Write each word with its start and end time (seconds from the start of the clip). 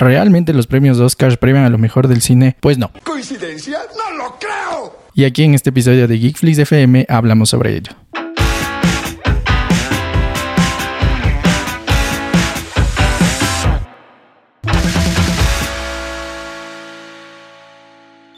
¿Realmente 0.00 0.54
los 0.54 0.66
premios 0.66 0.98
Oscars 0.98 1.36
premian 1.36 1.66
a 1.66 1.68
lo 1.68 1.76
mejor 1.76 2.08
del 2.08 2.22
cine? 2.22 2.56
Pues 2.60 2.78
no. 2.78 2.90
¿Coincidencia? 3.04 3.76
¡No 3.98 4.16
lo 4.16 4.38
creo! 4.38 4.96
Y 5.14 5.24
aquí 5.24 5.44
en 5.44 5.52
este 5.52 5.68
episodio 5.68 6.08
de 6.08 6.18
Geekflix 6.18 6.56
FM 6.56 7.04
hablamos 7.06 7.50
sobre 7.50 7.76
ello. 7.76 7.92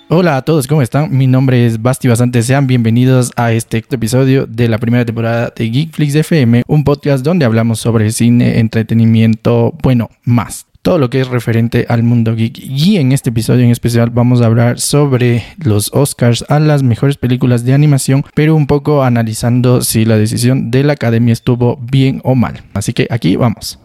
Hola 0.08 0.38
a 0.38 0.42
todos, 0.42 0.66
¿cómo 0.66 0.82
están? 0.82 1.16
Mi 1.16 1.28
nombre 1.28 1.64
es 1.64 1.80
Basti 1.80 2.08
Basante, 2.08 2.42
sean 2.42 2.66
bienvenidos 2.66 3.30
a 3.36 3.52
este 3.52 3.78
episodio 3.78 4.46
de 4.46 4.68
la 4.68 4.78
primera 4.78 5.04
temporada 5.04 5.52
de 5.54 5.70
Geekflix 5.70 6.16
FM, 6.16 6.64
un 6.66 6.82
podcast 6.82 7.24
donde 7.24 7.44
hablamos 7.44 7.78
sobre 7.78 8.10
cine, 8.10 8.58
entretenimiento, 8.58 9.72
bueno, 9.80 10.10
más 10.24 10.66
todo 10.82 10.98
lo 10.98 11.10
que 11.10 11.20
es 11.20 11.28
referente 11.28 11.86
al 11.88 12.02
mundo 12.02 12.34
geek. 12.34 12.58
Y 12.58 12.98
en 12.98 13.12
este 13.12 13.30
episodio 13.30 13.64
en 13.64 13.70
especial 13.70 14.10
vamos 14.10 14.42
a 14.42 14.46
hablar 14.46 14.80
sobre 14.80 15.44
los 15.58 15.90
Oscars 15.94 16.44
a 16.48 16.58
las 16.58 16.82
mejores 16.82 17.16
películas 17.16 17.64
de 17.64 17.72
animación, 17.72 18.24
pero 18.34 18.54
un 18.54 18.66
poco 18.66 19.04
analizando 19.04 19.82
si 19.82 20.04
la 20.04 20.16
decisión 20.16 20.70
de 20.70 20.82
la 20.82 20.94
academia 20.94 21.32
estuvo 21.32 21.76
bien 21.76 22.20
o 22.24 22.34
mal. 22.34 22.62
Así 22.74 22.92
que 22.92 23.06
aquí 23.10 23.36
vamos. 23.36 23.81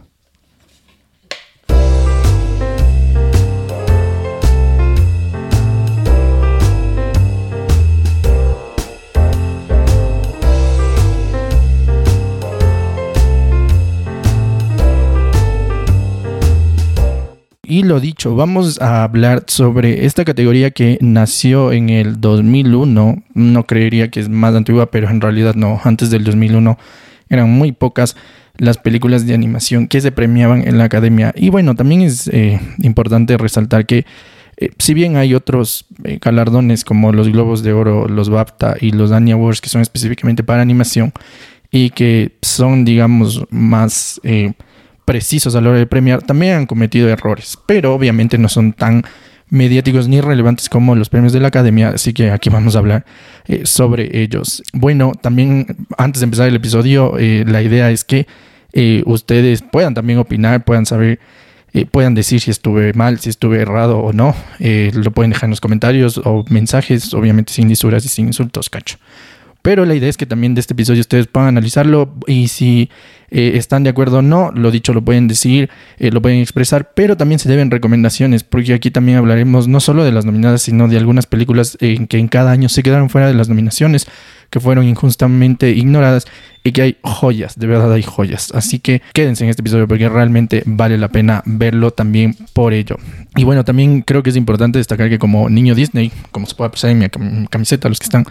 Y 17.69 17.83
lo 17.83 17.99
dicho, 17.99 18.33
vamos 18.33 18.79
a 18.79 19.03
hablar 19.03 19.43
sobre 19.47 20.05
esta 20.05 20.23
categoría 20.23 20.71
que 20.71 20.97
nació 21.01 21.73
en 21.73 21.89
el 21.89 22.21
2001. 22.21 23.23
No 23.33 23.63
creería 23.65 24.09
que 24.09 24.21
es 24.21 24.29
más 24.29 24.55
antigua, 24.55 24.89
pero 24.89 25.09
en 25.09 25.19
realidad 25.19 25.53
no. 25.53 25.81
Antes 25.83 26.09
del 26.09 26.23
2001 26.23 26.77
eran 27.27 27.49
muy 27.49 27.73
pocas 27.73 28.15
las 28.55 28.77
películas 28.77 29.27
de 29.27 29.33
animación 29.33 29.89
que 29.89 29.99
se 29.99 30.13
premiaban 30.13 30.65
en 30.65 30.77
la 30.77 30.85
academia. 30.85 31.33
Y 31.35 31.49
bueno, 31.49 31.75
también 31.75 32.03
es 32.03 32.29
eh, 32.29 32.57
importante 32.83 33.35
resaltar 33.35 33.85
que 33.85 34.05
eh, 34.55 34.69
si 34.79 34.93
bien 34.93 35.17
hay 35.17 35.35
otros 35.35 35.87
eh, 36.05 36.19
galardones 36.21 36.85
como 36.85 37.11
los 37.11 37.27
Globos 37.27 37.63
de 37.63 37.73
Oro, 37.73 38.07
los 38.07 38.29
BAFTA 38.29 38.77
y 38.79 38.91
los 38.91 39.11
Annie 39.11 39.33
Awards 39.33 39.59
que 39.59 39.67
son 39.67 39.81
específicamente 39.81 40.41
para 40.41 40.61
animación 40.61 41.11
y 41.69 41.89
que 41.89 42.31
son, 42.41 42.85
digamos, 42.85 43.43
más 43.49 44.21
precisos 45.07 45.55
a 45.55 45.61
la 45.61 45.69
hora 45.69 45.79
de 45.79 45.87
premiar, 45.87 46.21
también 46.21 46.55
han 46.55 46.65
cometido 46.65 47.07
errores, 47.07 47.57
pero 47.65 47.93
obviamente 47.93 48.37
no 48.37 48.49
son 48.49 48.73
tan 48.73 49.05
mediáticos 49.49 50.09
ni 50.09 50.19
relevantes 50.19 50.67
como 50.67 50.95
los 50.95 51.07
premios 51.07 51.31
de 51.31 51.39
la 51.39 51.47
academia, 51.47 51.91
así 51.95 52.11
que 52.11 52.29
aquí 52.29 52.49
vamos 52.49 52.75
a 52.75 52.79
hablar 52.79 53.05
eh, 53.47 53.61
sobre 53.65 54.21
ellos. 54.21 54.61
Bueno, 54.73 55.13
también 55.13 55.77
antes 55.97 56.19
de 56.19 56.25
empezar 56.25 56.49
el 56.49 56.57
episodio, 56.57 57.17
eh, 57.17 57.45
la 57.47 57.61
idea 57.61 57.89
es 57.89 58.03
que 58.03 58.27
eh, 58.73 59.01
ustedes 59.05 59.61
puedan 59.61 59.93
también 59.93 60.19
opinar, 60.19 60.65
puedan 60.65 60.85
saber, 60.85 61.21
puedan 61.91 62.13
decir 62.13 62.41
si 62.41 62.51
estuve 62.51 62.91
mal, 62.91 63.17
si 63.19 63.29
estuve 63.29 63.61
errado 63.61 63.99
o 63.99 64.11
no, 64.11 64.35
lo 64.59 65.11
pueden 65.11 65.31
dejar 65.31 65.45
en 65.45 65.51
los 65.51 65.61
comentarios 65.61 66.17
o 66.17 66.43
mensajes, 66.49 67.13
obviamente 67.13 67.53
sin 67.53 67.69
lisuras 67.69 68.03
y 68.03 68.09
sin 68.09 68.27
insultos, 68.27 68.69
cacho. 68.69 68.97
Pero 69.67 69.85
la 69.85 69.95
idea 69.95 70.07
es 70.07 70.15
que 70.15 70.25
también 70.25 70.55
de 70.55 70.61
este 70.61 70.73
episodio 70.73 71.01
ustedes 71.01 71.27
puedan 71.27 71.49
analizarlo 71.49 72.15
y 72.25 72.47
si 72.47 72.89
eh, 73.29 73.51
están 73.55 73.83
de 73.83 73.89
acuerdo 73.89 74.19
o 74.19 74.21
no, 74.21 74.49
lo 74.53 74.71
dicho 74.71 74.93
lo 74.93 75.01
pueden 75.01 75.27
decir, 75.27 75.69
eh, 75.97 76.09
lo 76.09 76.21
pueden 76.21 76.39
expresar, 76.39 76.93
pero 76.95 77.17
también 77.17 77.37
se 77.37 77.49
deben 77.49 77.69
recomendaciones, 77.69 78.45
porque 78.45 78.73
aquí 78.73 78.91
también 78.91 79.17
hablaremos 79.17 79.67
no 79.67 79.81
solo 79.81 80.05
de 80.05 80.13
las 80.13 80.23
nominadas, 80.23 80.61
sino 80.61 80.87
de 80.87 80.95
algunas 80.95 81.25
películas 81.25 81.77
en 81.81 82.07
que 82.07 82.17
en 82.17 82.29
cada 82.29 82.51
año 82.51 82.69
se 82.69 82.81
quedaron 82.81 83.09
fuera 83.09 83.27
de 83.27 83.33
las 83.33 83.49
nominaciones, 83.49 84.07
que 84.49 84.61
fueron 84.61 84.85
injustamente 84.85 85.71
ignoradas 85.71 86.27
y 86.63 86.71
que 86.71 86.83
hay 86.83 86.97
joyas, 87.03 87.59
de 87.59 87.67
verdad 87.67 87.91
hay 87.91 88.03
joyas. 88.03 88.53
Así 88.55 88.79
que 88.79 89.01
quédense 89.11 89.43
en 89.43 89.49
este 89.49 89.63
episodio 89.63 89.85
porque 89.85 90.07
realmente 90.07 90.63
vale 90.65 90.97
la 90.97 91.09
pena 91.09 91.43
verlo 91.45 91.91
también 91.91 92.37
por 92.53 92.71
ello. 92.71 92.95
Y 93.35 93.43
bueno, 93.43 93.65
también 93.65 94.01
creo 94.01 94.23
que 94.23 94.29
es 94.29 94.37
importante 94.37 94.79
destacar 94.79 95.09
que 95.09 95.19
como 95.19 95.49
niño 95.49 95.75
Disney, 95.75 96.13
como 96.31 96.45
se 96.45 96.55
puede 96.55 96.69
apreciar 96.69 96.93
en 96.93 96.99
mi 96.99 97.47
camiseta, 97.49 97.89
los 97.89 97.99
que 97.99 98.05
están 98.05 98.25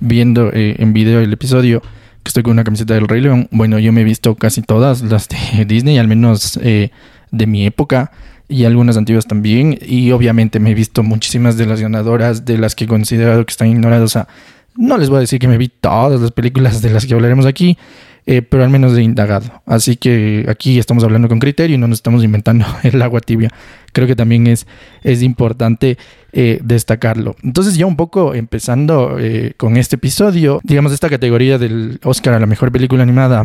viendo 0.00 0.50
eh, 0.52 0.76
en 0.78 0.92
video 0.92 1.20
el 1.20 1.32
episodio 1.32 1.80
que 1.80 2.28
estoy 2.28 2.42
con 2.42 2.52
una 2.52 2.64
camiseta 2.64 2.94
del 2.94 3.06
Rey 3.06 3.20
León, 3.20 3.48
bueno, 3.52 3.78
yo 3.78 3.92
me 3.92 4.00
he 4.00 4.04
visto 4.04 4.34
casi 4.34 4.62
todas 4.62 5.02
las 5.02 5.28
de 5.28 5.64
Disney, 5.66 5.98
al 5.98 6.08
menos 6.08 6.58
eh, 6.62 6.90
de 7.30 7.46
mi 7.46 7.66
época 7.66 8.10
y 8.48 8.64
algunas 8.64 8.96
antiguas 8.96 9.26
también. 9.26 9.78
Y 9.80 10.10
obviamente 10.12 10.60
me 10.60 10.70
he 10.70 10.74
visto 10.74 11.02
muchísimas 11.02 11.56
de 11.56 11.66
las 11.66 11.80
ganadoras, 11.80 12.44
de 12.44 12.58
las 12.58 12.74
que 12.74 12.84
he 12.84 12.88
considerado 12.88 13.44
que 13.44 13.50
están 13.50 13.68
ignoradas. 13.68 14.04
O 14.04 14.08
sea, 14.08 14.28
no 14.76 14.98
les 14.98 15.08
voy 15.08 15.18
a 15.18 15.20
decir 15.20 15.38
que 15.38 15.48
me 15.48 15.58
vi 15.58 15.68
todas 15.68 16.20
las 16.20 16.32
películas 16.32 16.82
de 16.82 16.90
las 16.90 17.06
que 17.06 17.14
hablaremos 17.14 17.46
aquí, 17.46 17.78
eh, 18.26 18.42
pero 18.42 18.64
al 18.64 18.70
menos 18.70 18.94
de 18.94 19.02
indagado. 19.02 19.62
Así 19.64 19.96
que 19.96 20.46
aquí 20.48 20.78
estamos 20.78 21.04
hablando 21.04 21.28
con 21.28 21.38
criterio 21.38 21.76
y 21.76 21.78
no 21.78 21.88
nos 21.88 21.98
estamos 21.98 22.24
inventando 22.24 22.66
el 22.82 23.00
agua 23.02 23.20
tibia. 23.20 23.50
Creo 23.96 24.06
que 24.06 24.14
también 24.14 24.46
es, 24.46 24.66
es 25.02 25.22
importante 25.22 25.96
eh, 26.34 26.60
destacarlo. 26.62 27.34
Entonces 27.42 27.78
ya 27.78 27.86
un 27.86 27.96
poco 27.96 28.34
empezando 28.34 29.16
eh, 29.18 29.54
con 29.56 29.78
este 29.78 29.96
episodio, 29.96 30.60
digamos, 30.64 30.92
esta 30.92 31.08
categoría 31.08 31.56
del 31.56 31.98
Oscar 32.04 32.34
a 32.34 32.40
la 32.40 32.44
mejor 32.44 32.70
película 32.70 33.02
animada 33.04 33.44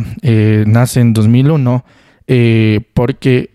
nace 0.65 0.99
en 0.99 1.13
2001. 1.13 1.85
Porque 2.93 3.49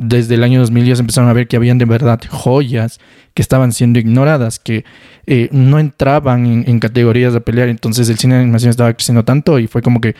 desde 0.00 0.36
el 0.36 0.44
año 0.44 0.60
2000 0.60 0.84
ya 0.86 0.96
se 0.96 1.02
empezaron 1.02 1.28
a 1.28 1.32
ver 1.34 1.48
que 1.48 1.56
habían 1.56 1.78
de 1.78 1.84
verdad 1.84 2.20
joyas 2.30 2.98
que 3.34 3.42
estaban 3.42 3.72
siendo 3.72 3.98
ignoradas, 3.98 4.58
que 4.58 4.84
eh, 5.26 5.48
no 5.52 5.78
entraban 5.78 6.64
en, 6.66 6.80
categorías 6.80 7.32
de 7.32 7.40
pelear. 7.40 7.68
Entonces 7.68 8.08
el 8.08 8.18
cine 8.18 8.34
de 8.34 8.42
animación 8.42 8.70
estaba 8.70 8.92
creciendo 8.92 9.24
tanto 9.24 9.58
y 9.58 9.66
fue 9.66 9.82
como 9.82 10.00
que 10.00 10.14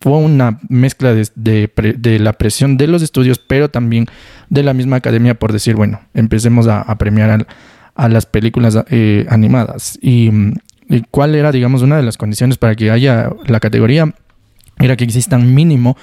fue 0.00 0.18
una 0.18 0.58
mezcla 0.68 1.14
de, 1.14 2.18
la 2.20 2.32
presión 2.34 2.76
de 2.76 2.86
los 2.86 3.02
estudios, 3.02 3.38
pero 3.38 3.70
también 3.70 4.06
de 4.48 4.62
la 4.62 4.74
misma 4.74 4.96
academia 4.96 5.34
por 5.34 5.52
decir, 5.52 5.74
bueno, 5.74 6.00
empecemos 6.14 6.66
a, 6.66 6.94
premiar 6.98 7.46
a, 7.94 8.08
las 8.08 8.26
películas 8.26 8.78
eh, 8.90 9.26
animadas. 9.30 9.98
Y, 10.02 10.30
y 10.88 11.02
cuál 11.10 11.34
era, 11.34 11.52
digamos, 11.52 11.82
una 11.82 11.96
de 11.96 12.02
las 12.02 12.18
condiciones 12.18 12.58
para 12.58 12.74
que 12.74 12.90
haya 12.90 13.30
la 13.46 13.60
categoría, 13.60 14.12
era 14.78 14.96
que 14.96 15.04
existan 15.04 15.54
mínimo 15.54 15.96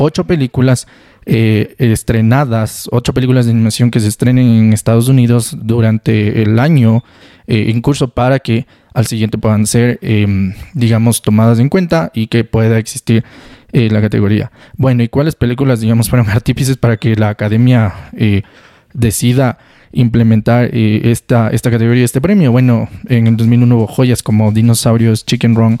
ocho 0.00 0.24
películas 0.24 0.86
eh, 1.26 1.74
estrenadas, 1.78 2.88
ocho 2.90 3.12
películas 3.12 3.44
de 3.44 3.52
animación 3.52 3.90
que 3.90 4.00
se 4.00 4.08
estrenen 4.08 4.46
en 4.46 4.72
Estados 4.72 5.08
Unidos 5.08 5.56
durante 5.60 6.42
el 6.42 6.58
año 6.58 7.04
eh, 7.46 7.66
en 7.68 7.82
curso 7.82 8.08
para 8.08 8.38
que 8.38 8.66
al 8.94 9.06
siguiente 9.06 9.36
puedan 9.36 9.66
ser, 9.66 9.98
em, 10.00 10.54
digamos, 10.72 11.20
tomadas 11.20 11.58
en 11.58 11.68
cuenta 11.68 12.10
y 12.14 12.28
que 12.28 12.44
pueda 12.44 12.78
existir 12.78 13.24
eh, 13.72 13.90
la 13.90 14.00
categoría. 14.00 14.50
Bueno, 14.76 15.02
¿y 15.02 15.08
cuáles 15.08 15.34
películas, 15.34 15.80
digamos, 15.80 16.08
fueron 16.08 16.28
artífices 16.30 16.78
para 16.78 16.96
que 16.96 17.14
la 17.14 17.28
academia 17.28 18.10
decida 18.94 19.58
implementar 19.92 20.70
esta, 20.72 21.50
esta 21.50 21.70
categoría, 21.70 22.04
este 22.04 22.22
premio? 22.22 22.50
Bueno, 22.52 22.88
en 23.06 23.26
el 23.26 23.36
2001 23.36 23.76
hubo 23.76 23.86
joyas 23.86 24.22
como 24.22 24.50
Dinosaurios, 24.50 25.26
Chicken 25.26 25.54
Run, 25.54 25.78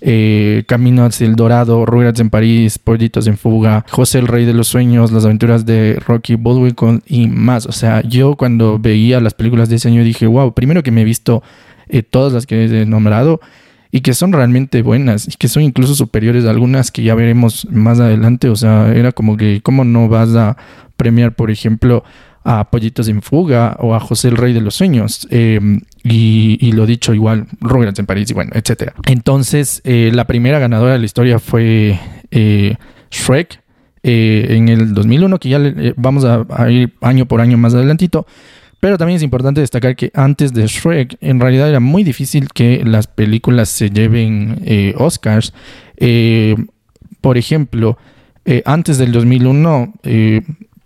eh, 0.00 0.64
Camino 0.66 1.04
hacia 1.04 1.26
el 1.26 1.36
Dorado, 1.36 1.84
Rugrats 1.86 2.20
en 2.20 2.30
París, 2.30 2.78
Pollitos 2.78 3.26
en 3.26 3.36
Fuga, 3.36 3.84
José 3.90 4.18
el 4.18 4.26
Rey 4.26 4.44
de 4.44 4.54
los 4.54 4.68
Sueños, 4.68 5.12
Las 5.12 5.24
aventuras 5.24 5.66
de 5.66 6.00
Rocky 6.06 6.36
Bullwinkle 6.36 7.00
y 7.06 7.28
más. 7.28 7.66
O 7.66 7.72
sea, 7.72 8.02
yo 8.02 8.36
cuando 8.36 8.78
veía 8.78 9.20
las 9.20 9.34
películas 9.34 9.68
de 9.68 9.76
ese 9.76 9.88
año 9.88 10.04
dije, 10.04 10.26
wow, 10.26 10.52
primero 10.54 10.82
que 10.82 10.90
me 10.90 11.02
he 11.02 11.04
visto 11.04 11.42
eh, 11.88 12.02
todas 12.02 12.32
las 12.32 12.46
que 12.46 12.64
he 12.64 12.86
nombrado 12.86 13.40
y 13.90 14.00
que 14.00 14.14
son 14.14 14.32
realmente 14.32 14.82
buenas 14.82 15.26
y 15.28 15.36
que 15.38 15.48
son 15.48 15.62
incluso 15.62 15.94
superiores 15.94 16.44
a 16.44 16.50
algunas 16.50 16.90
que 16.90 17.02
ya 17.02 17.14
veremos 17.14 17.66
más 17.70 18.00
adelante. 18.00 18.48
O 18.48 18.56
sea, 18.56 18.92
era 18.94 19.12
como 19.12 19.36
que, 19.36 19.60
¿cómo 19.62 19.84
no 19.84 20.08
vas 20.08 20.34
a 20.34 20.56
premiar, 20.96 21.34
por 21.34 21.50
ejemplo, 21.50 22.04
a 22.44 22.70
Pollitos 22.70 23.08
en 23.08 23.22
Fuga 23.22 23.76
o 23.80 23.94
a 23.94 24.00
José 24.00 24.28
el 24.28 24.36
Rey 24.36 24.52
de 24.52 24.60
los 24.60 24.74
Sueños? 24.74 25.26
Eh, 25.30 25.80
y, 26.10 26.72
lo 26.72 26.86
dicho 26.86 27.14
igual, 27.14 27.46
Rugrats 27.60 27.98
en 27.98 28.06
París 28.06 28.30
y 28.30 28.34
bueno, 28.34 28.52
etcétera. 28.54 28.94
Entonces, 29.06 29.80
eh, 29.84 30.10
la 30.12 30.26
primera 30.26 30.58
ganadora 30.58 30.92
de 30.92 30.98
la 30.98 31.04
historia 31.04 31.38
fue 31.38 31.98
eh, 32.30 32.76
Shrek 33.10 33.62
eh, 34.02 34.46
en 34.50 34.68
el 34.68 34.94
2001, 34.94 35.38
que 35.38 35.48
ya 35.48 35.60
vamos 35.96 36.24
a, 36.24 36.70
ir 36.70 36.94
año 37.00 37.26
por 37.26 37.40
año 37.40 37.58
más 37.58 37.74
adelantito. 37.74 38.26
Pero 38.80 38.96
también 38.96 39.16
es 39.16 39.24
importante 39.24 39.60
destacar 39.60 39.96
que 39.96 40.12
antes 40.14 40.52
de 40.52 40.66
Shrek, 40.66 41.18
en 41.20 41.40
realidad 41.40 41.68
era 41.68 41.80
muy 41.80 42.04
difícil 42.04 42.48
que 42.54 42.84
las 42.84 43.08
películas 43.08 43.68
se 43.68 43.90
lleven 43.90 44.62
Oscars. 44.96 45.52
por 47.20 47.38
ejemplo, 47.38 47.98
antes 48.64 48.98
del 48.98 49.10
2001 49.10 49.94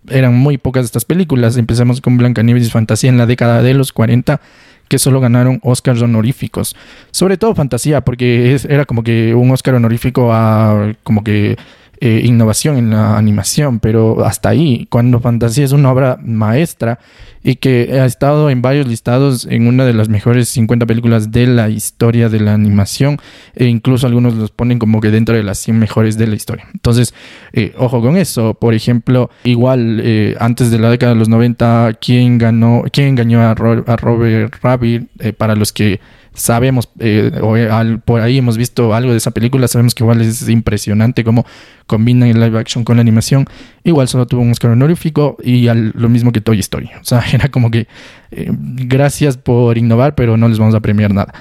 eran 0.09 0.33
muy 0.33 0.57
pocas 0.57 0.85
estas 0.85 1.05
películas. 1.05 1.57
Empezamos 1.57 2.01
con 2.01 2.17
Blancanieves 2.17 2.67
y 2.67 2.69
Fantasía 2.69 3.09
en 3.09 3.17
la 3.17 3.25
década 3.25 3.61
de 3.61 3.73
los 3.73 3.91
40 3.91 4.41
que 4.87 4.99
solo 4.99 5.19
ganaron 5.19 5.59
Oscars 5.63 6.01
honoríficos. 6.01 6.75
Sobre 7.11 7.37
todo 7.37 7.55
fantasía, 7.55 8.01
porque 8.01 8.59
era 8.69 8.85
como 8.85 9.03
que 9.03 9.33
un 9.33 9.51
Oscar 9.51 9.75
honorífico 9.75 10.33
a 10.33 10.93
como 11.03 11.23
que 11.23 11.57
eh, 12.05 12.21
innovación 12.25 12.75
en 12.75 12.89
la 12.89 13.17
animación, 13.17 13.79
pero 13.79 14.25
hasta 14.25 14.49
ahí, 14.49 14.87
cuando 14.89 15.21
Fantasía 15.21 15.63
es 15.63 15.71
una 15.71 15.89
obra 15.89 16.19
maestra 16.21 16.99
y 17.45 17.55
que 17.55 17.97
ha 17.97 18.05
estado 18.05 18.49
en 18.49 18.61
varios 18.61 18.89
listados 18.89 19.47
en 19.49 19.67
una 19.67 19.85
de 19.85 19.93
las 19.93 20.09
mejores 20.09 20.49
50 20.49 20.85
películas 20.85 21.31
de 21.31 21.47
la 21.47 21.69
historia 21.69 22.27
de 22.27 22.41
la 22.41 22.55
animación, 22.55 23.19
e 23.55 23.67
incluso 23.67 24.05
algunos 24.05 24.33
los 24.33 24.51
ponen 24.51 24.79
como 24.79 24.99
que 24.99 25.11
dentro 25.11 25.33
de 25.33 25.43
las 25.43 25.59
100 25.59 25.79
mejores 25.79 26.17
de 26.17 26.27
la 26.27 26.35
historia. 26.35 26.67
Entonces, 26.73 27.13
eh, 27.53 27.73
ojo 27.77 28.01
con 28.01 28.17
eso. 28.17 28.53
Por 28.53 28.73
ejemplo, 28.73 29.29
igual 29.45 30.01
eh, 30.03 30.35
antes 30.41 30.71
de 30.71 30.79
la 30.79 30.89
década 30.89 31.13
de 31.13 31.19
los 31.19 31.29
90, 31.29 31.99
¿quién 32.01 32.37
ganó, 32.37 32.83
quién 32.91 33.07
engañó 33.07 33.39
a, 33.39 33.51
a 33.51 33.95
Robert 33.95 34.55
Rabbit? 34.61 35.07
para 35.37 35.55
los 35.55 35.71
que 35.71 36.01
sabemos, 36.33 36.89
eh, 36.99 37.31
o 37.41 37.55
al, 37.55 37.99
por 37.99 38.21
ahí 38.21 38.37
hemos 38.37 38.57
visto 38.57 38.93
algo 38.93 39.11
de 39.11 39.17
esa 39.17 39.31
película, 39.31 39.67
sabemos 39.67 39.93
que 39.95 40.03
igual 40.03 40.21
es 40.21 40.47
impresionante 40.49 41.23
cómo 41.23 41.45
combinan 41.87 42.29
el 42.29 42.39
live 42.39 42.59
action 42.59 42.83
con 42.83 42.97
la 42.97 43.01
animación. 43.01 43.45
Igual 43.83 44.07
solo 44.07 44.25
tuvo 44.27 44.41
un 44.41 44.51
Oscar 44.51 44.71
honorífico 44.71 45.37
y 45.43 45.67
lo 45.67 46.09
mismo 46.09 46.31
que 46.31 46.41
Toy 46.41 46.59
Story. 46.59 46.89
O 47.01 47.03
sea, 47.03 47.23
era 47.33 47.49
como 47.49 47.71
que 47.71 47.87
eh, 48.31 48.49
gracias 48.51 49.37
por 49.37 49.77
innovar, 49.77 50.15
pero 50.15 50.37
no 50.37 50.47
les 50.47 50.59
vamos 50.59 50.75
a 50.75 50.79
premiar 50.79 51.13
nada. 51.13 51.33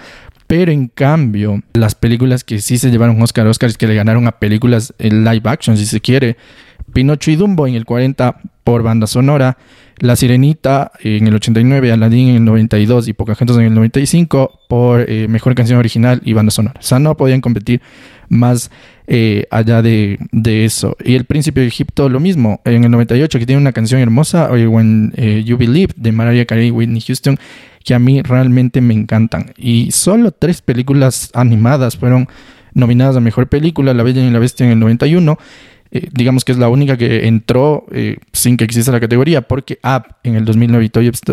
Pero 0.47 0.71
en 0.71 0.89
cambio, 0.89 1.63
las 1.73 1.95
películas 1.95 2.45
que 2.45 2.61
sí 2.61 2.77
se 2.77 2.91
llevaron 2.91 3.21
Oscar, 3.23 3.47
Oscars 3.47 3.79
que 3.79 3.87
le 3.87 3.95
ganaron 3.95 4.27
a 4.27 4.33
películas 4.33 4.93
en 4.99 5.25
live 5.25 5.49
action, 5.49 5.79
si 5.79 5.87
se 5.87 6.01
quiere, 6.01 6.37
Pinocho 6.93 7.31
y 7.31 7.37
Dumbo 7.37 7.67
en 7.67 7.75
el 7.75 7.85
40 7.85 8.41
por 8.65 8.83
banda 8.83 9.07
sonora, 9.07 9.59
La 9.99 10.17
Sirenita 10.17 10.93
en 11.01 11.27
el 11.27 11.35
89, 11.35 11.93
Aladdin 11.93 12.29
en 12.29 12.37
el 12.37 12.45
92 12.45 13.09
y 13.09 13.13
Pocahontas 13.13 13.57
en 13.57 13.65
el 13.65 13.75
95 13.75 14.61
por 14.69 15.05
eh, 15.09 15.27
mejor 15.29 15.55
canción 15.55 15.79
original 15.79 16.21
y 16.25 16.33
banda 16.33 16.51
sonora. 16.51 16.79
O 16.79 16.83
sea, 16.83 16.99
no 16.99 17.17
podían 17.17 17.41
competir 17.41 17.81
más 18.29 18.71
eh, 19.07 19.47
allá 19.51 19.83
de, 19.83 20.19
eso. 20.65 20.97
Y 21.05 21.15
El 21.15 21.25
Príncipe 21.25 21.61
de 21.61 21.67
Egipto 21.67 22.09
lo 22.09 22.21
mismo, 22.21 22.61
en 22.65 22.85
el 22.85 22.91
98 22.91 23.39
que 23.39 23.47
tiene 23.47 23.61
una 23.61 23.73
canción 23.73 24.01
hermosa, 24.01 24.51
When 24.51 25.13
eh, 25.17 25.43
You 25.45 25.57
Believe 25.57 25.93
de 25.97 26.13
Mariah 26.13 26.47
Carey 26.47 26.69
y 26.69 26.71
Whitney 26.71 27.01
Houston, 27.01 27.39
que 27.85 27.95
a 27.95 27.99
mí 27.99 28.23
realmente 28.23 28.81
me 28.81 28.95
encantan. 28.95 29.53
Y 29.57 29.91
solo 29.91 30.31
tres 30.31 30.63
películas 30.63 31.31
animadas 31.35 31.97
fueron 31.97 32.29
nominadas 32.75 33.17
a 33.17 33.21
Mejor 33.21 33.49
Película, 33.49 33.93
La 33.93 34.03
Bella 34.03 34.23
y 34.23 34.31
la 34.31 34.39
Bestia 34.39 34.65
en 34.65 34.73
el 34.73 34.79
91 34.79 35.37
eh, 35.95 36.09
digamos 36.11 36.43
que 36.47 36.53
es 36.53 36.59
la 36.59 36.71
única 36.71 36.97
que 36.97 37.27
entró 37.27 37.85
eh, 37.93 38.17
sin 38.33 38.57
que 38.57 38.65
exista 38.65 38.93
la 38.93 39.01
categoría, 39.01 39.43
porque 39.43 39.79
App 39.83 40.13
en 40.23 40.37
el 40.37 40.47
2009 40.47 40.85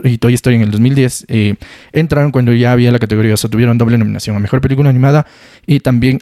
y 0.04 0.18
Toy, 0.18 0.34
Story 0.34 0.58
en 0.58 0.64
el 0.64 0.72
2010 0.72 1.26
eh, 1.30 1.56
entraron 1.94 2.32
cuando 2.32 2.52
ya 2.52 2.74
había 2.74 2.92
la 2.92 3.00
categoría, 3.00 3.36
o 3.36 3.38
sea, 3.38 3.50
tuvieron 3.50 3.78
doble 3.78 3.98
nominación 3.98 4.36
a 4.36 4.40
Mejor 4.40 4.60
Película 4.60 4.90
Animada 4.90 5.26
y 5.66 5.80
también 5.80 6.20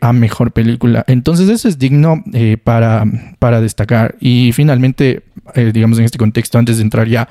a 0.00 0.12
Mejor 0.12 0.50
Película. 0.50 1.04
Entonces 1.06 1.48
eso 1.48 1.68
es 1.68 1.78
digno 1.78 2.24
para, 2.64 3.04
para 3.38 3.60
destacar. 3.60 4.16
Y 4.20 4.50
finalmente, 4.52 5.22
digamos 5.54 5.98
en 5.98 6.06
este 6.06 6.18
contexto, 6.18 6.58
antes 6.58 6.78
de 6.78 6.82
entrar 6.82 7.06
ya 7.06 7.28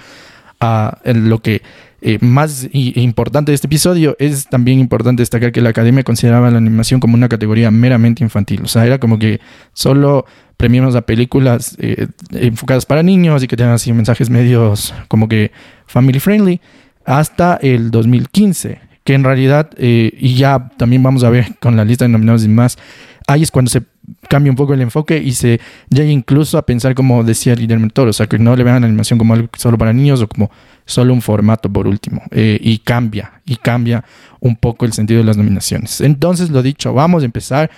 a 0.61 0.99
lo 1.03 1.41
que 1.41 1.63
eh, 2.07 2.19
más 2.21 2.67
importante 2.71 3.51
de 3.51 3.55
este 3.55 3.65
episodio, 3.65 4.15
es 4.19 4.47
también 4.47 4.77
importante 4.77 5.23
destacar 5.23 5.51
que 5.51 5.59
la 5.59 5.69
academia 5.69 6.03
consideraba 6.03 6.51
la 6.51 6.59
animación 6.59 6.99
como 6.99 7.15
una 7.15 7.27
categoría 7.29 7.71
meramente 7.71 8.23
infantil. 8.23 8.61
O 8.63 8.67
sea, 8.67 8.85
era 8.85 8.99
como 8.99 9.17
que 9.17 9.41
solo 9.73 10.27
premiamos 10.55 10.95
a 10.95 11.01
películas 11.01 11.75
eh, 11.79 12.05
enfocadas 12.29 12.85
para 12.85 13.01
niños 13.01 13.41
y 13.41 13.47
que 13.47 13.57
tengan 13.57 13.73
así 13.73 13.91
mensajes 13.91 14.29
medios 14.29 14.93
como 15.07 15.27
que 15.27 15.51
family 15.87 16.19
friendly 16.19 16.61
hasta 17.05 17.55
el 17.55 17.89
2015, 17.89 18.81
que 19.03 19.15
en 19.15 19.23
realidad, 19.23 19.71
eh, 19.75 20.11
y 20.15 20.35
ya 20.35 20.69
también 20.77 21.01
vamos 21.01 21.23
a 21.23 21.31
ver 21.31 21.55
con 21.59 21.75
la 21.75 21.85
lista 21.85 22.05
de 22.05 22.09
nominados 22.09 22.45
y 22.45 22.49
más, 22.49 22.77
ahí 23.25 23.41
es 23.41 23.49
cuando 23.49 23.71
se 23.71 23.81
cambia 24.29 24.51
un 24.51 24.55
poco 24.55 24.73
el 24.73 24.81
enfoque 24.81 25.17
y 25.17 25.31
se 25.33 25.59
llega 25.89 26.09
incluso 26.09 26.57
a 26.57 26.65
pensar 26.65 26.95
como 26.95 27.23
decía 27.23 27.55
Guillermo 27.55 27.89
Toro, 27.89 28.09
o 28.09 28.13
sea, 28.13 28.27
que 28.27 28.39
no 28.39 28.55
le 28.55 28.63
vean 28.63 28.81
la 28.81 28.87
animación 28.87 29.19
como 29.19 29.33
algo 29.33 29.49
solo 29.57 29.77
para 29.77 29.93
niños 29.93 30.21
o 30.21 30.27
como 30.27 30.51
solo 30.85 31.13
un 31.13 31.21
formato 31.21 31.69
por 31.69 31.87
último. 31.87 32.21
Eh, 32.31 32.59
y 32.61 32.79
cambia, 32.79 33.41
y 33.45 33.55
cambia 33.57 34.03
un 34.39 34.55
poco 34.55 34.85
el 34.85 34.93
sentido 34.93 35.19
de 35.19 35.25
las 35.25 35.37
nominaciones. 35.37 36.01
Entonces, 36.01 36.49
lo 36.49 36.61
dicho, 36.61 36.93
vamos 36.93 37.23
a 37.23 37.25
empezar 37.25 37.71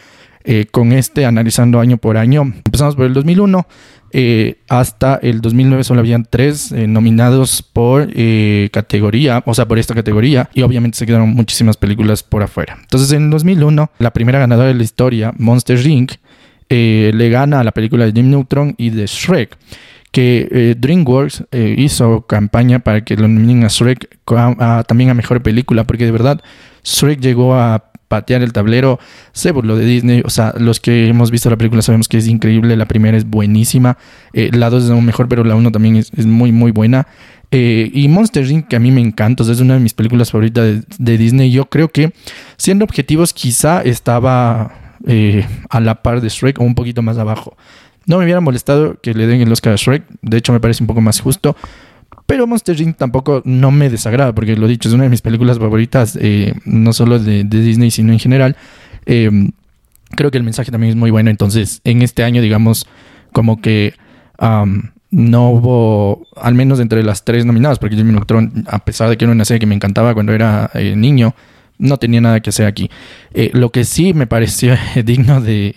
eh, 0.44 0.66
con 0.72 0.94
este 0.94 1.26
analizando 1.26 1.80
año 1.80 1.98
por 1.98 2.18
año. 2.18 2.42
Empezamos 2.42 2.96
por 2.96 3.06
el 3.06 3.14
2001. 3.14 3.68
Eh, 4.12 4.60
hasta 4.70 5.20
el 5.22 5.42
2009 5.42 5.84
solo 5.84 6.00
habían 6.00 6.26
tres 6.30 6.72
nominados 6.72 7.62
por 7.62 8.08
categoría, 8.72 9.44
o 9.46 9.54
sea, 9.54 9.68
por 9.68 9.80
esta 9.80 9.94
categoría, 9.94 10.50
y 10.54 10.62
obviamente 10.62 10.98
se 10.98 11.06
quedaron 11.06 11.30
muchísimas 11.30 11.78
películas 11.78 12.24
por 12.24 12.44
afuera. 12.44 12.78
Entonces, 12.82 13.12
en 13.12 13.26
el 13.26 13.30
2001, 13.32 13.92
la 14.00 14.12
primera 14.12 14.40
ganadora 14.40 14.70
de 14.70 14.76
la 14.76 14.84
historia, 14.84 15.34
Monster 15.38 15.86
Inc., 15.86 16.14
le 16.70 17.30
gana 17.30 17.62
a 17.62 17.64
la 17.64 17.72
película 17.72 18.06
de 18.06 18.12
Jim 18.12 18.30
Neutron 18.30 18.76
y 18.78 18.90
de 18.90 19.06
Shrek 19.08 19.58
que 20.12 20.48
eh, 20.52 20.76
DreamWorks 20.78 21.44
eh, 21.52 21.76
hizo 21.78 22.22
campaña 22.22 22.80
para 22.80 23.04
que 23.04 23.16
lo 23.16 23.28
nominen 23.28 23.66
a 23.66 23.68
Shrek 23.68 24.18
también 24.88 25.10
a 25.10 25.14
mejor 25.14 25.44
película, 25.44 25.84
porque 25.84 26.06
de 26.06 26.12
verdad 26.12 26.42
Shrek 26.84 27.20
llegó 27.20 27.56
a 27.56 27.92
patear 28.08 28.42
el 28.42 28.54
tablero, 28.54 29.00
se 29.32 29.52
burló 29.52 29.76
de 29.76 29.86
Disney, 29.86 30.22
o 30.26 30.30
sea, 30.30 30.54
los 30.58 30.80
que 30.80 31.08
hemos 31.08 31.32
visto 31.32 31.50
la 31.50 31.58
película 31.58 31.82
sabemos 31.82 32.08
que 32.08 32.18
es 32.18 32.28
increíble, 32.28 32.76
la 32.78 32.86
primera 32.86 33.18
es 33.18 33.26
buenísima, 33.26 33.98
eh, 34.34 34.50
la 34.54 34.70
2 34.70 34.86
es 34.86 34.90
aún 34.90 35.06
mejor, 35.06 35.28
pero 35.28 35.44
la 35.44 35.56
1 35.56 35.72
también 35.72 35.98
es, 35.98 36.26
muy, 36.26 36.52
muy 36.52 36.72
buena. 36.72 37.08
y 37.52 38.08
Monster 38.10 38.50
Inc., 38.50 38.68
que 38.68 38.76
a 38.76 38.80
mí 38.80 38.92
me 38.92 39.02
encanta, 39.02 39.44
es 39.44 39.60
una 39.60 39.76
de 39.76 39.80
mis 39.80 39.94
películas 39.94 40.32
favoritas 40.32 40.66
de, 40.66 40.84
de 40.98 41.18
Disney. 41.18 41.52
Yo 41.52 41.66
creo 41.66 41.90
que, 41.90 42.14
siendo 42.58 42.86
objetivos, 42.86 43.34
quizá 43.34 43.82
estaba 43.82 44.72
a 45.70 45.80
la 45.80 46.02
par 46.02 46.22
de 46.22 46.30
Shrek 46.30 46.60
o 46.60 46.64
un 46.64 46.76
poquito 46.76 47.02
más 47.02 47.18
abajo. 47.18 47.56
No 48.06 48.18
me 48.18 48.24
hubiera 48.24 48.40
molestado 48.40 49.00
que 49.02 49.14
le 49.14 49.28
den 49.28 49.42
el 49.42 49.52
Oscar 49.52 49.74
a 49.74 49.76
Shrek. 49.76 50.04
De 50.22 50.38
hecho, 50.38 50.54
me 50.54 50.60
parece 50.60 50.84
un 50.84 50.88
poco 50.88 51.02
más 51.02 51.20
justo. 51.20 51.56
Pero 52.28 52.46
Monster 52.46 52.80
Inc. 52.80 52.98
tampoco 52.98 53.42
no 53.46 53.72
me 53.72 53.90
desagrada, 53.90 54.36
porque 54.36 54.58
lo 54.58 54.68
dicho, 54.68 54.90
es 54.90 54.94
una 54.94 55.06
de 55.06 55.10
mis 55.10 55.22
películas 55.22 55.60
favoritas, 55.60 56.18
eh, 56.22 56.54
no 56.66 56.92
solo 56.92 57.20
de, 57.20 57.46
Disney, 57.46 57.90
sino 57.90 58.12
en 58.12 58.20
general. 58.20 58.58
Eh, 59.06 59.32
creo 60.10 60.30
que 60.30 60.38
el 60.38 60.44
mensaje 60.44 60.70
también 60.70 60.92
es 60.92 60.98
muy 60.98 61.10
bueno. 61.10 61.30
Entonces, 61.30 61.80
en 61.86 62.02
este 62.02 62.26
año, 62.26 62.42
digamos, 62.42 62.86
como 63.32 63.62
que 63.62 63.94
no 65.10 65.50
hubo, 65.52 66.28
al 66.36 66.54
menos 66.54 66.82
entre 66.82 67.02
las 67.02 67.24
tres 67.24 67.46
nominadas, 67.46 67.80
porque 67.80 67.96
Jimmy 67.96 68.12
Neutron, 68.12 68.66
a 68.68 68.80
pesar 68.80 69.10
de 69.10 69.16
que 69.16 69.24
era 69.24 69.32
una 69.32 69.46
serie 69.46 69.62
que 69.62 69.66
me 69.66 69.76
encantaba 69.76 70.14
cuando 70.14 70.34
era 70.34 70.70
eh, 70.74 70.98
niño, 70.98 71.34
no 71.78 71.96
tenía 71.96 72.20
nada 72.20 72.42
que 72.42 72.50
hacer 72.50 72.66
aquí. 72.66 72.90
lo 73.54 73.72
que 73.72 73.86
sí 73.86 74.14
me 74.14 74.28
pareció 74.28 74.76
digno 75.06 75.40
de 75.40 75.76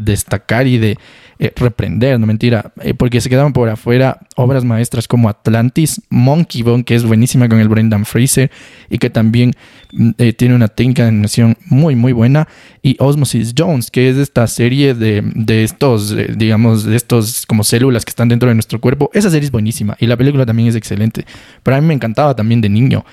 destacar 0.00 0.66
y 0.66 0.78
de 0.78 0.98
eh, 1.40 1.52
reprender, 1.54 2.18
no 2.18 2.26
mentira, 2.26 2.72
eh, 2.82 2.94
porque 2.94 3.20
se 3.20 3.28
quedaron 3.28 3.52
por 3.52 3.68
afuera 3.68 4.18
obras 4.34 4.64
maestras 4.64 5.06
como 5.06 5.28
Atlantis, 5.28 6.00
Monkey 6.10 6.62
Bone, 6.62 6.82
que 6.82 6.96
es 6.96 7.04
buenísima 7.04 7.48
con 7.48 7.60
el 7.60 7.68
Brendan 7.68 8.04
Fraser 8.04 8.50
y 8.90 8.98
que 8.98 9.08
también 9.08 9.52
mm, 9.92 10.10
eh, 10.18 10.32
tiene 10.32 10.56
una 10.56 10.66
técnica 10.66 11.02
de 11.02 11.10
animación 11.10 11.56
muy, 11.66 11.94
muy 11.94 12.12
buena, 12.12 12.48
y 12.82 12.96
Osmosis 12.98 13.54
Jones, 13.56 13.90
que 13.90 14.08
es 14.08 14.16
esta 14.16 14.48
serie 14.48 14.94
de, 14.94 15.22
de 15.34 15.62
estos, 15.62 16.16
digamos, 16.36 16.82
de 16.82 16.96
estos 16.96 17.46
como 17.46 17.62
células 17.62 18.04
que 18.04 18.10
están 18.10 18.28
dentro 18.28 18.48
de 18.48 18.56
nuestro 18.56 18.80
cuerpo. 18.80 19.10
Esa 19.14 19.30
serie 19.30 19.46
es 19.46 19.52
buenísima 19.52 19.96
y 20.00 20.06
la 20.06 20.16
película 20.16 20.44
también 20.44 20.68
es 20.68 20.74
excelente, 20.74 21.24
pero 21.62 21.76
a 21.76 21.80
mí 21.80 21.86
me 21.86 21.94
encantaba 21.94 22.34
también 22.34 22.60
de 22.60 22.68
niño. 22.68 23.04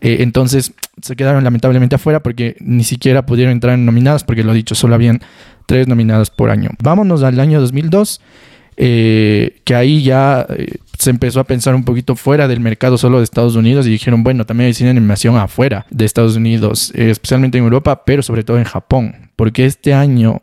Entonces 0.00 0.72
se 1.00 1.16
quedaron 1.16 1.44
lamentablemente 1.44 1.96
afuera 1.96 2.22
porque 2.22 2.56
ni 2.60 2.84
siquiera 2.84 3.26
pudieron 3.26 3.52
entrar 3.52 3.74
en 3.74 3.84
nominadas 3.84 4.24
porque 4.24 4.44
lo 4.44 4.52
dicho, 4.52 4.74
solo 4.74 4.94
habían 4.94 5.20
tres 5.66 5.88
nominadas 5.88 6.30
por 6.30 6.50
año. 6.50 6.70
Vámonos 6.82 7.22
al 7.22 7.38
año 7.40 7.60
2002, 7.60 8.20
eh, 8.76 9.60
que 9.64 9.74
ahí 9.74 10.02
ya 10.02 10.46
eh, 10.48 10.76
se 10.98 11.10
empezó 11.10 11.40
a 11.40 11.44
pensar 11.44 11.74
un 11.74 11.84
poquito 11.84 12.16
fuera 12.16 12.48
del 12.48 12.60
mercado 12.60 12.98
solo 12.98 13.18
de 13.18 13.24
Estados 13.24 13.56
Unidos 13.56 13.86
y 13.86 13.90
dijeron, 13.90 14.22
bueno, 14.24 14.46
también 14.46 14.66
hay 14.66 14.74
cine 14.74 14.90
animación 14.90 15.36
afuera 15.36 15.86
de 15.90 16.04
Estados 16.04 16.36
Unidos, 16.36 16.92
eh, 16.94 17.10
especialmente 17.10 17.58
en 17.58 17.64
Europa, 17.64 18.04
pero 18.04 18.22
sobre 18.22 18.44
todo 18.44 18.58
en 18.58 18.64
Japón, 18.64 19.23
porque 19.36 19.66
este 19.66 19.94
año 19.94 20.42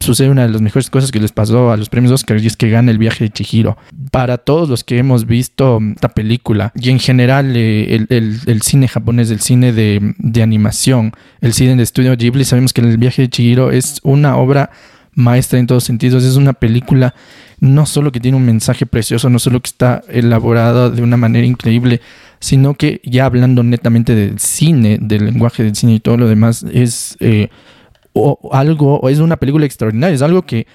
sucede 0.00 0.30
una 0.30 0.42
de 0.42 0.48
las 0.48 0.62
mejores 0.62 0.90
cosas 0.90 1.12
que 1.12 1.20
les 1.20 1.30
pasó 1.30 1.70
a 1.70 1.76
los 1.76 1.88
premios 1.88 2.12
Oscar 2.12 2.40
y 2.40 2.46
es 2.46 2.56
que 2.56 2.70
gana 2.70 2.90
el 2.90 2.98
viaje 2.98 3.24
de 3.24 3.30
Chihiro. 3.30 3.76
Para 4.10 4.38
todos 4.38 4.68
los 4.68 4.82
que 4.82 4.98
hemos 4.98 5.26
visto 5.26 5.78
esta 5.94 6.08
película 6.08 6.72
y 6.74 6.90
en 6.90 6.98
general 6.98 7.54
el, 7.54 8.62
cine 8.62 8.88
japonés, 8.88 9.30
el 9.30 9.40
cine 9.40 9.72
de, 9.72 10.14
de 10.18 10.42
animación, 10.42 11.12
el 11.40 11.52
cine 11.52 11.76
de 11.76 11.82
estudio 11.82 12.16
Ghibli, 12.16 12.44
sabemos 12.44 12.72
que 12.72 12.80
el 12.80 12.96
viaje 12.96 13.22
de 13.22 13.28
Chihiro 13.28 13.70
es 13.70 14.00
una 14.02 14.36
obra 14.36 14.70
maestra 15.14 15.58
en 15.58 15.66
todos 15.66 15.84
sentidos. 15.84 16.24
Es 16.24 16.36
una 16.36 16.52
película 16.52 17.14
no 17.60 17.86
solo 17.86 18.10
que 18.12 18.20
tiene 18.20 18.36
un 18.36 18.44
mensaje 18.44 18.86
precioso, 18.86 19.30
no 19.30 19.38
solo 19.38 19.60
que 19.60 19.68
está 19.68 20.02
elaborada 20.08 20.90
de 20.90 21.02
una 21.02 21.16
manera 21.16 21.46
increíble, 21.46 22.00
sino 22.40 22.74
que 22.74 23.00
ya 23.04 23.26
hablando 23.26 23.62
netamente 23.62 24.14
del 24.14 24.38
cine, 24.40 24.98
del 25.00 25.26
lenguaje 25.26 25.62
del 25.62 25.76
cine 25.76 25.94
y 25.94 26.00
todo 26.00 26.16
lo 26.16 26.28
demás, 26.28 26.64
es 26.72 27.16
eh, 27.20 27.50
o 28.14 28.50
algo, 28.52 29.08
es 29.08 29.18
una 29.18 29.36
película 29.36 29.64
extraordinaria, 29.66 30.14
es 30.14 30.22
algo 30.22 30.42
que, 30.42 30.66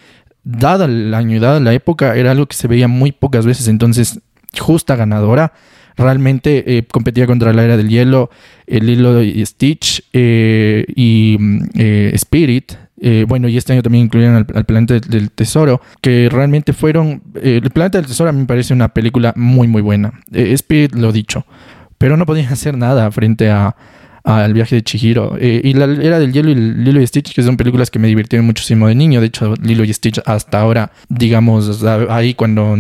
dada 0.48 0.88
la 0.88 1.18
año, 1.18 1.40
dada 1.40 1.60
la 1.60 1.74
época, 1.74 2.16
era 2.16 2.32
algo 2.32 2.46
que 2.46 2.56
se 2.56 2.68
veía 2.68 2.88
muy 2.88 3.12
pocas 3.12 3.46
veces. 3.46 3.68
Entonces, 3.68 4.20
justa 4.60 4.96
ganadora. 4.96 5.54
Realmente 5.98 6.78
eh, 6.78 6.84
competía 6.84 7.26
contra 7.26 7.54
la 7.54 7.64
era 7.64 7.76
del 7.76 7.90
hielo, 7.90 8.30
el 8.68 8.88
hilo 8.88 9.24
y 9.24 9.44
Stitch 9.44 10.04
eh, 10.14 10.86
y 10.96 11.38
mm, 11.40 11.60
eh, 11.76 12.12
Spirit. 12.14 12.74
bueno, 13.28 13.48
y 13.48 13.58
este 13.58 13.74
año 13.74 13.82
también 13.82 14.06
incluyeron 14.06 14.36
al, 14.36 14.66
Planeta 14.66 15.00
del 15.00 15.32
Tesoro, 15.32 15.82
que 16.02 16.30
realmente 16.32 16.74
fueron... 16.74 17.24
el 17.42 17.70
Planeta 17.72 17.98
del 17.98 18.08
Tesoro 18.08 18.30
a 18.30 18.34
mí 18.34 18.42
me 18.42 18.46
parece 18.46 18.74
una 18.74 18.90
película 18.90 19.34
muy, 19.36 19.68
muy 19.68 19.82
buena. 19.82 20.14
Spirit 20.32 20.94
lo 20.94 21.12
dicho, 21.12 21.46
pero 21.98 22.16
no 22.16 22.28
podían 22.28 22.54
hacer 22.54 22.78
nada 22.78 23.10
frente 23.12 23.50
a, 23.50 23.76
al 24.28 24.54
viaje 24.54 24.76
de 24.76 24.84
Chihiro. 24.84 25.38
Eh, 25.40 25.62
y 25.64 25.74
la 25.74 25.86
era 25.86 26.20
del 26.20 26.34
hielo 26.34 26.50
y 26.50 26.56
Lilo 26.56 27.02
y 27.02 27.08
Stitch, 27.08 27.34
que 27.34 27.42
son 27.44 27.56
películas 27.56 27.90
que 27.90 27.98
me 27.98 28.10
divirtieron 28.10 28.46
muchísimo 28.46 28.90
de 28.90 28.96
niño. 28.96 29.22
De 29.22 29.28
hecho, 29.28 29.54
Lilo 29.62 29.86
y 29.86 29.94
Stitch 29.94 30.20
hasta 30.26 30.60
ahora, 30.60 30.92
digamos, 31.08 31.82
ahí 32.10 32.34
cuando 32.34 32.76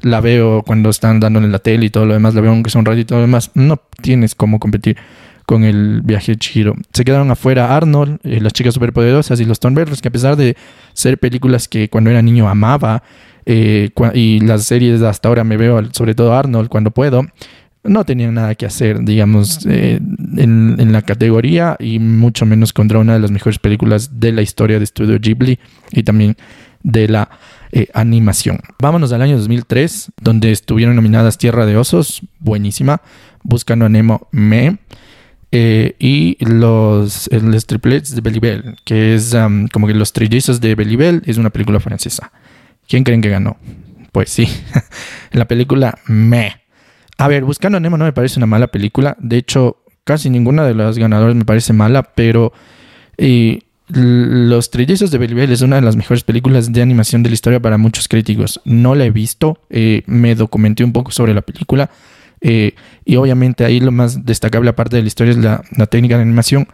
la 0.00 0.20
veo, 0.22 0.62
cuando 0.62 0.88
están 0.88 1.20
dándole 1.20 1.44
en 1.44 1.52
la 1.52 1.58
tele 1.58 1.86
y 1.86 1.90
todo 1.90 2.06
lo 2.06 2.14
demás, 2.14 2.34
la 2.34 2.40
veo 2.40 2.52
aunque 2.52 2.70
sea 2.70 2.78
un 2.78 2.86
ratito 2.86 3.02
y 3.02 3.04
todo 3.04 3.18
lo 3.18 3.26
demás, 3.26 3.50
no 3.52 3.82
tienes 4.00 4.34
cómo 4.34 4.58
competir 4.58 4.96
con 5.44 5.64
el 5.64 6.00
viaje 6.02 6.32
de 6.32 6.38
Chihiro. 6.38 6.74
Se 6.94 7.04
quedaron 7.04 7.30
afuera 7.30 7.76
Arnold, 7.76 8.20
eh, 8.22 8.40
las 8.40 8.54
chicas 8.54 8.72
superpoderosas 8.72 9.40
y 9.40 9.44
los 9.44 9.60
Thornberrys, 9.60 10.00
que 10.00 10.08
a 10.08 10.12
pesar 10.12 10.36
de 10.36 10.56
ser 10.94 11.18
películas 11.18 11.68
que 11.68 11.90
cuando 11.90 12.08
era 12.08 12.22
niño 12.22 12.48
amaba, 12.48 13.02
eh, 13.44 13.90
y 14.14 14.40
las 14.40 14.64
series 14.64 15.02
hasta 15.02 15.28
ahora 15.28 15.44
me 15.44 15.58
veo, 15.58 15.82
sobre 15.92 16.14
todo 16.14 16.34
Arnold, 16.34 16.68
cuando 16.70 16.90
puedo, 16.90 17.26
no 17.88 18.04
tenían 18.04 18.34
nada 18.34 18.54
que 18.54 18.66
hacer, 18.66 19.04
digamos, 19.04 19.66
eh, 19.66 20.00
en, 20.36 20.92
la 20.92 21.02
categoría 21.02 21.76
y 21.78 21.98
mucho 21.98 22.46
menos 22.46 22.72
contra 22.72 22.98
una 22.98 23.14
de 23.14 23.20
las 23.20 23.30
mejores 23.30 23.58
películas 23.58 24.20
de 24.20 24.32
la 24.32 24.42
historia 24.42 24.78
de 24.78 24.86
Studio 24.86 25.18
Ghibli 25.18 25.58
y 25.92 26.02
también 26.02 26.36
de 26.82 27.08
la 27.08 27.30
eh, 27.72 27.88
animación. 27.94 28.60
Vámonos 28.80 29.12
al 29.12 29.22
año 29.22 29.36
2003, 29.36 30.12
donde 30.20 30.52
estuvieron 30.52 30.96
nominadas 30.96 31.38
Tierra 31.38 31.66
de 31.66 31.76
Osos, 31.76 32.22
buenísima, 32.38 33.02
Buscando 33.42 33.86
a 33.86 33.88
Nemo, 33.88 34.28
Me, 34.30 34.78
eh, 35.50 35.94
y 35.98 36.36
los, 36.44 37.28
los, 37.32 37.66
triplets 37.66 38.14
de 38.14 38.20
Belibel, 38.20 38.76
que 38.84 39.14
es 39.14 39.34
como 39.72 39.86
que 39.86 39.94
los 39.94 40.12
trillizos 40.12 40.60
de 40.60 40.74
Belibel, 40.74 41.22
es 41.26 41.38
una 41.38 41.50
película 41.50 41.80
francesa. 41.80 42.32
¿Quién 42.86 43.04
creen 43.04 43.20
que 43.20 43.30
ganó? 43.30 43.56
Pues 44.12 44.30
sí, 44.30 44.48
la 45.32 45.46
película 45.46 45.98
Me 46.06 46.67
a 47.18 47.28
ver, 47.28 47.44
Buscando 47.44 47.78
a 47.78 47.80
Nemo 47.80 47.98
no 47.98 48.04
me 48.04 48.12
parece 48.12 48.38
una 48.38 48.46
mala 48.46 48.68
película. 48.68 49.16
De 49.18 49.36
hecho, 49.36 49.82
casi 50.04 50.30
ninguna 50.30 50.64
de 50.64 50.74
las 50.74 50.96
ganadoras 50.98 51.34
me 51.34 51.44
parece 51.44 51.72
mala, 51.72 52.02
pero 52.02 52.52
eh, 53.18 53.58
Los 53.88 54.70
Trillizos 54.70 55.10
de 55.10 55.18
Belibel 55.18 55.50
es 55.50 55.60
una 55.60 55.76
de 55.76 55.82
las 55.82 55.96
mejores 55.96 56.22
películas 56.22 56.72
de 56.72 56.80
animación 56.80 57.24
de 57.24 57.30
la 57.30 57.34
historia 57.34 57.60
para 57.60 57.76
muchos 57.76 58.06
críticos. 58.06 58.60
No 58.64 58.94
la 58.94 59.04
he 59.04 59.10
visto, 59.10 59.60
eh, 59.68 60.02
me 60.06 60.36
documenté 60.36 60.84
un 60.84 60.92
poco 60.92 61.10
sobre 61.10 61.34
la 61.34 61.42
película. 61.42 61.90
Eh, 62.40 62.76
y 63.04 63.16
obviamente 63.16 63.64
ahí 63.64 63.80
lo 63.80 63.90
más 63.90 64.24
destacable 64.24 64.70
aparte 64.70 64.94
de 64.94 65.02
la 65.02 65.08
historia 65.08 65.32
es 65.32 65.38
la, 65.38 65.64
la 65.76 65.86
técnica 65.86 66.16
de 66.16 66.22
animación. 66.22 66.68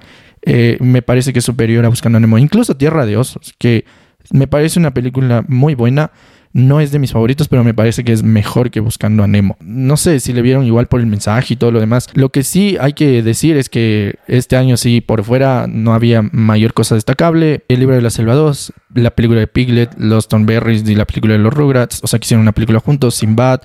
me 0.81 1.01
parece 1.01 1.33
que 1.33 1.39
es 1.39 1.45
superior 1.45 1.87
a 1.87 1.89
Buscando 1.89 2.19
a 2.19 2.21
Nemo. 2.21 2.37
Incluso 2.37 2.77
Tierra 2.77 3.07
de 3.07 3.17
Osos, 3.17 3.55
que 3.57 3.87
me 4.31 4.47
parece 4.47 4.79
una 4.79 4.93
película 4.93 5.43
muy 5.49 5.75
buena. 5.75 6.11
No 6.55 6.79
es 6.79 6.93
de 6.93 7.01
mis 7.01 7.11
favoritos, 7.11 7.49
pero 7.49 7.65
me 7.65 7.75
parece 7.75 8.05
que 8.05 8.13
es 8.13 8.23
mejor 8.23 8.71
que 8.71 8.79
Buscando 8.79 9.25
a 9.25 9.27
Nemo. 9.27 9.57
No 9.61 9.97
sé 9.97 10.21
si 10.21 10.33
le 10.33 10.41
vieron 10.41 10.65
igual 10.65 10.87
por 10.87 11.01
el 11.01 11.07
mensaje 11.07 11.55
y 11.55 11.57
todo 11.57 11.73
lo 11.73 11.81
demás. 11.81 12.09
Lo 12.15 12.29
que 12.29 12.45
sí 12.45 12.77
hay 12.81 12.93
que 12.93 13.25
decir 13.25 13.57
es 13.57 13.69
que 13.69 14.21
este 14.29 14.57
año 14.57 14.77
sí, 14.77 15.01
por 15.01 15.25
fuera 15.25 15.67
no 15.69 15.95
había 15.95 16.23
mayor 16.23 16.73
cosa 16.73 16.95
destacable. 16.95 17.65
El 17.67 17.81
libro 17.81 17.97
de 17.97 18.03
la 18.03 18.11
selva 18.11 18.35
2, 18.35 18.73
la 18.95 19.11
película 19.11 19.41
de 19.41 19.49
Piglet, 19.49 19.91
los 19.99 20.29
Berries 20.31 20.89
y 20.89 20.95
la 20.95 21.07
película 21.07 21.33
de 21.33 21.41
los 21.41 21.53
Rugrats. 21.53 21.99
O 22.05 22.07
sea, 22.07 22.21
que 22.21 22.25
hicieron 22.25 22.43
una 22.43 22.53
película 22.53 22.79
juntos, 22.79 23.17
Sinbad. 23.17 23.63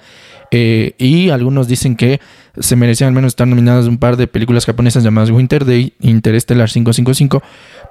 Eh, 0.49 0.95
y 0.97 1.29
algunos 1.29 1.67
dicen 1.67 1.95
que 1.95 2.19
se 2.57 2.75
merecían 2.75 3.09
al 3.09 3.13
menos 3.13 3.33
estar 3.33 3.47
nominadas 3.47 3.85
un 3.85 3.99
par 3.99 4.17
de 4.17 4.25
películas 4.25 4.65
japonesas 4.65 5.03
llamadas 5.03 5.29
Winter 5.29 5.63
Day, 5.63 5.93
Interstellar 5.99 6.67
555, 6.67 7.43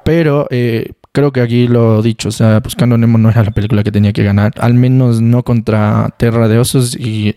pero 0.04 0.48
eh, 0.50 0.90
creo 1.18 1.32
que 1.32 1.40
aquí 1.40 1.66
lo 1.66 2.00
dicho, 2.00 2.28
o 2.28 2.32
sea, 2.32 2.60
Buscando 2.60 2.96
Nemo 2.96 3.18
no 3.18 3.28
era 3.28 3.42
la 3.42 3.50
película 3.50 3.82
que 3.82 3.90
tenía 3.90 4.12
que 4.12 4.22
ganar, 4.22 4.52
al 4.58 4.74
menos 4.74 5.20
no 5.20 5.42
contra 5.42 6.14
Terra 6.16 6.46
de 6.46 6.60
Osos 6.60 6.94
y 6.94 7.34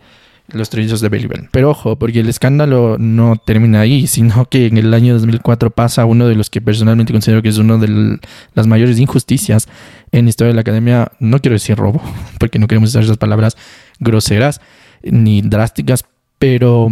los 0.50 0.69
trillizos 0.69 1.01
de 1.01 1.09
Belibel. 1.09 1.50
Pero 1.51 1.71
ojo, 1.71 1.97
porque 1.97 2.19
el 2.19 2.29
escándalo 2.29 2.97
no 3.00 3.38
termina 3.43 3.79
ahí, 3.79 4.05
sino 4.05 4.45
que 4.45 4.67
en 4.67 4.77
el 4.77 4.93
año 4.93 5.13
2004 5.13 5.71
pasa 5.71 6.05
uno 6.05 6.27
de 6.27 6.35
los 6.35 6.51
que 6.51 6.61
personalmente 6.61 7.11
considero 7.11 7.41
que 7.41 7.50
es 7.50 7.57
uno 7.57 7.79
de 7.79 8.19
las 8.53 8.67
mayores 8.67 9.00
injusticias 9.00 9.67
en 10.11 10.25
la 10.25 10.29
historia 10.29 10.50
de 10.50 10.55
la 10.55 10.61
academia. 10.61 11.11
No 11.19 11.39
quiero 11.39 11.53
decir 11.53 11.75
robo, 11.75 12.03
porque 12.39 12.59
no 12.59 12.67
queremos 12.67 12.91
usar 12.91 13.01
esas 13.01 13.17
palabras 13.17 13.57
groseras 14.00 14.61
ni 15.01 15.41
drásticas, 15.41 16.05
pero 16.38 16.88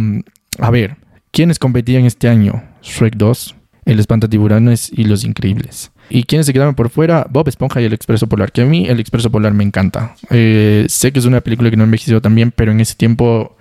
a 0.58 0.70
ver, 0.72 0.96
¿quiénes 1.30 1.60
competían 1.60 2.04
este 2.04 2.28
año? 2.28 2.64
Shrek 2.82 3.14
2, 3.14 3.54
El 3.84 4.00
Espantatiburones 4.00 4.90
y 4.92 5.04
Los 5.04 5.22
Increíbles. 5.22 5.92
¿Y 6.10 6.24
quiénes 6.24 6.46
se 6.46 6.52
quedaron 6.52 6.74
por 6.74 6.90
fuera? 6.90 7.24
Bob 7.30 7.48
Esponja 7.48 7.80
y 7.80 7.84
El 7.84 7.92
Expreso 7.92 8.28
Polar, 8.28 8.50
que 8.50 8.62
a 8.62 8.66
mí 8.66 8.86
El 8.88 8.98
Expreso 8.98 9.30
Polar 9.30 9.54
me 9.54 9.62
encanta. 9.62 10.16
Eh, 10.28 10.84
sé 10.88 11.12
que 11.12 11.20
es 11.20 11.24
una 11.24 11.40
película 11.40 11.70
que 11.70 11.76
no 11.76 11.84
envejeció 11.84 12.20
tan 12.20 12.34
bien, 12.34 12.52
pero 12.54 12.72
en 12.72 12.80
ese 12.80 12.96
tiempo 12.96 13.56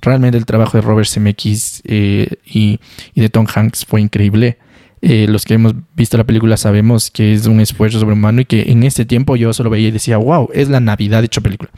realmente 0.00 0.38
el 0.38 0.46
trabajo 0.46 0.78
de 0.78 0.82
Robert 0.82 1.06
Zemeckis 1.06 1.82
eh, 1.84 2.36
y, 2.46 2.80
de 3.14 3.28
Tom 3.28 3.46
Hanks 3.54 3.84
fue 3.84 4.00
increíble. 4.00 4.56
Eh, 5.02 5.26
los 5.28 5.44
que 5.44 5.54
hemos 5.54 5.74
visto 5.94 6.16
la 6.16 6.24
película 6.24 6.56
sabemos 6.56 7.10
que 7.10 7.34
es 7.34 7.46
un 7.46 7.60
esfuerzo 7.60 8.00
sobrehumano 8.00 8.42
y 8.42 8.44
que 8.46 8.70
en 8.70 8.82
ese 8.82 9.04
tiempo 9.04 9.36
yo 9.36 9.52
solo 9.52 9.68
veía 9.68 9.88
y 9.88 9.92
decía, 9.92 10.16
wow, 10.16 10.48
es 10.54 10.70
la 10.70 10.80
Navidad 10.80 11.22
hecho 11.22 11.42
película. 11.42 11.70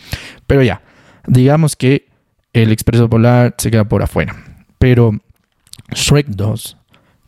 Pero 0.47 0.63
ya, 0.63 0.83
digamos 1.27 1.75
que 1.75 2.07
El 2.53 2.71
Expreso 2.71 3.11
Polar 3.11 3.57
se 3.59 3.73
queda 3.73 3.89
por 3.89 4.03
afuera. 4.05 4.37
Pero 4.79 5.21
Shrek 5.93 6.29
2 6.29 6.77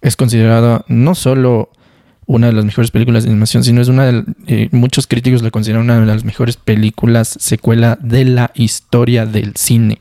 es 0.03 0.17
considerada 0.17 0.85
no 0.87 1.17
solo 1.17 1.71
una 2.27 2.47
de 2.49 2.53
las 2.53 2.65
mejores 2.65 2.91
películas 2.91 3.25
de 3.25 3.31
animación, 3.31 3.65
sino 3.65 3.81
es 3.81 3.89
una 3.89 4.05
de 4.07 4.25
eh, 4.47 4.69
muchos 4.73 5.07
críticos 5.07 5.43
la 5.43 5.51
consideran 5.51 5.85
una 5.85 6.01
de 6.01 6.07
las 6.07 6.25
mejores 6.25 6.57
películas 6.57 7.37
secuela 7.39 7.99
de 8.01 8.25
la 8.25 8.51
historia 8.55 9.27
del 9.27 9.55
cine. 9.57 10.01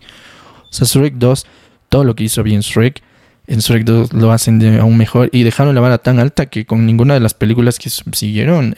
O 0.63 0.73
sea, 0.73 0.87
Shrek 0.87 1.15
2, 1.15 1.45
todo 1.89 2.03
lo 2.03 2.15
que 2.15 2.23
hizo 2.23 2.43
bien 2.43 2.61
Shrek, 2.61 3.01
en 3.47 3.59
Shrek 3.59 3.83
2 3.83 4.13
lo 4.13 4.31
hacen 4.31 4.57
de 4.59 4.79
aún 4.79 4.97
mejor 4.97 5.29
y 5.33 5.43
dejaron 5.43 5.75
la 5.75 5.81
vara 5.81 5.97
tan 5.97 6.19
alta 6.19 6.45
que 6.45 6.65
con 6.65 6.85
ninguna 6.85 7.13
de 7.13 7.19
las 7.19 7.33
películas 7.33 7.77
que 7.77 7.89
siguieron 7.89 8.73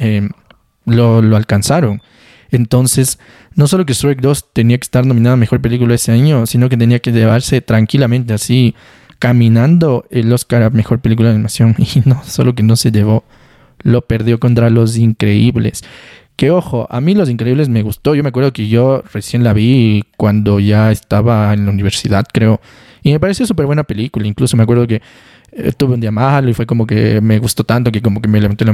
lo, 0.85 1.21
lo, 1.21 1.35
alcanzaron. 1.35 2.01
Entonces, 2.49 3.19
no 3.53 3.67
solo 3.67 3.85
que 3.85 3.93
Shrek 3.93 4.21
2 4.21 4.53
tenía 4.53 4.77
que 4.77 4.83
estar 4.83 5.05
nominada 5.05 5.33
a 5.33 5.37
mejor 5.37 5.61
película 5.61 5.93
ese 5.93 6.11
año, 6.11 6.47
sino 6.47 6.67
que 6.67 6.77
tenía 6.77 6.99
que 6.99 7.11
llevarse 7.11 7.61
tranquilamente 7.61 8.33
así 8.33 8.75
caminando 9.19 10.05
el 10.09 10.31
Oscar 10.31 10.63
a 10.63 10.69
Mejor 10.69 10.99
Película 10.99 11.29
de 11.29 11.35
Animación. 11.35 11.75
Y 11.95 12.01
no, 12.05 12.23
solo 12.23 12.55
que 12.55 12.63
no 12.63 12.75
se 12.75 12.91
llevó, 12.91 13.23
lo 13.81 14.01
perdió 14.01 14.39
contra 14.39 14.69
Los 14.69 14.97
Increíbles. 14.97 15.83
Que 16.35 16.51
ojo, 16.51 16.87
a 16.89 16.99
mí 16.99 17.15
Los 17.15 17.29
Increíbles 17.29 17.69
me 17.69 17.81
gustó. 17.81 18.15
Yo 18.15 18.23
me 18.23 18.29
acuerdo 18.29 18.51
que 18.51 18.67
yo 18.67 19.03
recién 19.13 19.43
la 19.43 19.53
vi 19.53 20.03
cuando 20.17 20.59
ya 20.59 20.91
estaba 20.91 21.53
en 21.53 21.65
la 21.65 21.71
universidad, 21.71 22.25
creo. 22.31 22.59
Y 23.03 23.11
me 23.11 23.19
pareció 23.19 23.45
súper 23.45 23.65
buena 23.65 23.83
película. 23.83 24.27
Incluso 24.27 24.57
me 24.57 24.63
acuerdo 24.63 24.87
que 24.87 25.01
eh, 25.51 25.71
tuve 25.71 25.93
un 25.93 26.01
día 26.01 26.11
malo 26.11 26.49
y 26.49 26.53
fue 26.53 26.65
como 26.65 26.85
que 26.85 27.21
me 27.21 27.39
gustó 27.39 27.63
tanto 27.63 27.91
que 27.91 28.01
como 28.01 28.21
que 28.21 28.27
me 28.27 28.41
levanté 28.41 28.65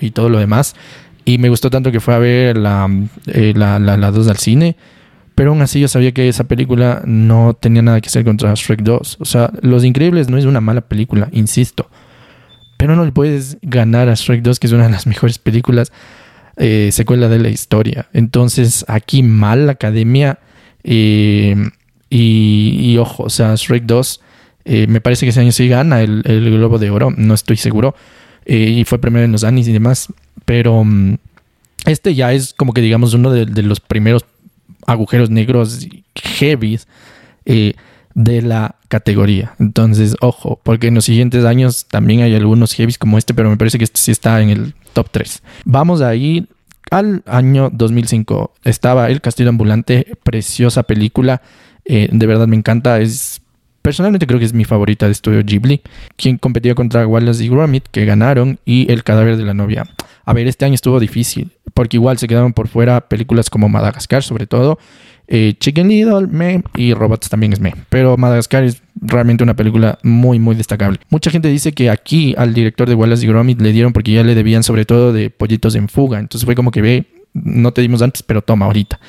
y 0.00 0.10
todo 0.10 0.28
lo 0.28 0.38
demás. 0.38 0.76
Y 1.24 1.38
me 1.38 1.48
gustó 1.48 1.68
tanto 1.68 1.90
que 1.90 2.00
fue 2.00 2.14
a 2.14 2.18
ver 2.18 2.56
la, 2.56 2.88
eh, 3.26 3.52
la, 3.56 3.78
la, 3.78 4.10
2 4.10 4.28
al 4.28 4.38
cine. 4.38 4.76
Pero 5.38 5.50
aún 5.50 5.62
así 5.62 5.78
yo 5.78 5.86
sabía 5.86 6.10
que 6.10 6.28
esa 6.28 6.42
película 6.48 7.00
no 7.04 7.54
tenía 7.54 7.80
nada 7.80 8.00
que 8.00 8.08
hacer 8.08 8.24
contra 8.24 8.52
Shrek 8.54 8.82
2. 8.82 9.18
O 9.20 9.24
sea, 9.24 9.52
Los 9.62 9.84
Increíbles 9.84 10.28
no 10.28 10.36
es 10.36 10.44
una 10.46 10.60
mala 10.60 10.80
película, 10.80 11.28
insisto. 11.30 11.88
Pero 12.76 12.96
no 12.96 13.04
le 13.04 13.12
puedes 13.12 13.56
ganar 13.62 14.08
a 14.08 14.14
Shrek 14.14 14.42
2, 14.42 14.58
que 14.58 14.66
es 14.66 14.72
una 14.72 14.86
de 14.86 14.90
las 14.90 15.06
mejores 15.06 15.38
películas 15.38 15.92
eh, 16.56 16.88
secuela 16.90 17.28
de 17.28 17.38
la 17.38 17.50
historia. 17.50 18.08
Entonces, 18.12 18.84
aquí 18.88 19.22
mal 19.22 19.66
la 19.66 19.72
academia. 19.74 20.40
Eh, 20.82 21.54
y, 22.10 22.96
ojo, 22.98 23.22
o 23.22 23.30
sea, 23.30 23.54
Shrek 23.54 23.84
2 23.84 24.20
eh, 24.64 24.86
me 24.88 25.00
parece 25.00 25.24
que 25.24 25.30
ese 25.30 25.38
año 25.38 25.52
sí 25.52 25.68
gana 25.68 26.02
el, 26.02 26.24
Globo 26.24 26.80
de 26.80 26.90
Oro, 26.90 27.12
no 27.16 27.34
estoy 27.34 27.58
seguro. 27.58 27.94
y 28.44 28.82
fue 28.86 28.98
primero 28.98 29.24
en 29.24 29.30
los 29.30 29.44
Annis 29.44 29.68
y 29.68 29.72
demás. 29.72 30.08
Pero 30.44 30.82
mm, 30.82 31.14
este 31.86 32.16
ya 32.16 32.32
es 32.32 32.54
como 32.54 32.74
que 32.74 32.80
digamos 32.80 33.14
uno 33.14 33.30
de 33.30 33.62
los 33.62 33.78
primeros 33.78 34.24
agujeros 34.88 35.28
negros 35.28 35.86
heavy 36.16 36.80
eh, 37.44 37.74
de 38.14 38.42
la 38.42 38.76
categoría. 38.88 39.54
Entonces, 39.60 40.16
ojo, 40.20 40.58
porque 40.62 40.88
en 40.88 40.94
los 40.94 41.04
siguientes 41.04 41.44
años 41.44 41.86
también 41.90 42.22
hay 42.22 42.34
algunos 42.34 42.72
heavies 42.72 42.96
como 42.96 43.18
este, 43.18 43.34
pero 43.34 43.50
me 43.50 43.58
parece 43.58 43.76
que 43.76 43.84
este 43.84 44.00
sí 44.00 44.10
está 44.10 44.40
en 44.40 44.48
el 44.48 44.74
top 44.94 45.08
3. 45.10 45.42
Vamos 45.66 46.00
a 46.00 46.14
ir 46.14 46.48
al 46.90 47.22
año 47.26 47.70
2005. 47.70 48.54
Estaba 48.64 49.10
El 49.10 49.20
Castillo 49.20 49.50
Ambulante, 49.50 50.16
preciosa 50.22 50.82
película. 50.84 51.42
Eh, 51.84 52.08
de 52.10 52.26
verdad 52.26 52.46
me 52.46 52.56
encanta. 52.56 52.98
Es 52.98 53.42
personalmente 53.88 54.26
creo 54.26 54.38
que 54.38 54.44
es 54.44 54.52
mi 54.52 54.66
favorita 54.66 55.06
de 55.06 55.12
estudio 55.12 55.42
Ghibli. 55.42 55.80
Quien 56.16 56.36
competía 56.36 56.74
contra 56.74 57.06
Wallace 57.06 57.42
y 57.42 57.48
Gromit, 57.48 57.84
que 57.90 58.04
ganaron, 58.04 58.58
y 58.66 58.92
El 58.92 59.02
cadáver 59.02 59.38
de 59.38 59.44
la 59.44 59.54
novia. 59.54 59.88
A 60.26 60.34
ver, 60.34 60.46
este 60.46 60.66
año 60.66 60.74
estuvo 60.74 61.00
difícil, 61.00 61.52
porque 61.72 61.96
igual 61.96 62.18
se 62.18 62.28
quedaron 62.28 62.52
por 62.52 62.68
fuera 62.68 63.08
películas 63.08 63.48
como 63.48 63.70
Madagascar, 63.70 64.22
sobre 64.22 64.46
todo, 64.46 64.78
Eh, 65.26 65.54
Chicken 65.58 65.88
Little, 65.88 66.26
me, 66.26 66.62
y 66.74 66.92
Robots 66.92 67.30
también 67.30 67.54
es 67.54 67.60
me. 67.60 67.72
Pero 67.88 68.18
Madagascar 68.18 68.64
es 68.64 68.82
realmente 69.00 69.42
una 69.42 69.56
película 69.56 69.98
muy, 70.02 70.38
muy 70.38 70.54
destacable. 70.54 70.98
Mucha 71.08 71.30
gente 71.30 71.48
dice 71.48 71.72
que 71.72 71.88
aquí 71.88 72.34
al 72.36 72.52
director 72.52 72.90
de 72.90 72.94
Wallace 72.94 73.24
y 73.24 73.28
Gromit 73.28 73.58
le 73.58 73.72
dieron 73.72 73.94
porque 73.94 74.12
ya 74.12 74.22
le 74.22 74.34
debían 74.34 74.62
sobre 74.62 74.84
todo 74.84 75.14
de 75.14 75.30
pollitos 75.30 75.74
en 75.76 75.88
fuga. 75.88 76.18
Entonces 76.18 76.44
fue 76.44 76.54
como 76.54 76.70
que 76.70 76.82
ve, 76.82 77.06
no 77.32 77.72
te 77.72 77.80
dimos 77.80 78.02
antes, 78.02 78.22
pero 78.22 78.42
toma 78.42 78.66
ahorita. 78.66 79.00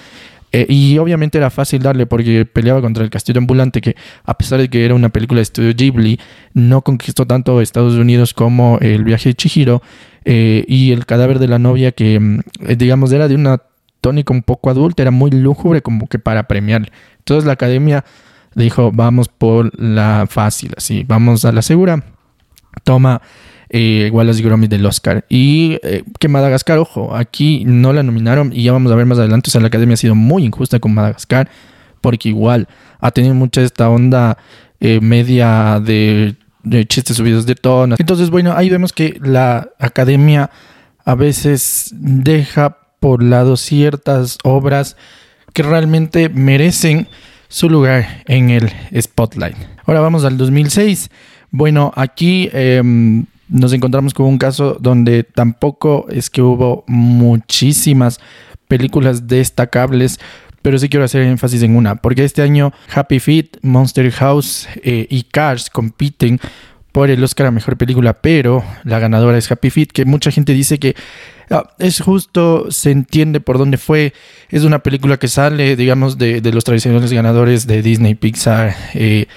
Eh, 0.51 0.65
y 0.67 0.97
obviamente 0.97 1.37
era 1.37 1.49
fácil 1.49 1.81
darle 1.81 2.05
porque 2.05 2.45
peleaba 2.45 2.81
contra 2.81 3.03
el 3.03 3.09
Castillo 3.09 3.39
Ambulante, 3.39 3.81
que 3.81 3.95
a 4.23 4.37
pesar 4.37 4.59
de 4.59 4.69
que 4.69 4.83
era 4.83 4.95
una 4.95 5.09
película 5.09 5.39
de 5.39 5.43
estudio 5.43 5.73
Ghibli, 5.75 6.19
no 6.53 6.81
conquistó 6.81 7.25
tanto 7.25 7.61
Estados 7.61 7.93
Unidos 7.95 8.33
como 8.33 8.79
El 8.81 9.03
viaje 9.03 9.29
de 9.29 9.35
Chihiro 9.35 9.81
eh, 10.25 10.65
y 10.67 10.91
El 10.91 11.05
cadáver 11.05 11.39
de 11.39 11.47
la 11.47 11.59
novia, 11.59 11.91
que 11.91 12.19
mm, 12.19 12.41
digamos 12.77 13.11
era 13.11 13.27
de 13.27 13.35
una 13.35 13.61
tónica 14.01 14.33
un 14.33 14.43
poco 14.43 14.69
adulta, 14.69 15.03
era 15.03 15.11
muy 15.11 15.31
lúgubre 15.31 15.81
como 15.81 16.07
que 16.07 16.19
para 16.19 16.47
premiar. 16.47 16.91
Entonces 17.19 17.45
la 17.45 17.53
academia 17.53 18.03
dijo, 18.55 18.91
vamos 18.91 19.27
por 19.27 19.71
la 19.79 20.25
fácil, 20.27 20.73
así, 20.77 21.03
vamos 21.07 21.45
a 21.45 21.51
la 21.51 21.61
segura. 21.61 22.03
Toma 22.83 23.21
eh, 23.69 24.11
y 24.11 24.41
Gromit 24.41 24.69
del 24.69 24.85
Oscar. 24.85 25.25
Y 25.29 25.77
eh, 25.83 26.03
que 26.19 26.27
Madagascar, 26.27 26.77
ojo, 26.77 27.15
aquí 27.15 27.63
no 27.65 27.93
la 27.93 28.03
nominaron 28.03 28.51
y 28.53 28.63
ya 28.63 28.71
vamos 28.71 28.91
a 28.91 28.95
ver 28.95 29.05
más 29.05 29.19
adelante. 29.19 29.49
O 29.49 29.51
sea, 29.51 29.61
la 29.61 29.67
academia 29.67 29.93
ha 29.93 29.97
sido 29.97 30.15
muy 30.15 30.45
injusta 30.45 30.79
con 30.79 30.93
Madagascar 30.93 31.49
porque 32.01 32.29
igual 32.29 32.67
ha 32.99 33.11
tenido 33.11 33.35
mucha 33.35 33.61
esta 33.61 33.89
onda 33.89 34.37
eh, 34.79 34.99
media 35.01 35.81
de, 35.83 36.35
de, 36.63 36.85
chistes 36.85 37.17
subidos 37.17 37.45
de 37.45 37.55
tono. 37.55 37.95
Entonces, 37.99 38.29
bueno, 38.29 38.53
ahí 38.55 38.69
vemos 38.69 38.93
que 38.93 39.19
la 39.21 39.69
academia 39.79 40.49
a 41.05 41.15
veces 41.15 41.93
deja 41.93 42.77
por 42.99 43.23
lado 43.23 43.57
ciertas 43.57 44.37
obras 44.43 44.95
que 45.53 45.63
realmente 45.63 46.29
merecen 46.29 47.07
su 47.47 47.69
lugar 47.69 48.23
en 48.27 48.49
el 48.51 48.71
spotlight. 48.99 49.57
Ahora 49.85 50.01
vamos 50.01 50.23
al 50.23 50.37
2006. 50.37 51.09
Bueno, 51.51 51.91
aquí 51.95 52.49
em, 52.53 53.25
nos 53.49 53.73
encontramos 53.73 54.13
con 54.13 54.27
un 54.27 54.37
caso 54.37 54.77
donde 54.79 55.23
tampoco 55.23 56.05
es 56.09 56.29
que 56.29 56.41
hubo 56.41 56.83
muchísimas 56.87 58.19
películas 58.67 59.27
destacables, 59.27 60.19
pero 60.61 60.77
sí 60.77 60.89
quiero 60.89 61.05
hacer 61.05 61.23
énfasis 61.23 61.63
en 61.63 61.75
una, 61.75 61.95
porque 61.95 62.23
este 62.23 62.41
año 62.41 62.71
Happy 62.93 63.19
Feet, 63.19 63.57
Monster 63.61 64.11
House 64.11 64.67
eh, 64.83 65.07
y 65.09 65.23
Cars 65.23 65.69
compiten 65.69 66.39
por 66.91 67.09
el 67.09 67.23
Oscar 67.23 67.47
a 67.47 67.51
Mejor 67.51 67.77
Película, 67.77 68.21
pero 68.21 68.63
la 68.83 68.99
ganadora 68.99 69.37
es 69.37 69.51
Happy 69.51 69.69
Feet, 69.69 69.87
que 69.87 70.05
mucha 70.05 70.31
gente 70.31 70.53
dice 70.53 70.79
que 70.79 70.95
ah, 71.49 71.69
es 71.79 72.01
justo, 72.01 72.71
se 72.71 72.91
entiende 72.91 73.39
por 73.39 73.57
dónde 73.57 73.77
fue, 73.77 74.13
es 74.49 74.63
una 74.63 74.79
película 74.79 75.17
que 75.17 75.27
sale, 75.27 75.75
digamos, 75.75 76.17
de, 76.17 76.41
los 76.51 76.63
tradicionales 76.63 77.11
ganadores 77.11 77.67
de 77.67 77.81
Disney, 77.81 78.15
Pixar, 78.15 78.75
eh, 78.93 79.27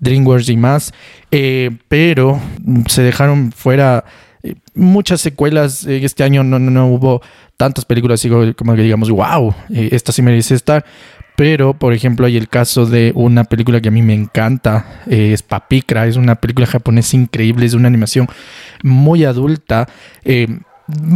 DreamWorks 0.00 0.48
y 0.48 0.56
más, 0.56 0.92
eh, 1.30 1.70
pero 1.88 2.40
se 2.88 3.02
dejaron 3.02 3.52
fuera 3.52 4.04
eh, 4.42 4.54
muchas 4.74 5.20
secuelas. 5.20 5.84
este 5.84 6.24
año 6.24 6.42
no, 6.42 6.58
no, 6.58 6.88
hubo 6.88 7.22
tantas 7.56 7.84
películas 7.84 8.26
como 8.56 8.74
que 8.74 8.82
digamos, 8.82 9.10
wow, 9.10 9.54
esta 9.68 10.12
sí 10.12 10.22
merece 10.22 10.54
estar. 10.54 10.84
Pero, 11.36 11.72
por 11.72 11.94
ejemplo, 11.94 12.26
hay 12.26 12.36
el 12.36 12.48
caso 12.48 12.84
de 12.84 13.12
una 13.14 13.44
película 13.44 13.80
que 13.80 13.88
a 13.88 13.90
mí 13.90 14.02
me 14.02 14.12
encanta, 14.12 15.02
es 15.06 15.42
Papikra, 15.42 16.06
es 16.06 16.16
una 16.16 16.34
película 16.34 16.66
japonesa 16.66 17.16
increíble, 17.16 17.64
es 17.64 17.72
una 17.72 17.88
animación 17.88 18.28
muy 18.82 19.24
adulta 19.24 19.88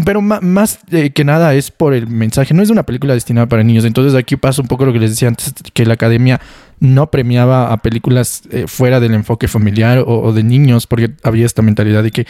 pero 0.04 0.20
más 0.20 0.78
que 1.14 1.24
nada 1.24 1.54
es 1.54 1.70
por 1.70 1.94
el 1.94 2.06
mensaje. 2.06 2.54
No 2.54 2.62
es 2.62 2.70
una 2.70 2.82
película 2.82 3.14
destinada 3.14 3.46
para 3.46 3.62
niños. 3.62 3.84
Entonces 3.84 4.14
aquí 4.14 4.36
pasa 4.36 4.62
un 4.62 4.68
poco 4.68 4.84
lo 4.84 4.92
que 4.92 4.98
les 4.98 5.10
decía 5.10 5.28
antes, 5.28 5.52
que 5.72 5.86
la 5.86 5.94
academia 5.94 6.40
no 6.84 7.10
premiaba 7.10 7.72
a 7.72 7.78
películas 7.78 8.42
eh, 8.50 8.66
fuera 8.66 9.00
del 9.00 9.14
enfoque 9.14 9.48
familiar 9.48 10.04
o, 10.06 10.32
de 10.32 10.44
niños, 10.44 10.86
porque 10.86 11.12
había 11.22 11.46
esta 11.46 11.62
mentalidad 11.62 12.02
de 12.02 12.10
que 12.10 12.26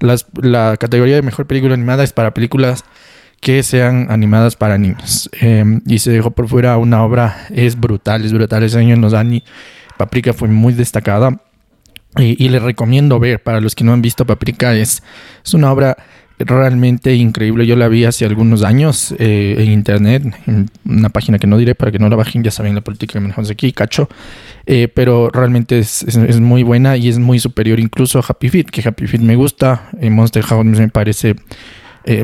la 0.00 0.76
categoría 0.78 1.16
de 1.16 1.22
mejor 1.22 1.46
película 1.46 1.74
animada 1.74 2.04
es 2.04 2.12
para 2.12 2.32
películas 2.32 2.84
que 3.40 3.62
sean 3.62 4.10
animadas 4.10 4.56
para 4.56 4.78
niños. 4.78 5.28
Em, 5.40 5.82
y 5.86 5.98
se 5.98 6.10
dejó 6.10 6.30
por 6.30 6.48
fuera 6.48 6.78
una 6.78 7.04
obra, 7.04 7.46
es 7.50 7.78
brutal, 7.78 8.24
es 8.24 8.32
brutal. 8.32 8.62
Ese 8.62 8.78
año 8.78 8.94
en 8.94 9.02
los 9.02 9.14
Paprika 9.96 10.32
fue 10.32 10.48
muy 10.48 10.72
destacada. 10.72 11.42
Y, 12.16 12.42
y 12.42 12.48
les 12.48 12.62
recomiendo 12.62 13.20
ver, 13.20 13.42
para 13.42 13.60
los 13.60 13.74
que 13.74 13.84
no 13.84 13.92
han 13.92 14.00
visto 14.00 14.24
Paprika, 14.24 14.74
es, 14.74 15.02
es 15.44 15.54
una 15.54 15.70
obra 15.70 15.98
realmente 16.38 17.14
increíble. 17.14 17.66
Yo 17.66 17.76
la 17.76 17.88
vi 17.88 18.04
hace 18.04 18.24
algunos 18.24 18.62
años 18.62 19.14
eh, 19.18 19.56
en 19.58 19.72
internet, 19.72 20.22
en 20.46 20.70
una 20.84 21.08
página 21.08 21.38
que 21.38 21.46
no 21.46 21.58
diré 21.58 21.74
para 21.74 21.90
que 21.90 21.98
no 21.98 22.08
la 22.08 22.16
bajen, 22.16 22.42
ya 22.42 22.50
saben 22.50 22.74
la 22.74 22.80
política 22.80 23.14
que 23.14 23.20
manejamos 23.20 23.50
aquí, 23.50 23.72
cacho. 23.72 24.08
Eh, 24.66 24.88
pero 24.88 25.30
realmente 25.30 25.78
es, 25.78 26.02
es, 26.02 26.40
muy 26.40 26.62
buena 26.62 26.96
y 26.96 27.08
es 27.08 27.18
muy 27.18 27.38
superior 27.38 27.80
incluso 27.80 28.18
a 28.18 28.24
Happy 28.26 28.48
Feet, 28.48 28.66
que 28.70 28.86
Happy 28.86 29.06
Feet 29.06 29.22
me 29.22 29.34
gusta, 29.34 29.88
eh, 30.00 30.10
Monster 30.10 30.42
House 30.42 30.64
me 30.64 30.88
parece 30.88 31.36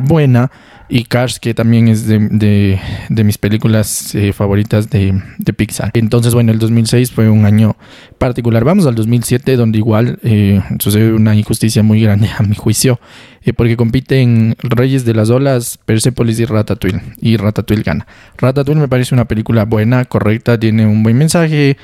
buena 0.03 0.51
y 0.89 1.05
Cars, 1.05 1.41
que 1.41 1.55
también 1.55 1.89
es 1.89 2.07
de, 2.07 2.79
mis 3.09 3.39
películas 3.39 4.15
eh, 4.15 4.33
favoritas 4.33 4.91
de, 4.91 5.15
Pixar. 5.57 5.91
Entonces, 5.95 6.35
bueno, 6.35 6.53
el 6.53 6.59
2006 6.59 7.11
fue 7.11 7.31
un 7.31 7.47
año 7.47 7.77
particular. 8.19 8.65
Vamos 8.65 8.87
al 8.87 8.95
2007, 8.95 9.57
donde 9.57 9.79
igual 9.79 10.19
eh, 10.23 10.61
sucede 10.79 11.13
una 11.13 11.35
injusticia 11.35 11.83
muy 11.83 12.03
grande 12.03 12.29
a 12.37 12.43
mi 12.43 12.55
juicio, 12.55 13.01
eh, 13.43 13.53
porque 13.53 13.77
compiten 13.77 14.57
Reyes 14.63 15.05
de 15.05 15.15
las 15.15 15.31
Olas, 15.31 15.79
Persepolis 15.85 16.39
y 16.41 16.45
Ratatouille. 16.45 17.01
Y 17.21 17.37
Ratatouille 17.37 17.83
gana. 17.83 18.07
Ratatouille 18.37 18.81
me 18.81 18.89
parece 18.89 19.15
una 19.15 19.27
película 19.27 19.65
buena, 19.65 20.05
correcta, 20.05 20.59
tiene 20.59 20.87
un 20.87 21.03
buen 21.03 21.17
mensaje 21.17 21.79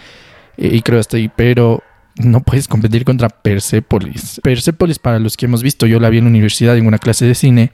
y 0.59 0.83
creo 0.83 1.01
hasta 1.01 1.17
ahí, 1.17 1.31
pero 1.35 1.83
no 2.17 2.41
puedes 2.43 2.69
competir 2.69 3.05
contra 3.05 3.29
Persepolis. 3.29 4.41
Persepolis, 4.43 4.99
para 4.99 5.19
los 5.19 5.37
que 5.37 5.47
hemos 5.47 5.63
visto, 5.63 5.87
yo 5.87 6.01
la 6.01 6.11
vi 6.11 6.19
en 6.19 6.25
la 6.25 6.31
universidad 6.31 6.77
en 6.77 6.87
una 6.87 6.99
clase 6.99 7.25
de 7.25 7.35
cine 7.35 7.73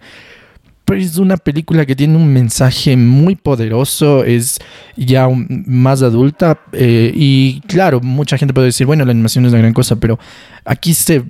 pero 0.86 1.00
es 1.00 1.18
una 1.18 1.36
película 1.36 1.84
que 1.84 1.96
tiene 1.96 2.16
un 2.16 2.32
mensaje 2.32 2.96
muy 2.96 3.34
poderoso, 3.34 4.22
es 4.24 4.58
ya 4.96 5.28
más 5.28 6.00
adulta 6.02 6.60
eh, 6.72 7.12
y 7.12 7.60
claro, 7.66 8.00
mucha 8.00 8.38
gente 8.38 8.54
puede 8.54 8.68
decir, 8.68 8.86
bueno, 8.86 9.04
la 9.04 9.10
animación 9.10 9.44
es 9.44 9.52
una 9.52 9.58
gran 9.58 9.74
cosa, 9.74 9.96
pero 9.96 10.18
aquí 10.64 10.94
se, 10.94 11.24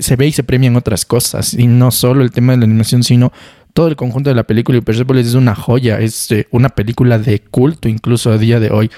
se 0.00 0.16
ve 0.16 0.26
y 0.26 0.32
se 0.32 0.44
premian 0.44 0.76
otras 0.76 1.06
cosas 1.06 1.54
y 1.54 1.66
no 1.66 1.90
solo 1.90 2.22
el 2.22 2.32
tema 2.32 2.52
de 2.52 2.58
la 2.58 2.64
animación, 2.66 3.02
sino 3.02 3.32
todo 3.72 3.88
el 3.88 3.96
conjunto 3.96 4.28
de 4.28 4.36
la 4.36 4.44
película 4.44 4.76
y 4.76 4.82
Persepolis 4.82 5.28
es 5.28 5.34
una 5.34 5.54
joya, 5.54 5.98
es 5.98 6.30
eh, 6.30 6.46
una 6.50 6.68
película 6.68 7.18
de 7.18 7.40
culto 7.40 7.88
incluso 7.88 8.30
a 8.30 8.36
día 8.36 8.60
de 8.60 8.70
hoy. 8.70 8.90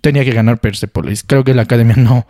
Tenía 0.00 0.24
que 0.24 0.32
ganar 0.32 0.58
Persepolis. 0.58 1.22
Creo 1.24 1.44
que 1.44 1.54
la 1.54 1.62
academia 1.62 1.94
no, 1.98 2.26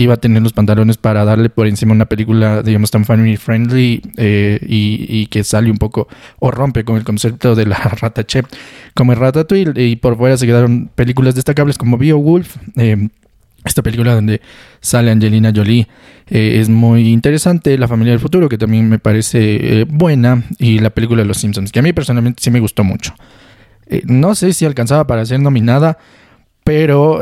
iba 0.00 0.14
a 0.14 0.16
tener 0.16 0.42
los 0.42 0.54
pantalones 0.54 0.96
para 0.96 1.26
darle 1.26 1.50
por 1.50 1.66
encima 1.66 1.92
una 1.92 2.06
película, 2.06 2.62
digamos, 2.62 2.90
tan 2.90 3.04
family 3.04 3.36
friendly 3.36 4.00
eh, 4.16 4.58
y, 4.62 5.26
que 5.26 5.44
sale 5.44 5.70
un 5.70 5.76
poco 5.76 6.08
o 6.38 6.50
rompe 6.50 6.84
con 6.84 6.96
el 6.96 7.04
concepto 7.04 7.54
de 7.54 7.66
la 7.66 7.76
rata 8.00 8.24
chef 8.24 8.46
como 8.94 9.12
el 9.12 9.18
Ratatouille 9.18 9.72
y 9.76 9.96
por 9.96 10.16
fuera 10.16 10.38
se 10.38 10.46
quedaron 10.46 10.90
películas 10.94 11.34
destacables 11.34 11.76
como 11.76 11.98
Beowulf. 11.98 12.56
Eh, 12.76 13.08
esta 13.62 13.82
película 13.82 14.14
donde 14.14 14.40
sale 14.80 15.10
Angelina 15.10 15.52
Jolie 15.54 15.86
eh, 16.30 16.58
es 16.60 16.70
muy 16.70 17.08
interesante. 17.08 17.76
La 17.76 17.86
familia 17.86 18.12
del 18.12 18.20
futuro, 18.20 18.48
que 18.48 18.56
también 18.56 18.88
me 18.88 18.98
parece 18.98 19.84
buena. 19.86 20.44
Y 20.58 20.78
la 20.78 20.88
película 20.88 21.20
de 21.20 21.28
Los 21.28 21.36
Simpsons, 21.36 21.70
que 21.70 21.80
a 21.80 21.82
mí 21.82 21.92
personalmente 21.92 22.42
sí 22.42 22.50
me 22.50 22.60
gustó 22.60 22.84
mucho. 22.84 23.14
no 24.04 24.34
sé 24.34 24.54
si 24.54 24.64
alcanzaba 24.64 25.06
para 25.06 25.26
ser 25.26 25.40
nominada, 25.40 25.98
pero 26.70 27.20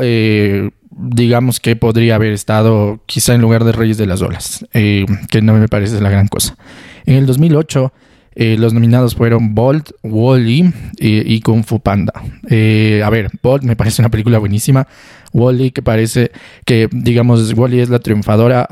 digamos 0.99 1.59
que 1.59 1.75
podría 1.75 2.15
haber 2.15 2.33
estado 2.33 2.99
quizá 3.05 3.33
en 3.33 3.41
lugar 3.41 3.63
de 3.63 3.71
Reyes 3.71 3.97
de 3.97 4.05
las 4.05 4.21
Olas, 4.21 4.65
eh, 4.73 5.05
que 5.31 5.41
no 5.41 5.53
me 5.53 5.67
parece 5.67 5.99
la 6.01 6.09
gran 6.09 6.27
cosa. 6.27 6.57
En 7.05 7.15
el 7.15 7.25
2008 7.25 7.93
eh, 8.35 8.57
los 8.59 8.73
nominados 8.73 9.15
fueron 9.15 9.55
Bolt, 9.55 9.91
Wally 10.03 10.71
y 10.99 11.41
Kung 11.41 11.63
Fu 11.63 11.79
Panda. 11.79 12.13
Eh, 12.49 13.01
a 13.03 13.09
ver, 13.09 13.31
Bolt 13.41 13.63
me 13.63 13.75
parece 13.75 14.01
una 14.01 14.09
película 14.09 14.39
buenísima. 14.39 14.87
Wally, 15.33 15.71
que 15.71 15.81
parece 15.81 16.31
que, 16.65 16.87
digamos, 16.91 17.53
Wally 17.53 17.79
es 17.79 17.89
la 17.89 17.99
triunfadora. 17.99 18.67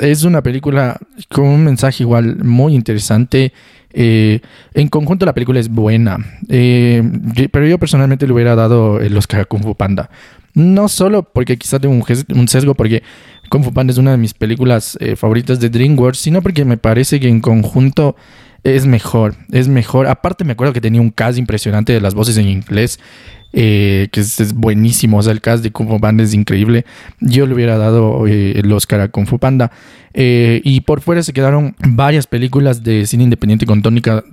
es 0.00 0.24
una 0.24 0.42
película 0.42 0.98
con 1.30 1.46
un 1.46 1.64
mensaje 1.64 2.04
igual 2.04 2.44
muy 2.44 2.74
interesante. 2.74 3.52
En 3.94 4.88
conjunto 4.88 5.24
la 5.24 5.34
película 5.34 5.60
es 5.60 5.68
buena, 5.68 6.18
pero 6.48 7.66
yo 7.66 7.78
personalmente 7.78 8.26
le 8.26 8.32
hubiera 8.32 8.54
dado 8.54 9.00
el 9.00 9.16
Oscar 9.16 9.42
a 9.42 9.44
Kung 9.44 9.62
Fu 9.62 9.74
Panda. 9.74 10.10
No 10.54 10.88
solo 10.88 11.24
porque 11.24 11.56
quizá 11.56 11.80
tengo 11.80 11.94
un, 11.94 12.48
sesgo, 12.48 12.74
porque 12.74 13.02
Kung 13.50 13.64
Fu 13.64 13.72
Panda 13.72 13.92
es 13.92 13.98
una 13.98 14.12
de 14.12 14.16
mis 14.16 14.34
películas 14.34 14.96
eh, 15.00 15.16
favoritas 15.16 15.58
de 15.58 15.68
DreamWorks, 15.68 16.18
sino 16.18 16.42
porque 16.42 16.64
me 16.64 16.76
parece 16.76 17.18
que 17.18 17.28
en 17.28 17.40
conjunto 17.40 18.14
es 18.64 18.86
mejor, 18.86 19.34
es 19.52 19.68
mejor. 19.68 20.06
Aparte 20.06 20.44
me 20.44 20.52
acuerdo 20.52 20.72
que 20.72 20.80
tenía 20.80 21.00
un 21.00 21.10
cast 21.10 21.38
impresionante 21.38 21.92
de 21.92 22.00
las 22.00 22.14
voces 22.14 22.36
en 22.38 22.48
inglés, 22.48 22.98
eh, 23.52 24.08
que 24.10 24.20
es, 24.20 24.52
buenísimo, 24.54 25.18
o 25.18 25.22
sea, 25.22 25.32
el 25.32 25.40
cast 25.40 25.62
de 25.62 25.70
Kung 25.70 25.88
Fu 25.88 26.00
Panda 26.00 26.24
es 26.24 26.34
increíble. 26.34 26.84
Yo 27.20 27.46
le 27.46 27.54
hubiera 27.54 27.78
dado 27.78 28.26
eh, 28.26 28.58
el 28.58 28.72
Oscar 28.72 29.00
a 29.00 29.08
Kung 29.08 29.26
Fu 29.26 29.38
Panda. 29.38 29.70
y 30.14 30.80
por 30.80 31.00
fuera 31.00 31.22
se 31.22 31.32
quedaron 31.32 31.76
varias 31.78 32.26
películas 32.26 32.82
de 32.82 33.06
cine 33.06 33.24
independiente 33.24 33.66
con 33.66 33.82
tónica 33.82 34.24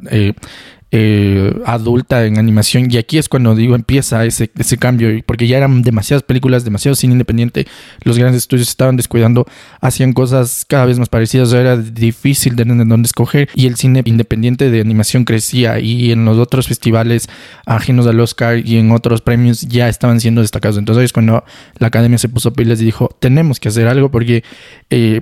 eh, 0.92 1.54
adulta 1.66 2.26
en 2.26 2.38
animación. 2.38 2.92
Y 2.92 2.98
aquí 2.98 3.18
es 3.18 3.30
cuando 3.30 3.56
digo 3.56 3.76
empieza 3.76 4.26
ese, 4.26 4.52
ese 4.58 4.78
cambio, 4.78 5.10
porque 5.26 5.48
ya 5.48 5.58
eran 5.58 5.82
demasiadas 5.82 6.24
películas, 6.24 6.66
demasiado 6.66 6.96
cine 6.96 7.14
independiente. 7.14 7.66
Los 8.04 8.18
grandes 8.18 8.44
estudios 8.44 8.68
estaban 8.68 8.98
descuidando, 8.98 9.46
hacían 9.80 10.14
cosas 10.14 10.66
cada 10.68 10.86
vez 10.86 11.00
más 11.00 11.10
parecidas. 11.10 11.54
Era 11.54 11.78
difícil 11.78 12.56
de 12.56 12.66
dónde 12.66 13.08
escoger. 13.08 13.50
Y 13.56 13.68
el 13.68 13.76
cine 13.76 14.02
independiente 14.06 14.70
de 14.70 14.82
animación 14.82 15.24
crecía. 15.24 15.80
Y 15.80 16.12
en 16.12 16.26
los 16.26 16.38
otros 16.38 16.68
festivales 16.68 17.30
ajenos 17.66 18.06
al 18.08 18.20
Oscar 18.20 18.58
y 18.58 18.78
en 18.78 18.92
otros 18.92 19.22
premios 19.22 19.62
ya 19.62 19.88
estaban 19.88 20.20
siendo 20.20 20.42
destacados. 20.42 20.78
Entonces 20.78 21.06
es 21.06 21.14
cuando 21.14 21.44
la 21.78 21.88
academia 21.88 22.18
se 22.18 22.28
puso 22.28 22.52
pilas 22.54 22.82
y 22.82 22.86
dijo: 22.86 23.10
Tenemos 23.20 23.60
que 23.60 23.70
hacer 23.70 23.88
algo 23.88 24.12
porque, 24.12 24.44
eh, 24.90 25.22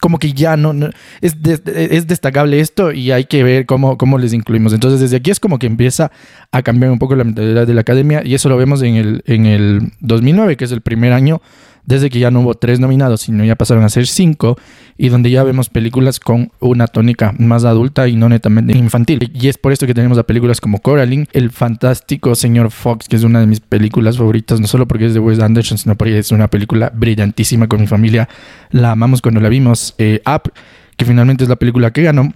como 0.00 0.18
que 0.18 0.32
ya 0.32 0.56
no, 0.56 0.72
es, 1.20 1.36
es 1.44 2.06
destacable 2.06 2.60
esto 2.60 2.92
y 2.92 3.10
hay 3.10 3.24
que 3.24 3.42
ver 3.42 3.66
cómo, 3.66 3.98
cómo 3.98 4.18
les 4.18 4.32
incluimos. 4.32 4.77
Entonces 4.78 5.00
desde 5.00 5.16
aquí 5.16 5.32
es 5.32 5.40
como 5.40 5.58
que 5.58 5.66
empieza 5.66 6.12
a 6.52 6.62
cambiar 6.62 6.92
un 6.92 7.00
poco 7.00 7.16
la 7.16 7.24
mentalidad 7.24 7.66
de 7.66 7.74
la 7.74 7.80
academia 7.80 8.22
y 8.24 8.34
eso 8.34 8.48
lo 8.48 8.56
vemos 8.56 8.80
en 8.82 8.94
el, 8.94 9.22
en 9.26 9.44
el 9.44 9.92
2009, 9.98 10.56
que 10.56 10.66
es 10.66 10.70
el 10.70 10.82
primer 10.82 11.12
año 11.12 11.42
desde 11.84 12.10
que 12.10 12.18
ya 12.18 12.30
no 12.30 12.42
hubo 12.42 12.52
tres 12.52 12.80
nominados, 12.80 13.22
sino 13.22 13.44
ya 13.44 13.56
pasaron 13.56 13.82
a 13.82 13.88
ser 13.88 14.06
cinco, 14.06 14.58
y 14.98 15.08
donde 15.08 15.30
ya 15.30 15.42
vemos 15.42 15.70
películas 15.70 16.20
con 16.20 16.52
una 16.60 16.86
tónica 16.86 17.34
más 17.38 17.64
adulta 17.64 18.06
y 18.06 18.14
no 18.14 18.28
netamente 18.28 18.76
infantil. 18.76 19.32
Y 19.32 19.48
es 19.48 19.56
por 19.56 19.72
esto 19.72 19.86
que 19.86 19.94
tenemos 19.94 20.18
a 20.18 20.24
películas 20.24 20.60
como 20.60 20.82
Coraline, 20.82 21.26
El 21.32 21.50
fantástico 21.50 22.34
señor 22.34 22.70
Fox, 22.72 23.08
que 23.08 23.16
es 23.16 23.24
una 23.24 23.40
de 23.40 23.46
mis 23.46 23.60
películas 23.60 24.18
favoritas, 24.18 24.60
no 24.60 24.66
solo 24.66 24.86
porque 24.86 25.06
es 25.06 25.14
de 25.14 25.20
Wes 25.20 25.40
Anderson, 25.40 25.78
sino 25.78 25.96
porque 25.96 26.18
es 26.18 26.30
una 26.30 26.48
película 26.48 26.92
brillantísima 26.94 27.68
con 27.68 27.80
mi 27.80 27.86
familia. 27.86 28.28
La 28.70 28.92
amamos 28.92 29.22
cuando 29.22 29.40
la 29.40 29.48
vimos. 29.48 29.94
Eh, 29.96 30.20
Up, 30.26 30.52
que 30.98 31.06
finalmente 31.06 31.44
es 31.44 31.48
la 31.48 31.56
película 31.56 31.90
que 31.90 32.02
ganó. 32.02 32.30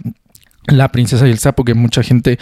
La 0.67 0.89
princesa 0.89 1.27
y 1.27 1.31
el 1.31 1.39
sapo, 1.39 1.65
que 1.65 1.73
mucha 1.73 2.03
gente 2.03 2.39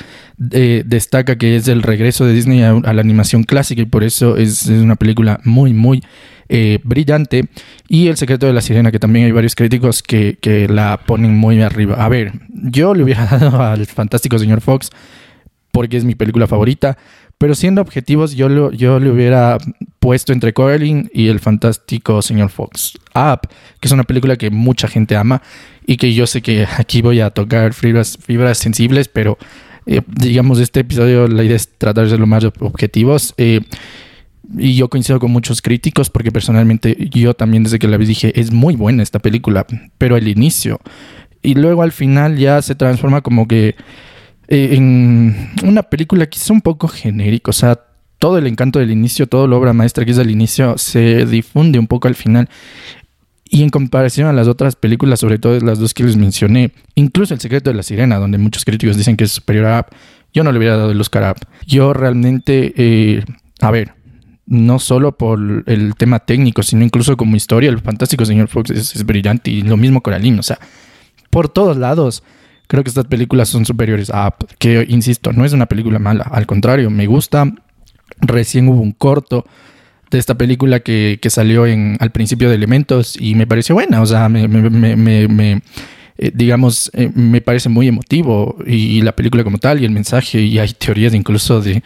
eh, 0.52 0.84
destaca 0.86 1.38
que 1.38 1.56
es 1.56 1.68
el 1.68 1.82
regreso 1.82 2.26
de 2.26 2.34
Disney 2.34 2.62
a, 2.62 2.74
la 2.74 3.02
animación 3.02 3.44
clásica 3.44 3.82
y 3.82 3.86
por 3.86 4.04
eso 4.04 4.38
es, 4.38 4.68
una 4.68 4.96
película 4.96 5.40
muy, 5.44 5.74
muy 5.74 6.04
eh, 6.50 6.80
brillante. 6.84 7.46
Y 7.88 8.08
El 8.08 8.18
secreto 8.18 8.46
de 8.46 8.54
la 8.54 8.62
sirena, 8.62 8.92
que 8.92 9.00
también 9.00 9.26
hay 9.26 9.32
varios 9.32 9.56
críticos 9.56 10.04
que, 10.04 10.38
que, 10.40 10.68
la 10.68 11.00
ponen 11.06 11.36
muy 11.36 11.62
arriba. 11.62 11.96
A 11.96 12.10
ver, 12.10 12.34
yo 12.50 12.94
le 12.94 13.04
hubiera 13.04 13.26
dado 13.32 13.62
al 13.62 13.86
fantástico 13.88 14.38
señor 14.38 14.62
Fox 14.62 14.92
porque 15.72 15.98
es 15.98 16.04
mi 16.04 16.16
película 16.16 16.48
favorita, 16.48 16.98
pero 17.38 17.56
siendo 17.56 17.82
objetivos, 17.82 18.36
yo, 18.36 18.50
lo, 18.50 18.72
yo 18.72 19.00
le 19.00 19.10
hubiera 19.10 19.58
puesto 20.00 20.32
entre 20.32 20.54
Coraline 20.54 21.10
y 21.12 21.28
el 21.30 21.40
fantástico 21.40 22.22
señor 22.22 22.52
Fox. 22.52 23.00
Up, 23.16 23.50
que 23.80 23.88
es 23.88 23.92
una 23.92 24.04
película 24.04 24.36
que 24.36 24.52
mucha 24.52 24.88
gente 24.88 25.16
ama 25.16 25.42
y 25.92 25.98
que 25.98 26.14
yo 26.14 26.26
sé 26.26 26.42
que 26.42 26.66
aquí 26.78 27.02
voy 27.02 27.20
a 27.20 27.32
tocar 27.32 27.74
fibras, 27.74 28.18
fibras 28.18 28.58
sensibles, 28.58 29.10
pero 29.10 29.38
eh, 29.86 30.00
digamos, 30.08 30.58
este 30.60 30.80
episodio 30.80 31.28
la 31.28 31.44
idea 31.44 31.58
es 31.58 31.68
tratar 31.78 32.08
de 32.08 32.18
lo 32.18 32.26
más 32.28 32.46
objetivos. 32.46 33.34
Eh, 33.38 33.60
y 34.58 34.76
yo 34.76 34.90
coincido 34.90 35.20
con 35.20 35.32
muchos 35.32 35.62
críticos 35.62 36.10
porque 36.10 36.32
personalmente 36.32 36.96
yo 37.12 37.34
también 37.34 37.64
desde 37.64 37.78
que 37.78 37.90
la 37.90 37.98
vi 37.98 38.06
dije, 38.06 38.40
es 38.40 38.54
muy 38.54 38.78
buena 38.78 39.04
esta 39.04 39.20
película, 39.20 39.68
pero 39.98 40.16
el 40.16 40.30
inicio. 40.30 40.80
Y 41.42 41.56
luego 41.56 41.84
al 41.84 41.92
final 41.92 42.38
ya 42.38 42.62
se 42.62 42.76
transforma 42.76 43.20
como 43.20 43.46
que 43.46 43.76
eh, 44.48 44.70
en 44.72 45.52
una 45.62 45.84
película 45.84 46.26
quizá 46.28 46.54
un 46.54 46.62
poco 46.62 46.88
genérica, 46.88 47.50
o 47.50 47.54
sea, 47.54 47.78
todo 48.18 48.38
el 48.38 48.48
encanto 48.48 48.80
del 48.80 48.92
inicio, 48.92 49.28
toda 49.28 49.46
la 49.46 49.58
obra 49.58 49.74
maestra 49.74 50.06
que 50.06 50.12
es 50.12 50.18
del 50.18 50.32
inicio, 50.32 50.78
se 50.78 51.26
difunde 51.26 51.80
un 51.80 51.88
poco 51.88 52.08
al 52.08 52.16
final. 52.16 52.48
Y 53.54 53.64
en 53.64 53.70
comparación 53.70 54.28
a 54.28 54.34
las 54.34 54.48
otras 54.48 54.78
películas, 54.78 55.20
sobre 55.20 55.38
todo 55.38 55.60
las 55.60 55.78
dos 55.78 55.94
que 55.94 56.06
les 56.06 56.16
mencioné, 56.16 56.72
incluso 56.96 57.34
El 57.34 57.42
secreto 57.42 57.70
de 57.70 57.76
la 57.76 57.84
sirena, 57.84 58.18
donde 58.18 58.38
muchos 58.38 58.64
críticos 58.64 58.96
dicen 58.96 59.18
que 59.18 59.26
es 59.26 59.34
superior 59.34 59.66
a 59.66 59.80
Up, 59.82 59.96
yo 60.34 60.46
no 60.46 60.54
le 60.54 60.58
hubiera 60.58 60.78
dado 60.78 60.92
el 60.92 61.02
Oscar 61.02 61.24
a 61.26 61.32
Up. 61.32 61.40
Yo 61.68 61.94
realmente, 61.94 62.74
eh, 62.78 63.26
a 63.60 63.70
ver, 63.70 63.94
no 64.46 64.80
solo 64.80 65.18
por 65.18 65.66
el 65.68 65.96
tema 65.96 66.20
técnico, 66.20 66.64
sino 66.64 66.86
incluso 66.86 67.18
como 67.18 67.36
historia, 67.36 67.70
el 67.70 67.80
fantástico 67.80 68.26
señor 68.26 68.48
Fox 68.48 68.72
es, 68.72 68.96
es 68.96 69.06
brillante 69.06 69.52
y 69.52 69.62
lo 69.64 69.76
mismo 69.76 70.02
Coraline, 70.02 70.40
o 70.40 70.44
sea, 70.44 70.58
por 71.30 71.50
todos 71.50 71.76
lados 71.76 72.24
Creo 72.72 72.86
que 72.86 72.90
estas 72.90 73.08
películas 73.08 73.50
son 73.50 73.66
superiores 73.66 74.10
a 74.12 74.34
que 74.58 74.86
insisto, 74.88 75.34
no 75.34 75.44
es 75.44 75.52
una 75.52 75.66
película 75.66 76.00
mala, 76.00 76.24
al 76.32 76.46
contrario, 76.46 76.90
me 76.90 77.06
gusta. 77.06 77.54
Recién 78.22 78.70
hubo 78.70 78.80
un 78.80 78.94
corto 78.94 79.46
de 80.12 80.20
esta 80.20 80.36
película 80.36 80.82
que, 80.82 81.20
salió 81.30 81.66
en, 81.66 81.98
al 82.00 82.12
principio 82.12 82.50
de 82.50 82.56
Elementos 82.56 83.16
y 83.20 83.36
me 83.36 83.48
pareció 83.48 83.76
buena, 83.76 84.02
o 84.02 84.06
sea, 84.06 84.30
me, 84.30 85.62
eh, 86.18 86.32
digamos, 86.34 86.92
eh, 86.94 87.10
me 87.16 87.42
parece 87.42 87.70
muy 87.70 87.88
emotivo 87.88 88.58
y, 88.66 89.02
la 89.02 89.16
película 89.16 89.44
como 89.44 89.58
tal 89.58 89.82
y 89.82 89.86
el 89.86 89.92
mensaje 89.92 90.42
y 90.42 90.60
hay 90.60 90.70
teorías 90.74 91.14
incluso 91.14 91.62
de, 91.62 91.82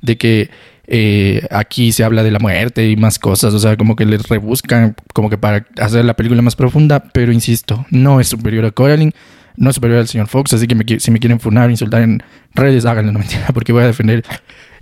de 0.00 0.16
que 0.16 0.50
eh, 0.88 1.46
aquí 1.50 1.92
se 1.92 2.04
habla 2.04 2.22
de 2.22 2.30
la 2.30 2.38
muerte 2.38 2.88
y 2.88 2.96
más 2.96 3.18
cosas, 3.18 3.52
o 3.54 3.58
sea, 3.58 3.76
como 3.76 3.94
que 3.94 4.06
les 4.06 4.26
rebuscan 4.28 4.96
como 5.12 5.30
que 5.30 5.38
para 5.38 5.66
hacer 5.78 6.04
la 6.04 6.14
película 6.14 6.42
más 6.42 6.56
profunda, 6.56 7.00
pero 7.12 7.32
insisto, 7.32 7.86
no 7.90 8.20
es 8.20 8.28
superior 8.28 8.64
a 8.64 8.70
Coraline 8.70 9.12
no 9.56 9.72
superior 9.72 10.00
al 10.00 10.08
señor 10.08 10.28
Fox, 10.28 10.52
así 10.52 10.66
que 10.66 11.00
si 11.00 11.10
me 11.10 11.18
quieren 11.18 11.40
funar, 11.40 11.70
insultar 11.70 12.02
en 12.02 12.22
redes, 12.54 12.84
háganlo, 12.84 13.12
no 13.12 13.18
mentira, 13.18 13.46
porque 13.54 13.72
voy 13.72 13.82
a 13.82 13.86
defender 13.86 14.24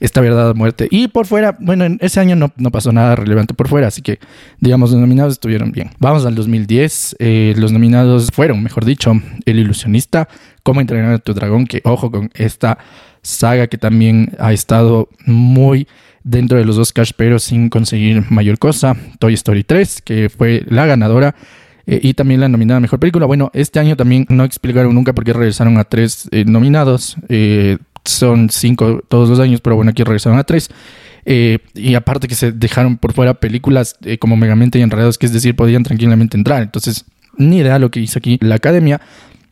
esta 0.04 0.20
verdad 0.20 0.54
muerte. 0.54 0.86
Y 0.90 1.08
por 1.08 1.26
fuera, 1.26 1.56
bueno, 1.58 1.84
en 1.84 1.98
ese 2.00 2.20
año 2.20 2.36
no, 2.36 2.52
no, 2.56 2.70
pasó 2.70 2.92
nada 2.92 3.16
relevante 3.16 3.54
por 3.54 3.68
fuera, 3.68 3.88
así 3.88 4.02
que, 4.02 4.18
digamos, 4.60 4.90
los 4.90 5.00
nominados 5.00 5.32
estuvieron 5.32 5.72
bien. 5.72 5.90
Vamos 5.98 6.26
al 6.26 6.34
2010, 6.34 7.16
eh, 7.18 7.54
los 7.56 7.72
nominados 7.72 8.28
fueron, 8.32 8.62
mejor 8.62 8.84
dicho, 8.84 9.12
El 9.46 9.58
Ilusionista, 9.58 10.28
Cómo 10.62 10.80
entrenar 10.80 11.12
a 11.12 11.18
tu 11.18 11.34
dragón, 11.34 11.66
que 11.66 11.82
ojo 11.84 12.10
con 12.10 12.30
esta 12.32 12.78
saga 13.20 13.66
que 13.66 13.76
también 13.76 14.32
ha 14.38 14.52
estado 14.54 15.10
muy 15.26 15.86
dentro 16.22 16.56
de 16.56 16.64
los 16.64 16.78
Oscars, 16.78 17.12
pero 17.12 17.38
sin 17.38 17.68
conseguir 17.68 18.24
mayor 18.30 18.58
cosa. 18.58 18.96
Toy 19.18 19.34
Story 19.34 19.64
3, 19.64 20.00
que 20.02 20.30
fue 20.30 20.64
la 20.66 20.86
ganadora 20.86 21.34
eh, 21.86 22.00
y 22.02 22.14
también 22.14 22.40
la 22.40 22.48
nominada 22.48 22.80
Mejor 22.80 22.98
Película. 22.98 23.26
Bueno, 23.26 23.50
este 23.52 23.78
año 23.78 23.96
también 23.96 24.26
no 24.30 24.44
explicaron 24.44 24.94
nunca 24.94 25.12
por 25.12 25.24
qué 25.24 25.34
regresaron 25.34 25.76
a 25.78 25.84
tres 25.84 26.28
eh, 26.30 26.44
nominados. 26.46 27.16
Eh, 27.28 27.76
son 28.04 28.50
cinco 28.50 29.02
todos 29.08 29.28
los 29.28 29.40
años, 29.40 29.60
pero 29.60 29.76
bueno, 29.76 29.90
aquí 29.90 30.02
regresaron 30.02 30.38
a 30.38 30.44
tres. 30.44 30.70
y 31.26 31.94
aparte 31.94 32.28
que 32.28 32.34
se 32.34 32.52
dejaron 32.52 32.98
por 32.98 33.12
fuera 33.12 33.34
películas 33.34 33.96
como 34.18 34.36
Megamente 34.36 34.78
y 34.78 34.82
Enredados, 34.82 35.18
que 35.18 35.26
es 35.26 35.32
decir, 35.32 35.56
podían 35.56 35.82
tranquilamente 35.82 36.36
entrar. 36.36 36.62
Entonces, 36.62 37.04
ni 37.36 37.58
idea 37.58 37.78
lo 37.78 37.90
que 37.90 38.00
hizo 38.00 38.18
aquí 38.18 38.38
la 38.40 38.56
academia. 38.56 39.00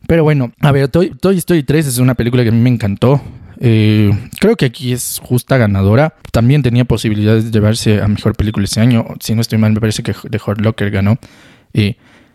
Pero 0.07 0.23
bueno, 0.23 0.51
a 0.59 0.71
ver, 0.71 0.89
Toy, 0.89 1.11
Toy 1.11 1.37
Story 1.37 1.63
3 1.63 1.87
es 1.87 1.97
una 1.97 2.13
película 2.13 2.43
que 2.43 2.49
a 2.49 2.51
mí 2.51 2.59
me 2.59 2.69
encantó. 2.69 3.21
creo 3.57 4.55
que 4.57 4.65
aquí 4.65 4.91
es 4.91 5.19
justa 5.23 5.57
ganadora. 5.57 6.15
También 6.31 6.61
tenía 6.61 6.85
posibilidades 6.85 7.45
de 7.45 7.51
llevarse 7.51 8.01
a 8.01 8.07
mejor 8.07 8.35
película 8.35 8.65
ese 8.65 8.81
año. 8.81 9.05
Si 9.19 9.33
no 9.33 9.41
estoy 9.41 9.57
mal, 9.59 9.71
me 9.71 9.79
parece 9.79 10.03
que 10.03 10.13
The 10.13 10.39
Hurt 10.45 10.61
Locker 10.61 10.91
ganó. 10.91 11.17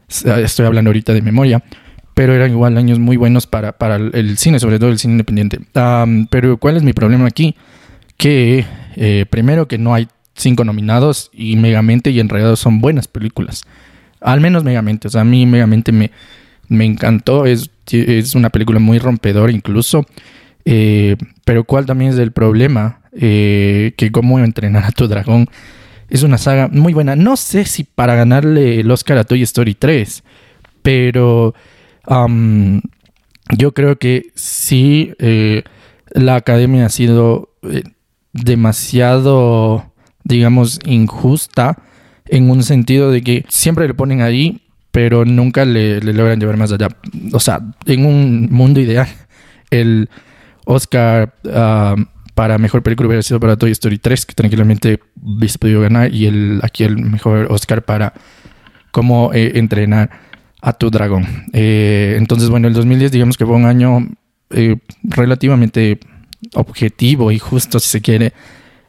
Estoy 0.08 0.66
hablando 0.66 0.88
ahorita 0.88 1.12
de 1.12 1.22
memoria. 1.22 1.62
Pero 2.18 2.34
eran 2.34 2.50
igual 2.50 2.76
años 2.76 2.98
muy 2.98 3.16
buenos 3.16 3.46
para, 3.46 3.78
para 3.78 3.94
el 3.94 4.38
cine, 4.38 4.58
sobre 4.58 4.80
todo 4.80 4.90
el 4.90 4.98
cine 4.98 5.12
independiente. 5.12 5.60
pero 6.30 6.56
¿cuál 6.56 6.76
es 6.76 6.82
mi 6.82 6.92
problema 6.92 7.28
aquí? 7.28 7.54
Que 8.16 8.66
eh, 8.96 9.24
primero 9.30 9.68
que 9.68 9.78
no 9.78 9.94
hay 9.94 10.08
cinco 10.34 10.64
nominados 10.64 11.30
y 11.32 11.54
Megamente 11.54 12.10
y 12.10 12.18
Enredados 12.18 12.58
son 12.58 12.80
buenas 12.80 13.06
películas. 13.06 13.62
Al 14.20 14.40
menos 14.40 14.64
Megamente. 14.64 15.06
O 15.06 15.12
sea, 15.12 15.20
a 15.20 15.24
mí 15.24 15.46
Megamente 15.46 15.92
me, 15.92 16.10
me 16.66 16.86
encantó. 16.86 17.46
Es, 17.46 17.70
una 18.34 18.50
película 18.50 18.80
muy 18.80 18.98
rompedora 18.98 19.52
incluso. 19.52 20.04
Eh, 20.64 21.14
pero 21.44 21.62
¿cuál 21.62 21.86
también 21.86 22.10
es 22.10 22.18
el 22.18 22.32
problema? 22.32 22.98
Eh, 23.12 23.92
que 23.96 24.10
cómo 24.10 24.40
entrenar 24.40 24.82
a 24.82 24.90
tu 24.90 25.06
dragón 25.06 25.46
es 26.10 26.24
una 26.24 26.38
saga 26.38 26.66
muy 26.66 26.94
buena. 26.94 27.14
No 27.14 27.36
sé 27.36 27.64
si 27.64 27.84
para 27.84 28.16
ganarle 28.16 28.80
el 28.80 28.90
Oscar 28.90 29.18
a 29.18 29.24
Toy 29.24 29.42
Story 29.42 29.76
3, 29.76 30.24
pero 30.82 31.54
yo 33.56 33.72
creo 33.74 33.98
que 33.98 34.30
sí, 34.34 35.12
eh, 35.18 35.64
la 36.10 36.36
academia 36.36 36.86
ha 36.86 36.88
sido 36.88 37.50
eh, 37.62 37.82
demasiado, 38.32 39.92
digamos, 40.24 40.80
injusta 40.84 41.82
en 42.26 42.50
un 42.50 42.62
sentido 42.62 43.10
de 43.10 43.22
que 43.22 43.44
siempre 43.48 43.86
le 43.86 43.94
ponen 43.94 44.22
ahí, 44.22 44.62
pero 44.90 45.24
nunca 45.24 45.64
le, 45.64 46.00
logran 46.00 46.40
llevar 46.40 46.56
más 46.56 46.72
allá. 46.72 46.88
O 47.32 47.40
sea, 47.40 47.60
en 47.86 48.06
un 48.06 48.48
mundo 48.50 48.80
ideal, 48.80 49.08
el 49.70 50.08
Oscar 50.64 51.34
para 52.38 52.56
mejor 52.56 52.84
película 52.84 53.08
hubiera 53.08 53.22
sido 53.22 53.40
para 53.40 53.56
Toy 53.56 53.72
Story 53.72 53.98
3, 53.98 54.24
que 54.24 54.32
tranquilamente 54.32 55.00
hubiese 55.20 55.58
podido 55.58 55.80
ganar, 55.80 56.14
y 56.14 56.26
el, 56.26 56.60
aquí 56.62 56.84
el 56.84 56.96
mejor 56.96 57.48
Oscar 57.50 57.82
para 57.82 58.12
cómo 58.92 59.32
eh, 59.34 59.58
entrenar 59.58 60.08
a 60.60 60.72
tu 60.72 60.90
dragón. 60.90 61.26
Eh, 61.52 62.16
entonces, 62.18 62.48
bueno, 62.50 62.68
el 62.68 62.74
2010 62.74 63.12
digamos 63.12 63.36
que 63.36 63.46
fue 63.46 63.56
un 63.56 63.66
año 63.66 64.08
eh, 64.50 64.76
relativamente 65.02 66.00
objetivo 66.54 67.30
y 67.30 67.38
justo, 67.38 67.78
si 67.80 67.88
se 67.88 68.00
quiere, 68.00 68.32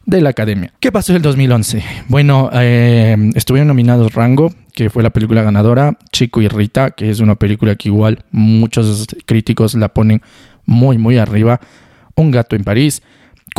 de 0.06 0.22
la 0.22 0.30
academia. 0.30 0.74
¿Qué 0.80 0.92
pasó 0.92 1.12
en 1.12 1.18
el 1.18 1.22
2011? 1.22 1.84
Bueno, 2.08 2.50
estuvieron 2.52 3.68
nominados 3.68 4.14
Rango, 4.14 4.52
que 4.74 4.90
fue 4.90 5.04
la 5.04 5.12
película 5.12 5.44
ganadora, 5.44 5.98
Chico 6.12 6.42
y 6.42 6.48
Rita, 6.48 6.92
que 6.92 7.10
es 7.10 7.20
una 7.20 7.36
película 7.36 7.76
que 7.76 7.90
igual 7.90 8.24
muchos 8.32 9.08
críticos 9.26 9.76
la 9.76 9.90
ponen 9.90 10.22
muy, 10.66 10.98
muy 10.98 11.18
arriba 11.18 11.60
Un 12.16 12.32
gato 12.32 12.56
en 12.56 12.64
París, 12.64 13.02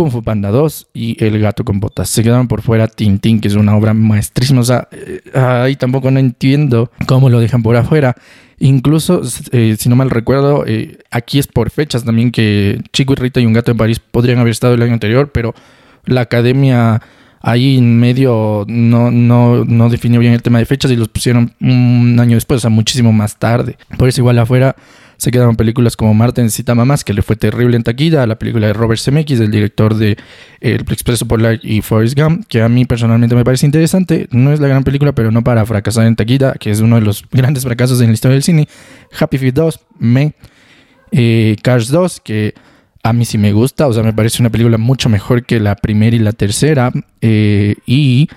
Kung 0.00 0.10
Fu 0.10 0.22
Panda 0.22 0.48
2 0.48 0.86
y 0.94 1.22
El 1.22 1.38
gato 1.40 1.62
con 1.62 1.78
botas. 1.78 2.08
Se 2.08 2.22
quedaron 2.22 2.48
por 2.48 2.62
fuera 2.62 2.88
Tintín, 2.88 3.38
que 3.38 3.48
es 3.48 3.54
una 3.54 3.76
obra 3.76 3.92
maestrísima. 3.92 4.62
O 4.62 4.64
sea, 4.64 4.88
eh, 4.92 5.20
ahí 5.34 5.76
tampoco 5.76 6.10
no 6.10 6.18
entiendo 6.18 6.90
cómo 7.04 7.28
lo 7.28 7.38
dejan 7.38 7.62
por 7.62 7.76
afuera. 7.76 8.16
Incluso, 8.60 9.20
eh, 9.52 9.76
si 9.78 9.90
no 9.90 9.96
mal 9.96 10.08
recuerdo, 10.08 10.64
eh, 10.66 11.00
aquí 11.10 11.38
es 11.38 11.46
por 11.46 11.68
fechas 11.68 12.02
también 12.02 12.30
que 12.30 12.80
Chico 12.94 13.12
y 13.12 13.16
Rita 13.16 13.40
y 13.40 13.44
Un 13.44 13.52
gato 13.52 13.72
en 13.72 13.76
París 13.76 14.00
podrían 14.00 14.38
haber 14.38 14.52
estado 14.52 14.72
el 14.72 14.80
año 14.80 14.94
anterior, 14.94 15.32
pero 15.34 15.54
la 16.06 16.22
academia 16.22 17.02
ahí 17.42 17.76
en 17.76 18.00
medio 18.00 18.64
no, 18.68 19.10
no, 19.10 19.66
no 19.66 19.90
definió 19.90 20.18
bien 20.18 20.32
el 20.32 20.40
tema 20.40 20.60
de 20.60 20.64
fechas 20.64 20.90
y 20.90 20.96
los 20.96 21.08
pusieron 21.08 21.52
un 21.60 22.16
año 22.18 22.36
después, 22.36 22.56
o 22.56 22.60
sea, 22.62 22.70
muchísimo 22.70 23.12
más 23.12 23.36
tarde. 23.36 23.76
Por 23.98 24.08
eso 24.08 24.22
igual 24.22 24.38
afuera 24.38 24.76
se 25.20 25.30
quedaron 25.30 25.54
películas 25.54 25.98
como 25.98 26.14
Marta 26.14 26.40
necesita 26.40 26.74
mamás, 26.74 27.04
que 27.04 27.12
le 27.12 27.20
fue 27.20 27.36
terrible 27.36 27.76
en 27.76 27.82
taquilla, 27.82 28.26
la 28.26 28.38
película 28.38 28.68
de 28.68 28.72
Robert 28.72 28.98
Zemeckis, 28.98 29.38
el 29.38 29.50
director 29.50 29.94
de 29.94 30.16
El 30.60 30.80
Expreso 30.80 31.26
Polar 31.28 31.60
y 31.62 31.82
Forrest 31.82 32.18
Gump, 32.18 32.46
que 32.48 32.62
a 32.62 32.70
mí 32.70 32.86
personalmente 32.86 33.34
me 33.34 33.44
parece 33.44 33.66
interesante. 33.66 34.28
No 34.30 34.50
es 34.50 34.60
la 34.60 34.68
gran 34.68 34.82
película, 34.82 35.12
pero 35.12 35.30
no 35.30 35.44
para 35.44 35.66
fracasar 35.66 36.06
en 36.06 36.16
taquilla, 36.16 36.54
que 36.54 36.70
es 36.70 36.80
uno 36.80 36.96
de 36.96 37.02
los 37.02 37.22
grandes 37.32 37.64
fracasos 37.64 38.00
en 38.00 38.06
la 38.06 38.14
historia 38.14 38.32
del 38.32 38.42
cine. 38.42 38.66
Happy 39.18 39.36
Feet 39.36 39.52
2, 39.52 39.80
Me. 39.98 40.32
Eh, 41.12 41.56
Cars 41.62 41.88
2, 41.88 42.20
que 42.20 42.54
a 43.02 43.12
mí 43.12 43.26
sí 43.26 43.36
me 43.36 43.52
gusta, 43.52 43.88
o 43.88 43.92
sea, 43.92 44.02
me 44.02 44.14
parece 44.14 44.42
una 44.42 44.48
película 44.48 44.78
mucho 44.78 45.10
mejor 45.10 45.44
que 45.44 45.60
la 45.60 45.76
primera 45.76 46.16
y 46.16 46.20
la 46.20 46.32
tercera. 46.32 46.92
Eh, 47.20 47.74
y 47.84 48.30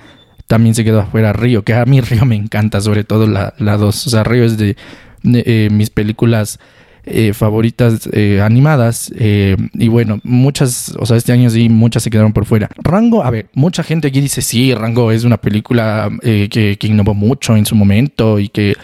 también 0.47 0.75
se 0.75 0.83
quedó 0.83 0.99
afuera 0.99 1.31
Río, 1.31 1.63
que 1.63 1.75
a 1.75 1.85
mí 1.85 2.01
Río 2.01 2.25
me 2.25 2.35
encanta, 2.35 2.81
sobre 2.81 3.05
todo 3.05 3.25
la 3.25 3.53
2. 3.57 4.07
o 4.07 4.09
sea, 4.09 4.25
Río 4.25 4.43
es 4.43 4.57
de 4.57 4.75
eh, 5.23 5.69
mis 5.71 5.89
películas 5.89 6.59
eh, 7.05 7.33
favoritas 7.33 8.09
eh, 8.13 8.41
animadas. 8.41 9.11
y 9.17 9.87
bueno, 9.87 10.19
muchas, 10.23 10.95
o 10.99 11.05
sea, 11.05 11.17
este 11.17 11.31
año 11.31 11.49
sí, 11.49 11.69
muchas 11.69 12.03
se 12.03 12.09
quedaron 12.09 12.33
por 12.33 12.45
fuera. 12.45 12.69
Rango, 12.77 13.23
a 13.23 13.29
ver, 13.29 13.47
mucha 13.53 13.83
gente 13.83 14.07
aquí 14.07 14.21
dice, 14.21 14.41
sí, 14.41 14.73
Rango 14.73 15.11
es 15.11 15.23
una 15.23 15.37
película 15.37 16.09
que, 16.21 16.77
que, 16.79 16.87
innovó 16.87 17.13
mucho 17.13 17.55
en 17.55 17.65
su 17.65 17.75
momento 17.75 18.39
y 18.39 18.49
que 18.49 18.75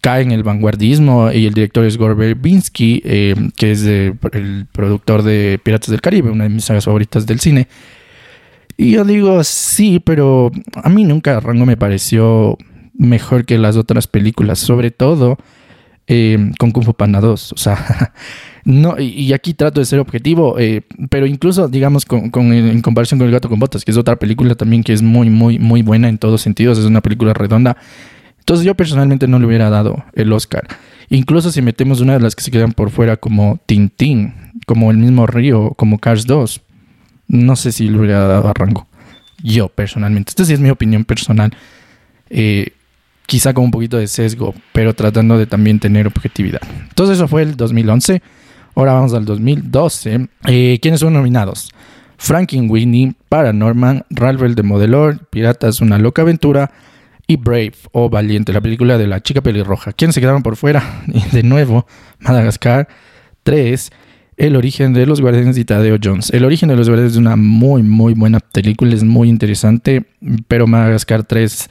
cae 0.00 0.22
en 0.22 0.32
el 0.32 0.42
vanguardismo. 0.42 1.32
Y 1.32 1.46
el 1.46 1.54
director 1.54 1.84
es 1.84 1.96
Gore 1.96 2.14
Verbinski, 2.14 3.00
que 3.00 3.70
es 3.70 3.84
el 3.84 4.66
productor 4.72 5.22
de 5.22 5.60
Piratas 5.62 5.90
del 5.90 6.00
Caribe, 6.00 6.30
una 6.30 6.44
de 6.44 6.50
mis 6.50 6.64
sagas 6.64 6.84
favoritas 6.84 7.26
del 7.26 7.40
cine. 7.40 7.68
Y 8.76 8.92
yo 8.92 9.04
digo, 9.04 9.44
sí, 9.44 10.00
pero 10.00 10.50
a 10.74 10.88
mí 10.88 11.04
nunca 11.04 11.38
Rango 11.38 11.66
me 11.66 11.76
pareció 11.76 12.56
mejor 12.94 13.44
que 13.44 13.58
las 13.58 13.76
otras 13.76 14.06
películas, 14.06 14.58
sobre 14.58 14.90
todo 14.90 15.38
eh, 16.12 16.50
con 16.58 16.72
Kung 16.72 16.84
Fu 16.84 16.92
Panda 16.92 17.20
2. 17.20 17.52
O 17.52 17.56
sea, 17.56 18.12
no, 18.64 18.98
y, 18.98 19.32
aquí 19.32 19.54
trato 19.54 19.78
de 19.78 19.86
ser 19.86 20.00
objetivo, 20.00 20.58
eh, 20.58 20.82
pero 21.08 21.24
incluso, 21.24 21.68
digamos, 21.68 22.04
con, 22.04 22.32
en 22.52 22.82
comparación 22.82 23.20
con 23.20 23.28
El 23.28 23.32
Gato 23.32 23.48
con 23.48 23.60
Botas, 23.60 23.84
que 23.84 23.92
es 23.92 23.96
otra 23.96 24.16
película 24.16 24.56
también 24.56 24.82
que 24.82 24.92
es 24.92 25.02
muy, 25.02 25.30
muy, 25.30 25.60
muy 25.60 25.82
buena 25.82 26.08
en 26.08 26.18
todos 26.18 26.42
sentidos, 26.42 26.78
es 26.78 26.84
una 26.84 27.00
película 27.00 27.32
redonda. 27.32 27.76
Entonces 28.40 28.66
yo 28.66 28.74
personalmente 28.74 29.28
no 29.28 29.38
le 29.38 29.46
hubiera 29.46 29.70
dado 29.70 30.04
el 30.14 30.32
Oscar. 30.32 30.66
Incluso 31.10 31.52
si 31.52 31.62
metemos 31.62 32.00
una 32.00 32.14
de 32.14 32.20
las 32.20 32.34
que 32.34 32.42
se 32.42 32.50
quedan 32.50 32.72
por 32.72 32.90
fuera 32.90 33.16
como 33.16 33.60
Tintín, 33.66 34.34
como 34.66 34.90
el 34.90 34.96
mismo 34.96 35.28
Río, 35.28 35.74
como 35.76 35.98
Cars 36.00 36.26
2, 36.26 36.60
no 37.28 37.54
sé 37.54 37.70
si 37.70 37.88
le 37.88 37.96
hubiera 37.96 38.26
dado 38.26 38.48
a 38.48 38.52
rango. 38.52 38.88
Yo 39.44 39.68
personalmente. 39.68 40.30
Esta 40.30 40.44
sí 40.44 40.54
es 40.54 40.60
mi 40.60 40.70
opinión 40.70 41.04
personal. 41.04 41.54
Eh, 42.30 42.72
quizá 43.30 43.54
con 43.54 43.62
un 43.62 43.70
poquito 43.70 43.96
de 43.96 44.08
sesgo, 44.08 44.56
pero 44.72 44.92
tratando 44.92 45.38
de 45.38 45.46
también 45.46 45.78
tener 45.78 46.08
objetividad. 46.08 46.60
Entonces 46.88 47.14
eso 47.16 47.28
fue 47.28 47.42
el 47.42 47.56
2011. 47.56 48.20
Ahora 48.74 48.94
vamos 48.94 49.14
al 49.14 49.24
2012. 49.24 50.26
Eh, 50.48 50.80
¿Quiénes 50.82 50.98
son 50.98 51.12
nominados? 51.12 51.70
Winnie, 52.52 53.14
Paranorman, 53.28 54.04
Ralph 54.10 54.40
de 54.40 54.62
Modelor, 54.64 55.28
Piratas, 55.28 55.80
una 55.80 55.96
loca 55.96 56.22
aventura 56.22 56.72
y 57.28 57.36
Brave 57.36 57.74
o 57.92 58.10
Valiente, 58.10 58.52
la 58.52 58.60
película 58.60 58.98
de 58.98 59.06
la 59.06 59.22
chica 59.22 59.40
pelirroja. 59.40 59.92
¿Quiénes 59.92 60.16
se 60.16 60.20
quedaron 60.20 60.42
por 60.42 60.56
fuera? 60.56 61.04
de 61.32 61.44
nuevo, 61.44 61.86
Madagascar 62.18 62.88
3, 63.44 63.92
El 64.38 64.56
origen 64.56 64.92
de 64.92 65.06
los 65.06 65.20
guardianes 65.20 65.54
de 65.54 65.64
Tadeo 65.64 65.98
Jones. 66.02 66.30
El 66.30 66.44
origen 66.44 66.68
de 66.68 66.74
los 66.74 66.88
guardianes 66.88 67.12
es 67.12 67.18
una 67.18 67.36
muy, 67.36 67.84
muy 67.84 68.14
buena 68.14 68.40
película, 68.40 68.92
es 68.92 69.04
muy 69.04 69.28
interesante, 69.28 70.04
pero 70.48 70.66
Madagascar 70.66 71.22
3 71.22 71.70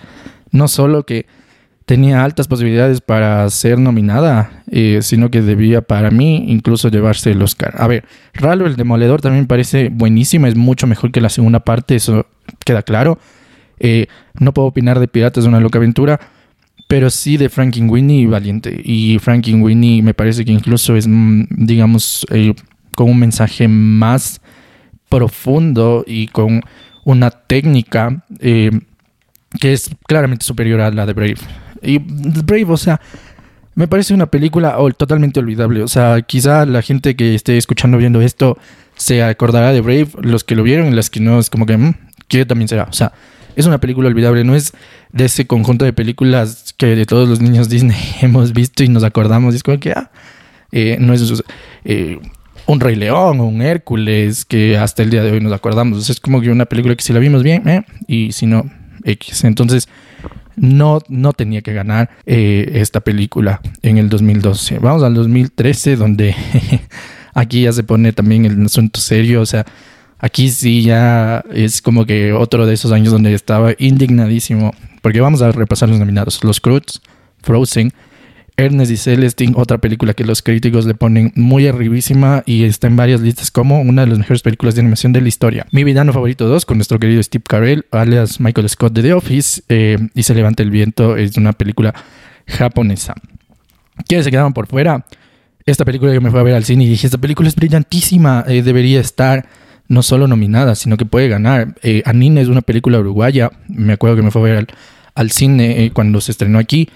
no 0.51 0.69
solo 0.69 1.05
que 1.05 1.25
tenía 1.89 2.23
altas 2.23 2.47
posibilidades 2.47 3.01
para 3.01 3.49
ser 3.49 3.79
nominada, 3.79 4.61
eh, 4.69 4.99
sino 5.01 5.31
que 5.31 5.41
debía 5.41 5.81
para 5.81 6.11
mí 6.11 6.45
incluso 6.47 6.89
llevarse 6.89 7.31
el 7.31 7.41
Oscar. 7.41 7.73
A 7.79 7.87
ver, 7.87 8.05
Ralo 8.35 8.67
el 8.67 8.75
Demoledor 8.75 9.21
también 9.21 9.47
parece 9.47 9.89
buenísima, 9.89 10.47
es 10.47 10.55
mucho 10.55 10.85
mejor 10.85 11.11
que 11.11 11.19
la 11.19 11.29
segunda 11.29 11.61
parte, 11.61 11.95
eso 11.95 12.27
queda 12.63 12.83
claro. 12.83 13.17
Eh, 13.79 14.05
no 14.39 14.53
puedo 14.53 14.67
opinar 14.67 14.99
de 14.99 15.07
Piratas 15.07 15.45
de 15.45 15.49
una 15.49 15.59
loca 15.59 15.79
aventura, 15.79 16.19
pero 16.87 17.09
sí 17.09 17.37
de 17.37 17.49
Winnie 17.57 18.21
y 18.21 18.25
Valiente. 18.27 18.79
Y 18.85 19.17
Winnie 19.25 20.03
me 20.03 20.13
parece 20.13 20.45
que 20.45 20.51
incluso 20.51 20.95
es, 20.95 21.07
mm, 21.07 21.45
digamos, 21.49 22.23
eh, 22.29 22.53
con 22.93 23.09
un 23.09 23.17
mensaje 23.17 23.67
más 23.67 24.41
profundo 25.09 26.03
y 26.05 26.27
con 26.27 26.61
una 27.03 27.31
técnica 27.31 28.23
que 28.39 29.73
es 29.73 29.89
claramente 30.05 30.45
superior 30.45 30.81
a 30.81 30.91
la 30.91 31.07
de 31.07 31.13
Brave. 31.13 31.68
Y 31.81 31.97
Brave, 31.99 32.65
o 32.67 32.77
sea, 32.77 32.99
me 33.75 33.87
parece 33.87 34.13
una 34.13 34.25
película 34.25 34.77
totalmente 34.97 35.39
olvidable. 35.39 35.83
O 35.83 35.87
sea, 35.87 36.21
quizá 36.21 36.65
la 36.65 36.81
gente 36.81 37.15
que 37.15 37.35
esté 37.35 37.57
escuchando, 37.57 37.97
viendo 37.97 38.21
esto, 38.21 38.57
se 38.95 39.23
acordará 39.23 39.71
de 39.71 39.81
Brave. 39.81 40.09
Los 40.21 40.43
que 40.43 40.55
lo 40.55 40.63
vieron 40.63 40.87
y 40.87 40.91
las 40.91 41.09
que 41.09 41.19
no, 41.19 41.39
es 41.39 41.49
como 41.49 41.65
que, 41.65 41.77
mmm, 41.77 41.93
también 42.47 42.67
será. 42.67 42.83
O 42.83 42.93
sea, 42.93 43.13
es 43.55 43.65
una 43.65 43.79
película 43.79 44.09
olvidable. 44.09 44.43
No 44.43 44.55
es 44.55 44.73
de 45.11 45.25
ese 45.25 45.47
conjunto 45.47 45.85
de 45.85 45.93
películas 45.93 46.73
que 46.77 46.87
de 46.87 47.05
todos 47.05 47.27
los 47.29 47.41
niños 47.41 47.69
Disney 47.69 47.97
hemos 48.21 48.53
visto 48.53 48.83
y 48.83 48.89
nos 48.89 49.03
acordamos. 49.03 49.53
Y 49.53 49.57
es 49.57 49.63
como 49.63 49.79
que, 49.79 49.91
ah, 49.91 50.11
eh, 50.71 50.97
no 50.99 51.13
es 51.13 51.43
eh, 51.85 52.19
un 52.65 52.79
Rey 52.79 52.95
León 52.95 53.39
o 53.39 53.45
un 53.45 53.61
Hércules 53.61 54.45
que 54.45 54.77
hasta 54.77 55.03
el 55.03 55.09
día 55.09 55.23
de 55.23 55.31
hoy 55.31 55.39
nos 55.39 55.53
acordamos. 55.53 56.09
es 56.09 56.19
como 56.19 56.41
que 56.41 56.49
una 56.49 56.65
película 56.65 56.95
que 56.95 57.03
si 57.03 57.13
la 57.13 57.19
vimos 57.19 57.43
bien, 57.43 57.67
eh, 57.67 57.83
y 58.07 58.31
si 58.31 58.45
no, 58.45 58.69
X. 59.03 59.43
Entonces, 59.43 59.87
no, 60.59 60.99
no 61.07 61.33
tenía 61.33 61.61
que 61.61 61.73
ganar 61.73 62.09
eh, 62.25 62.71
esta 62.75 62.99
película 62.99 63.61
en 63.81 63.97
el 63.97 64.09
2012. 64.09 64.79
Vamos 64.79 65.03
al 65.03 65.13
2013, 65.13 65.95
donde 65.95 66.35
aquí 67.33 67.63
ya 67.63 67.71
se 67.71 67.83
pone 67.83 68.13
también 68.13 68.45
el 68.45 68.65
asunto 68.65 68.99
serio. 68.99 69.41
O 69.41 69.45
sea, 69.45 69.65
aquí 70.19 70.49
sí 70.49 70.83
ya 70.83 71.43
es 71.51 71.81
como 71.81 72.05
que 72.05 72.33
otro 72.33 72.65
de 72.65 72.73
esos 72.73 72.91
años 72.91 73.11
donde 73.11 73.33
estaba 73.33 73.71
indignadísimo. 73.77 74.73
Porque 75.01 75.21
vamos 75.21 75.41
a 75.41 75.51
repasar 75.51 75.89
los 75.89 75.99
nominados: 75.99 76.43
Los 76.43 76.59
Cruz, 76.59 77.01
Frozen, 77.41 77.93
Ernest 78.59 78.91
y 78.91 78.97
Celestine, 78.97 79.53
otra 79.55 79.77
película 79.77 80.13
que 80.13 80.25
los 80.25 80.41
críticos 80.41 80.85
le 80.85 80.93
ponen 80.93 81.31
muy 81.35 81.65
arribísima 81.67 82.43
y 82.45 82.65
está 82.65 82.87
en 82.87 82.97
varias 82.97 83.21
listas 83.21 83.51
como 83.51 83.79
una 83.79 84.01
de 84.01 84.07
las 84.09 84.19
mejores 84.19 84.41
películas 84.41 84.75
de 84.75 84.81
animación 84.81 85.13
de 85.13 85.21
la 85.21 85.29
historia. 85.29 85.65
Mi 85.71 85.85
villano 85.85 86.11
favorito 86.11 86.45
2 86.45 86.65
con 86.65 86.77
nuestro 86.77 86.99
querido 86.99 87.23
Steve 87.23 87.43
Carell, 87.47 87.85
alias 87.91 88.41
Michael 88.41 88.67
Scott 88.67 88.91
de 88.91 89.01
The 89.01 89.13
Office, 89.13 89.61
eh, 89.69 89.97
y 90.13 90.23
Se 90.23 90.35
levanta 90.35 90.61
el 90.61 90.71
viento, 90.71 91.15
es 91.15 91.37
una 91.37 91.53
película 91.53 91.95
japonesa. 92.47 93.15
¿Quiénes 94.05 94.25
se 94.25 94.31
quedaron 94.31 94.51
por 94.51 94.67
fuera? 94.67 95.05
Esta 95.65 95.85
película 95.85 96.11
que 96.11 96.19
me 96.19 96.29
fue 96.29 96.41
a 96.41 96.43
ver 96.43 96.55
al 96.55 96.65
cine 96.65 96.83
y 96.83 96.89
dije, 96.89 97.07
esta 97.07 97.17
película 97.17 97.47
es 97.47 97.55
brillantísima, 97.55 98.43
eh, 98.45 98.61
debería 98.61 98.99
estar 98.99 99.47
no 99.87 100.03
solo 100.03 100.27
nominada, 100.27 100.75
sino 100.75 100.97
que 100.97 101.05
puede 101.05 101.29
ganar. 101.29 101.75
Eh, 101.81 102.03
Anine 102.05 102.41
es 102.41 102.49
una 102.49 102.61
película 102.61 102.99
uruguaya, 102.99 103.51
me 103.69 103.93
acuerdo 103.93 104.17
que 104.17 104.21
me 104.21 104.31
fue 104.31 104.41
a 104.41 104.43
ver 104.43 104.57
al, 104.57 104.67
al 105.15 105.31
cine 105.31 105.91
cuando 105.93 106.19
se 106.19 106.31
estrenó 106.31 106.59
aquí. 106.59 106.89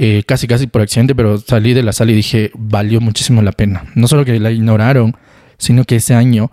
Eh, 0.00 0.22
casi 0.24 0.46
casi 0.46 0.68
por 0.68 0.80
accidente, 0.80 1.12
pero 1.16 1.38
salí 1.38 1.74
de 1.74 1.82
la 1.82 1.92
sala 1.92 2.12
y 2.12 2.14
dije, 2.14 2.52
valió 2.54 3.00
muchísimo 3.00 3.42
la 3.42 3.50
pena. 3.50 3.84
No 3.96 4.06
solo 4.06 4.24
que 4.24 4.38
la 4.38 4.52
ignoraron, 4.52 5.16
sino 5.58 5.82
que 5.82 5.96
ese 5.96 6.14
año 6.14 6.52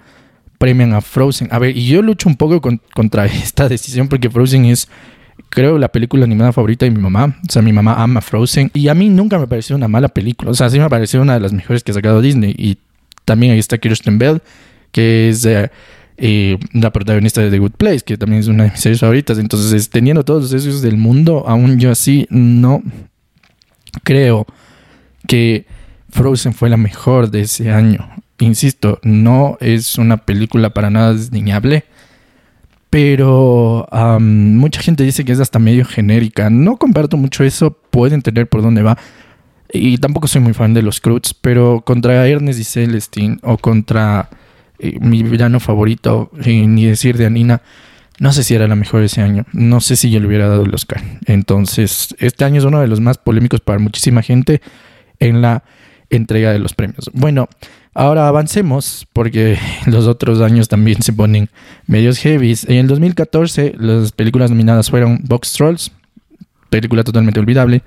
premian 0.57 0.93
a 0.93 1.01
Frozen. 1.01 1.49
A 1.51 1.59
ver, 1.59 1.77
y 1.77 1.85
yo 1.85 2.01
lucho 2.01 2.27
un 2.27 2.37
poco 2.37 2.59
contra 2.95 3.25
esta 3.27 3.69
decisión 3.69 4.07
porque 4.07 4.31
Frozen 4.31 4.65
es, 4.65 4.87
creo, 5.49 5.77
la 5.77 5.89
película 5.89 6.23
animada 6.25 6.53
favorita 6.53 6.87
de 6.87 6.91
mi 6.91 6.99
mamá. 6.99 7.37
O 7.47 7.51
sea, 7.51 7.61
mi 7.61 7.71
mamá 7.71 7.93
ama 8.01 8.19
Frozen. 8.19 8.71
Y 8.73 8.87
a 8.87 8.95
mí 8.95 9.09
nunca 9.09 9.37
me 9.37 9.45
pareció 9.45 9.75
una 9.75 9.87
mala 9.87 10.07
película. 10.07 10.49
O 10.49 10.55
sea, 10.55 10.71
sí 10.71 10.79
me 10.79 10.89
pareció 10.89 11.21
una 11.21 11.35
de 11.35 11.39
las 11.39 11.53
mejores 11.53 11.83
que 11.83 11.91
ha 11.91 11.93
sacado 11.93 12.21
Disney. 12.21 12.55
Y 12.57 12.79
también 13.25 13.51
ahí 13.51 13.59
está 13.59 13.77
Kirsten 13.77 14.17
Bell, 14.17 14.41
que 14.91 15.29
es... 15.29 15.45
Eh, 15.45 15.69
eh, 16.17 16.57
la 16.71 16.93
protagonista 16.93 17.41
de 17.41 17.51
The 17.51 17.59
Good 17.59 17.73
Place, 17.73 17.99
que 17.99 18.17
también 18.17 18.39
es 18.39 18.47
una 18.47 18.63
de 18.63 18.71
mis 18.71 18.79
series 18.79 19.01
favoritas. 19.01 19.37
Entonces, 19.37 19.89
teniendo 19.89 20.23
todos 20.23 20.43
los 20.43 20.53
esos 20.53 20.81
del 20.81 20.97
mundo, 20.97 21.43
aún 21.45 21.77
yo 21.77 21.91
así 21.91 22.25
no, 22.29 22.81
creo 24.03 24.45
que 25.27 25.65
Frozen 26.09 26.53
fue 26.53 26.69
la 26.69 26.77
mejor 26.77 27.29
de 27.29 27.41
ese 27.41 27.71
año. 27.71 28.09
Insisto, 28.39 28.99
no 29.03 29.57
es 29.59 29.97
una 29.97 30.17
película 30.17 30.71
para 30.71 30.89
nada 30.89 31.13
desniñable, 31.13 31.85
pero 32.89 33.87
mucha 34.19 34.81
gente 34.81 35.03
dice 35.03 35.25
que 35.25 35.31
es 35.31 35.39
hasta 35.39 35.59
medio 35.59 35.85
genérica. 35.85 36.49
No 36.49 36.77
comparto 36.77 37.17
mucho 37.17 37.43
eso, 37.43 37.71
pueden 37.71 38.15
entender 38.15 38.47
por 38.47 38.61
dónde 38.61 38.81
va. 38.81 38.97
Y 39.71 39.97
tampoco 39.97 40.27
soy 40.27 40.41
muy 40.41 40.53
fan 40.53 40.73
de 40.73 40.81
los 40.81 41.01
Cruz, 41.01 41.33
pero 41.39 41.81
contra 41.81 42.27
Ernest 42.27 42.59
y 42.59 42.63
Celestine 42.63 43.37
o 43.41 43.57
contra 43.57 44.29
eh, 44.79 44.97
mi 44.99 45.23
villano 45.23 45.59
favorito, 45.59 46.29
eh, 46.43 46.67
ni 46.67 46.85
decir 46.85 47.17
de 47.17 47.25
Anina, 47.25 47.61
no 48.19 48.31
sé 48.31 48.43
si 48.43 48.55
era 48.55 48.67
la 48.67 48.75
mejor 48.75 49.03
ese 49.03 49.21
año. 49.21 49.45
No 49.51 49.81
sé 49.81 49.95
si 49.95 50.09
yo 50.09 50.19
le 50.19 50.27
hubiera 50.27 50.47
dado 50.47 50.63
el 50.63 50.73
Oscar. 50.73 51.03
Entonces, 51.25 52.15
este 52.19 52.45
año 52.45 52.59
es 52.59 52.65
uno 52.65 52.79
de 52.79 52.87
los 52.87 53.01
más 53.01 53.17
polémicos 53.17 53.59
para 53.59 53.79
muchísima 53.79 54.21
gente 54.21 54.61
en 55.19 55.41
la 55.41 55.63
entrega 56.09 56.51
de 56.51 56.59
los 56.59 56.73
premios. 56.73 57.09
Bueno, 57.13 57.49
ahora 57.93 58.27
avancemos 58.27 59.07
porque 59.11 59.57
los 59.85 60.07
otros 60.07 60.41
años 60.41 60.67
también 60.69 61.01
se 61.01 61.13
ponen 61.13 61.49
medios 61.87 62.17
heavies. 62.19 62.65
En 62.65 62.77
el 62.77 62.87
2014 62.87 63.75
las 63.77 64.11
películas 64.11 64.49
nominadas 64.49 64.89
fueron 64.89 65.21
Box 65.23 65.53
Trolls, 65.53 65.91
película 66.69 67.03
totalmente 67.03 67.39
olvidable. 67.39 67.83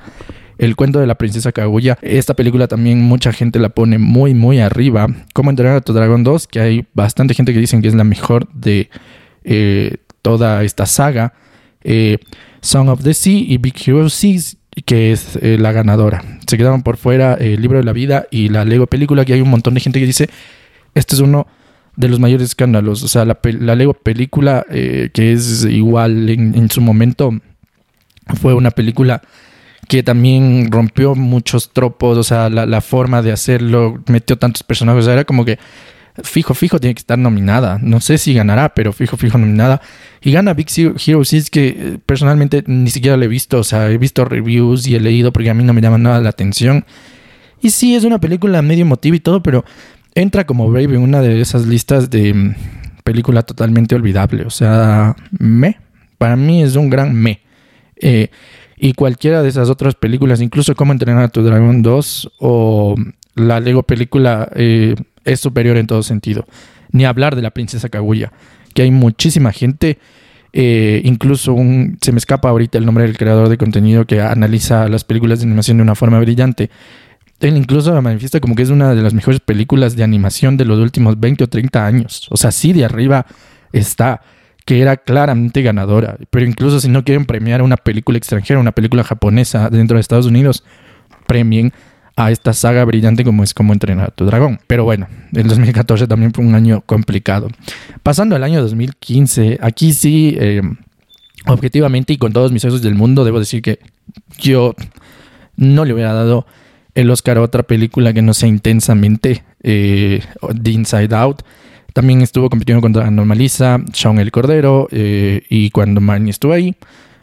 El 0.58 0.74
cuento 0.74 0.98
de 0.98 1.06
la 1.06 1.14
princesa 1.14 1.52
Kaguya. 1.52 1.98
Esta 2.02 2.34
película 2.34 2.66
también 2.66 3.00
mucha 3.00 3.32
gente 3.32 3.60
la 3.60 3.68
pone 3.68 3.98
muy, 3.98 4.34
muy 4.34 4.58
arriba. 4.58 5.06
Cómo 5.32 5.50
entrenar 5.50 5.76
a 5.76 5.80
tu 5.80 5.92
dragón 5.92 6.24
2, 6.24 6.48
que 6.48 6.58
hay 6.58 6.86
bastante 6.94 7.34
gente 7.34 7.54
que 7.54 7.60
dicen 7.60 7.80
que 7.80 7.86
es 7.86 7.94
la 7.94 8.02
mejor 8.02 8.52
de 8.52 8.90
eh, 9.44 9.98
toda 10.22 10.62
esta 10.64 10.86
saga. 10.86 11.34
Eh, 11.82 12.18
Song 12.60 12.88
of 12.88 13.02
the 13.02 13.14
Sea 13.14 13.38
y 13.38 13.58
Big 13.58 13.74
Hero 13.86 14.08
6, 14.08 14.56
que 14.84 15.12
es 15.12 15.36
eh, 15.36 15.58
la 15.58 15.72
ganadora. 15.72 16.22
Se 16.46 16.56
quedaron 16.56 16.82
por 16.82 16.96
fuera 16.96 17.34
el 17.34 17.60
libro 17.60 17.78
de 17.78 17.84
la 17.84 17.92
vida 17.92 18.26
y 18.30 18.48
la 18.48 18.64
Lego 18.64 18.86
película, 18.86 19.24
que 19.24 19.34
hay 19.34 19.40
un 19.40 19.50
montón 19.50 19.74
de 19.74 19.80
gente 19.80 20.00
que 20.00 20.06
dice, 20.06 20.28
este 20.94 21.14
es 21.14 21.20
uno 21.20 21.46
de 21.96 22.08
los 22.08 22.20
mayores 22.20 22.48
escándalos. 22.48 23.02
O 23.02 23.08
sea, 23.08 23.24
la, 23.24 23.74
Lego 23.74 23.94
película, 23.94 24.64
que 24.68 25.10
es 25.32 25.64
igual 25.64 26.28
en, 26.28 26.70
su 26.70 26.80
momento, 26.80 27.32
fue 28.40 28.54
una 28.54 28.70
película 28.70 29.22
que 29.88 30.02
también 30.02 30.70
rompió 30.70 31.14
muchos 31.14 31.70
tropos, 31.72 32.18
o 32.18 32.22
sea, 32.22 32.50
la, 32.50 32.80
forma 32.80 33.22
de 33.22 33.32
hacerlo, 33.32 34.02
metió 34.06 34.36
tantos 34.36 34.62
personajes, 34.62 35.00
o 35.00 35.04
sea, 35.04 35.14
era 35.14 35.24
como 35.24 35.44
que 35.44 35.58
fijo, 36.22 36.54
fijo, 36.54 36.78
tiene 36.78 36.94
que 36.94 37.00
estar 37.00 37.18
nominada. 37.18 37.78
No 37.82 38.00
sé 38.00 38.18
si 38.18 38.34
ganará, 38.34 38.74
pero 38.74 38.92
fijo, 38.92 39.16
fijo, 39.16 39.38
nominada. 39.38 39.80
Y 40.20 40.32
gana 40.32 40.54
Big 40.54 40.68
Hero 40.76 41.24
6, 41.24 41.50
que 41.50 41.68
eh, 41.68 41.98
personalmente 42.04 42.64
ni 42.66 42.90
siquiera 42.90 43.16
lo 43.16 43.24
he 43.24 43.28
visto, 43.28 43.58
o 43.58 43.64
sea, 43.64 43.90
he 43.90 43.98
visto 43.98 44.24
reviews 44.24 44.86
y 44.86 44.96
he 44.96 45.00
leído 45.00 45.32
porque 45.32 45.50
a 45.50 45.54
mí 45.54 45.64
no 45.64 45.72
me 45.72 45.80
llama 45.80 45.98
nada 45.98 46.20
la 46.20 46.30
atención. 46.30 46.84
Y 47.60 47.70
sí, 47.70 47.94
es 47.94 48.04
una 48.04 48.20
película 48.20 48.62
medio 48.62 48.82
emotiva 48.82 49.16
y 49.16 49.20
todo, 49.20 49.42
pero 49.42 49.64
entra 50.14 50.46
como 50.46 50.68
Brave 50.70 50.94
en 50.94 51.02
una 51.02 51.20
de 51.20 51.40
esas 51.40 51.66
listas 51.66 52.10
de 52.10 52.34
mm, 52.34 52.54
película 53.04 53.42
totalmente 53.42 53.94
olvidable. 53.94 54.44
O 54.44 54.50
sea, 54.50 55.16
me. 55.38 55.78
Para 56.18 56.36
mí 56.36 56.62
es 56.62 56.76
un 56.76 56.90
gran 56.90 57.14
me. 57.14 57.40
Eh, 57.96 58.28
y 58.76 58.92
cualquiera 58.92 59.42
de 59.42 59.48
esas 59.48 59.70
otras 59.70 59.94
películas, 59.94 60.40
incluso 60.40 60.74
Cómo 60.74 60.92
entrenar 60.92 61.24
a 61.24 61.28
tu 61.28 61.42
dragón 61.42 61.82
2 61.82 62.32
o 62.38 62.94
la 63.34 63.60
Lego 63.60 63.82
película, 63.82 64.48
eh, 64.54 64.94
es 65.28 65.40
superior 65.40 65.76
en 65.76 65.86
todo 65.86 66.02
sentido. 66.02 66.46
Ni 66.90 67.04
hablar 67.04 67.36
de 67.36 67.42
la 67.42 67.50
princesa 67.50 67.88
Kaguya, 67.88 68.32
que 68.74 68.82
hay 68.82 68.90
muchísima 68.90 69.52
gente, 69.52 69.98
eh, 70.52 71.02
incluso 71.04 71.52
un, 71.52 71.98
se 72.00 72.12
me 72.12 72.18
escapa 72.18 72.48
ahorita 72.48 72.78
el 72.78 72.86
nombre 72.86 73.04
del 73.04 73.16
creador 73.16 73.48
de 73.48 73.58
contenido 73.58 74.06
que 74.06 74.20
analiza 74.20 74.88
las 74.88 75.04
películas 75.04 75.40
de 75.40 75.46
animación 75.46 75.76
de 75.76 75.82
una 75.82 75.94
forma 75.94 76.18
brillante. 76.18 76.70
Él 77.40 77.56
incluso 77.56 77.94
la 77.94 78.00
manifiesta 78.00 78.40
como 78.40 78.54
que 78.54 78.62
es 78.62 78.70
una 78.70 78.94
de 78.94 79.02
las 79.02 79.14
mejores 79.14 79.40
películas 79.40 79.94
de 79.94 80.02
animación 80.02 80.56
de 80.56 80.64
los 80.64 80.78
últimos 80.78 81.20
20 81.20 81.44
o 81.44 81.46
30 81.46 81.86
años. 81.86 82.26
O 82.30 82.36
sea, 82.36 82.50
sí 82.50 82.72
de 82.72 82.84
arriba 82.84 83.26
está 83.72 84.22
que 84.64 84.82
era 84.82 84.96
claramente 84.96 85.62
ganadora. 85.62 86.18
Pero 86.30 86.44
incluso 86.44 86.80
si 86.80 86.88
no 86.88 87.04
quieren 87.04 87.24
premiar 87.24 87.62
una 87.62 87.76
película 87.76 88.18
extranjera, 88.18 88.60
una 88.60 88.72
película 88.72 89.04
japonesa 89.04 89.70
dentro 89.70 89.96
de 89.96 90.00
Estados 90.00 90.26
Unidos, 90.26 90.64
premien 91.26 91.72
a 92.18 92.32
esta 92.32 92.52
saga 92.52 92.84
brillante 92.84 93.22
como 93.22 93.44
es 93.44 93.54
como 93.54 93.72
entrenar 93.72 94.08
a 94.08 94.10
tu 94.10 94.26
dragón. 94.26 94.58
Pero 94.66 94.82
bueno, 94.82 95.06
el 95.32 95.46
2014 95.46 96.08
también 96.08 96.32
fue 96.32 96.44
un 96.44 96.56
año 96.56 96.82
complicado. 96.84 97.46
Pasando 98.02 98.34
al 98.34 98.42
año 98.42 98.60
2015, 98.60 99.60
aquí 99.62 99.92
sí, 99.92 100.36
eh, 100.36 100.60
objetivamente 101.46 102.12
y 102.12 102.18
con 102.18 102.32
todos 102.32 102.50
mis 102.50 102.64
ojos 102.64 102.82
del 102.82 102.96
mundo, 102.96 103.24
debo 103.24 103.38
decir 103.38 103.62
que 103.62 103.78
yo 104.36 104.74
no 105.56 105.84
le 105.84 105.94
hubiera 105.94 106.12
dado 106.12 106.44
el 106.96 107.08
Oscar 107.08 107.36
a 107.36 107.42
otra 107.42 107.62
película 107.62 108.12
que 108.12 108.20
no 108.20 108.34
sea 108.34 108.48
intensamente 108.48 109.44
eh, 109.62 110.20
The 110.60 110.70
Inside 110.72 111.14
Out. 111.14 111.42
También 111.92 112.20
estuvo 112.22 112.50
compitiendo 112.50 112.80
contra 112.80 113.08
Normaliza, 113.12 113.78
Sean 113.92 114.18
el 114.18 114.32
Cordero 114.32 114.88
eh, 114.90 115.44
y 115.48 115.70
cuando 115.70 116.00
Marnie 116.00 116.30
estuvo 116.30 116.52
ahí, 116.52 116.74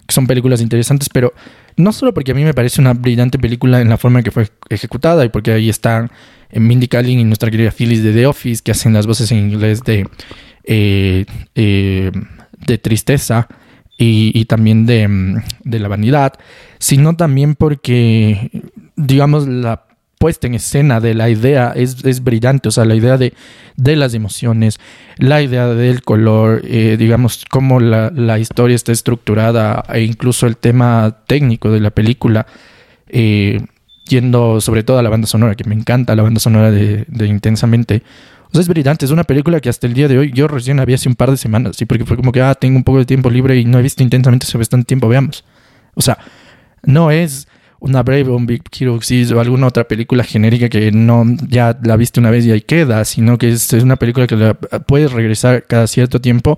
son 0.08 0.26
películas 0.26 0.62
interesantes, 0.62 1.10
pero 1.10 1.34
no 1.78 1.92
solo 1.92 2.14
porque 2.14 2.32
a 2.32 2.36
mí 2.36 2.44
me 2.44 2.54
parece 2.54 2.82
una 2.82 2.94
brillante 2.94 3.38
película 3.38 3.82
en 3.82 3.90
la 3.90 3.98
forma 3.98 4.20
en 4.20 4.24
que 4.24 4.32
fue 4.32 4.48
ejecutada 4.70 5.26
y 5.26 5.30
porque 5.30 5.52
ahí 5.52 5.70
están 5.70 6.12
eh, 6.50 6.60
Mindy 6.60 6.88
Kaling 6.88 7.20
y 7.20 7.24
nuestra 7.24 7.52
querida 7.52 7.72
Phyllis 7.72 8.04
de 8.04 8.14
The 8.14 8.28
Office 8.28 8.62
que 8.64 8.72
hacen 8.72 8.94
las 8.94 9.08
voces 9.08 9.32
en 9.32 9.40
inglés 9.40 9.84
de, 9.84 10.08
eh, 10.64 11.26
de 11.54 12.78
tristeza 12.78 13.48
y, 13.98 14.44
también 14.46 14.86
de, 14.86 15.08
mm, 15.08 15.36
de 15.64 15.80
la 15.80 15.88
vanidad, 15.88 16.34
sino 16.80 17.16
también 17.16 17.56
porque, 17.56 18.52
digamos, 18.96 19.48
la 19.48 19.86
puesta 20.17 20.47
en 20.47 20.56
escena 20.56 20.99
de 20.99 21.13
la 21.13 21.30
idea 21.30 21.73
es, 21.75 22.23
brillante, 22.23 22.69
o 22.69 22.71
sea, 22.71 22.86
la 22.86 22.95
idea 22.95 23.17
de, 23.17 23.34
las 23.78 24.13
emociones, 24.13 24.80
la 25.17 25.41
idea 25.41 25.67
del 25.67 26.01
color, 26.04 26.62
eh, 26.63 26.95
digamos, 26.97 27.45
cómo 27.49 27.80
la, 27.80 28.39
historia 28.39 28.75
está 28.75 28.91
estructurada 28.91 29.84
e 29.89 30.01
incluso 30.01 30.47
el 30.47 30.58
tema 30.58 31.17
técnico 31.28 31.71
de 31.71 31.80
la 31.80 31.91
película, 31.91 32.47
eh, 33.08 33.62
yendo 34.08 34.62
sobre 34.62 34.84
todo 34.84 34.99
a 34.99 35.04
la 35.04 35.10
banda 35.10 35.28
sonora, 35.28 35.56
que 35.56 35.63
me 35.63 35.75
encanta 35.75 36.15
la 36.15 36.23
banda 36.23 36.39
sonora 36.39 36.71
de, 36.71 37.06
Intensamente. 37.25 38.04
O 38.47 38.51
sea, 38.51 38.62
es 38.62 38.67
brillante, 38.67 39.06
es 39.06 39.12
una 39.12 39.23
película 39.23 39.60
que 39.60 39.69
hasta 39.69 39.88
el 39.88 39.93
día 39.93 40.08
de 40.08 40.17
hoy 40.17 40.32
yo 40.32 40.47
recién 40.47 40.80
había 40.80 40.95
hace 40.95 41.10
un 41.10 41.15
par 41.15 41.30
de 41.30 41.38
semanas, 41.38 41.75
sí, 41.75 41.86
porque 41.86 42.06
fue 42.06 42.15
como 42.15 42.32
que, 42.32 42.41
ah, 42.41 42.56
tengo 42.56 42.78
un 42.78 42.84
poco 42.84 42.99
de 42.99 43.06
tiempo 43.06 43.30
libre 43.30 43.58
y 43.58 43.65
no 43.65 43.80
he 43.80 43.82
visto 43.82 44.01
intensamente 44.04 44.45
hace 44.45 44.58
bastante 44.58 44.86
tiempo, 44.86 45.08
veamos. 45.08 45.43
O 45.95 46.01
sea, 46.01 46.17
no 46.84 47.12
es 47.12 47.47
una 47.86 48.02
Brave 48.02 48.28
o 48.30 48.36
un 48.36 48.48
Big 48.48 48.63
Hero 48.78 49.00
6 49.00 49.32
o 49.32 49.39
alguna 49.39 49.67
otra 49.67 49.88
película 49.88 50.24
genérica 50.24 50.69
que 50.69 50.91
no 50.91 51.24
ya 51.48 51.78
la 51.84 51.95
viste 51.95 52.19
una 52.19 52.32
vez 52.32 52.45
y 52.45 52.52
ahí 52.52 52.62
queda, 52.62 53.06
sino 53.06 53.38
que 53.38 53.50
es, 53.50 53.71
una 53.74 53.95
película 53.95 54.26
que 54.26 54.56
puedes 54.88 55.12
regresar 55.12 55.65
cada 55.67 55.86
cierto 55.86 56.19
tiempo 56.19 56.58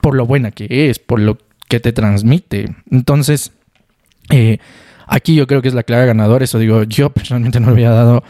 por 0.00 0.14
lo 0.14 0.26
buena 0.26 0.52
que 0.52 0.88
es, 0.88 0.98
por 1.00 1.18
lo 1.20 1.38
que 1.68 1.80
te 1.80 1.92
transmite. 1.92 2.76
Entonces, 2.90 3.52
eh, 4.30 4.58
aquí 5.06 5.34
yo 5.34 5.46
creo 5.46 5.62
que 5.62 5.68
es 5.68 5.74
la 5.74 5.82
clara 5.82 6.04
ganadora. 6.04 6.44
Eso 6.44 6.58
digo, 6.58 6.84
yo 6.84 7.10
personalmente 7.10 7.58
no 7.58 7.66
le 7.66 7.72
había 7.72 7.90
dado 7.90 8.22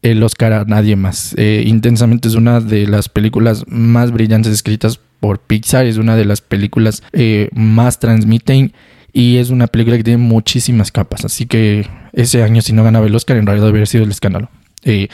el 0.00 0.22
Oscar 0.22 0.52
a 0.52 0.64
nadie 0.64 0.94
más. 0.96 1.34
Eh, 1.36 1.64
Intensamente 1.66 2.28
es 2.28 2.34
una 2.34 2.60
de 2.60 2.86
las 2.86 3.08
películas 3.08 3.64
más 3.66 4.12
brillantes 4.12 4.52
escritas 4.52 5.00
por 5.20 5.40
Pixar, 5.40 5.86
es 5.86 5.98
una 5.98 6.16
de 6.16 6.24
las 6.24 6.40
películas 6.40 7.02
eh, 7.12 7.48
más 7.52 7.98
transmiten 7.98 8.72
y 9.12 9.36
es 9.36 9.50
una 9.50 9.66
película 9.66 9.96
que 9.96 10.04
tiene 10.04 10.22
muchísimas 10.22 10.90
capas. 10.90 11.24
Así 11.24 11.46
que 11.46 11.86
ese 12.12 12.42
año, 12.42 12.62
si 12.62 12.72
no 12.72 12.84
ganaba 12.84 13.06
el 13.06 13.14
Oscar, 13.14 13.36
en 13.36 13.46
realidad 13.46 13.68
hubiera 13.68 13.86
sido 13.86 14.04
el 14.04 14.10
escándalo. 14.10 14.48
Eh, 14.84 15.08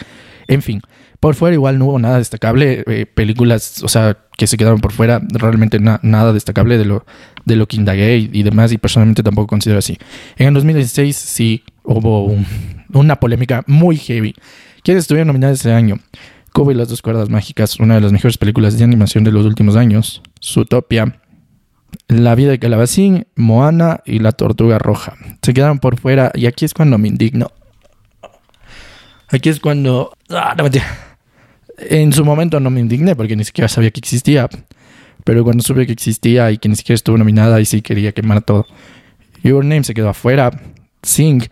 en 0.46 0.62
fin, 0.62 0.80
por 1.20 1.34
fuera 1.34 1.54
igual 1.54 1.78
no 1.78 1.87
hubo 1.87 1.98
nada 1.98 2.18
destacable. 2.18 2.84
Eh, 2.87 3.06
películas, 3.06 3.82
o 3.82 3.88
sea, 3.88 4.16
que 4.37 4.46
se 4.46 4.56
quedaron 4.56 4.80
por 4.80 4.92
fuera, 4.92 5.20
realmente 5.30 5.80
nada 5.80 6.32
destacable 6.32 6.78
de 6.78 6.84
lo, 6.84 7.04
de 7.44 7.56
lo 7.56 7.66
que 7.66 7.76
indagué 7.76 8.16
y, 8.18 8.42
demás. 8.42 8.72
Y 8.72 8.78
personalmente 8.78 9.22
tampoco 9.22 9.48
considero 9.48 9.78
así. 9.78 9.98
En 10.37 10.48
el 10.48 10.54
2016 10.54 11.16
sí 11.16 11.64
hubo 11.82 12.34
una 12.92 13.16
polémica 13.16 13.64
muy 13.66 13.96
heavy. 13.96 14.34
¿Quiénes 14.84 15.04
estuvieron 15.04 15.26
nominados 15.26 15.58
ese 15.58 15.72
año? 15.72 15.98
Cuba 16.52 16.72
y 16.72 16.76
las 16.76 16.88
dos 16.88 17.02
cuerdas 17.02 17.28
mágicas, 17.28 17.78
una 17.78 17.96
de 17.96 18.00
las 18.00 18.12
mejores 18.12 18.38
películas 18.38 18.78
de 18.78 18.84
animación 18.84 19.24
de 19.24 19.32
los 19.32 19.44
últimos 19.44 19.76
años. 19.76 20.22
Zootopia, 20.42 21.20
la 22.09 22.35
vida 22.35 22.51
de 22.51 22.59
Calabacín, 22.59 23.27
Moana 23.37 24.01
y 24.05 24.18
La 24.18 24.33
Tortuga 24.33 24.79
Roja. 24.79 25.14
Se 25.42 25.53
quedaron 25.55 25.79
por 25.79 25.98
fuera 25.98 26.33
y 26.35 26.46
aquí 26.46 26.64
es 26.64 26.74
cuando 26.74 26.98
me 26.98 27.09
indigno. 27.09 27.51
Aquí 29.29 29.48
es 29.48 29.61
cuando... 29.61 30.16
Ah, 30.31 30.55
no 30.57 30.64
En 31.79 32.12
su 32.12 32.24
momento 32.24 32.61
no 32.61 32.70
me 32.70 32.81
indigné 32.81 33.14
porque 33.14 33.37
ni 33.37 33.44
siquiera 33.44 33.68
sabía 33.68 33.90
que 33.90 34.01
existía. 34.01 34.48
Pero 35.24 35.44
cuando 35.44 35.62
supe 35.62 35.87
que 35.87 35.92
existía 35.92 36.51
y 36.51 36.59
que 36.59 36.68
ni 36.68 36.77
siquiera 36.77 36.94
estuvo 36.94 37.18
nominada 37.18 37.61
y 37.61 37.66
sí 37.66 37.83
quería 37.83 38.12
quemar 38.12 38.42
todo. 38.42 38.66
Your 39.42 39.64
Name 39.64 39.85
se 39.85 39.92
quedó 39.92 40.09
afuera. 40.09 40.51
Sing, 41.03 41.42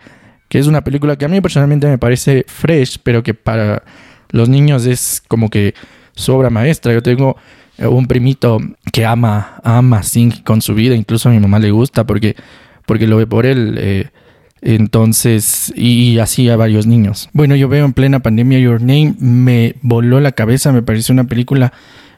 que 0.49 0.59
es 0.59 0.66
una 0.66 0.83
película 0.83 1.16
que 1.16 1.27
a 1.27 1.29
mí 1.29 1.40
personalmente 1.40 1.87
me 1.87 1.99
parece 1.99 2.44
fresh, 2.49 2.99
pero 3.03 3.22
que 3.22 3.35
para 3.35 3.83
los 4.31 4.49
niños 4.49 4.87
es 4.87 5.22
como 5.29 5.51
que 5.51 5.75
su 6.14 6.33
obra 6.33 6.51
maestra. 6.51 6.92
Yo 6.92 7.03
tengo 7.03 7.37
un 7.79 8.07
primito 8.07 8.61
que 8.93 9.05
ama, 9.05 9.61
ama 9.62 10.03
Sing 10.03 10.33
con 10.43 10.62
su 10.62 10.74
vida, 10.74 10.95
incluso 10.95 11.29
a 11.29 11.33
mi 11.33 11.41
mamá 11.41 11.59
le 11.59 11.70
gusta 11.70 12.05
porque, 12.05 12.37
porque 12.87 13.07
lo 13.07 13.16
ve 13.16 13.27
por 13.27 13.47
él. 13.47 13.77
Eh, 13.79 14.09
entonces, 14.62 15.72
y 15.77 16.18
así 16.18 16.49
a 16.49 16.57
varios 16.57 16.87
niños. 16.87 17.29
Bueno, 17.33 17.55
yo 17.57 17.68
veo 17.68 17.85
en 17.85 17.93
plena 17.93 18.20
pandemia 18.20 18.59
Your 18.59 18.81
Name, 18.81 19.14
me 19.18 19.74
voló 19.83 20.20
la 20.20 20.33
cabeza, 20.33 20.72
me 20.72 20.83
pareció 20.83 21.12
una 21.12 21.24
película 21.24 21.72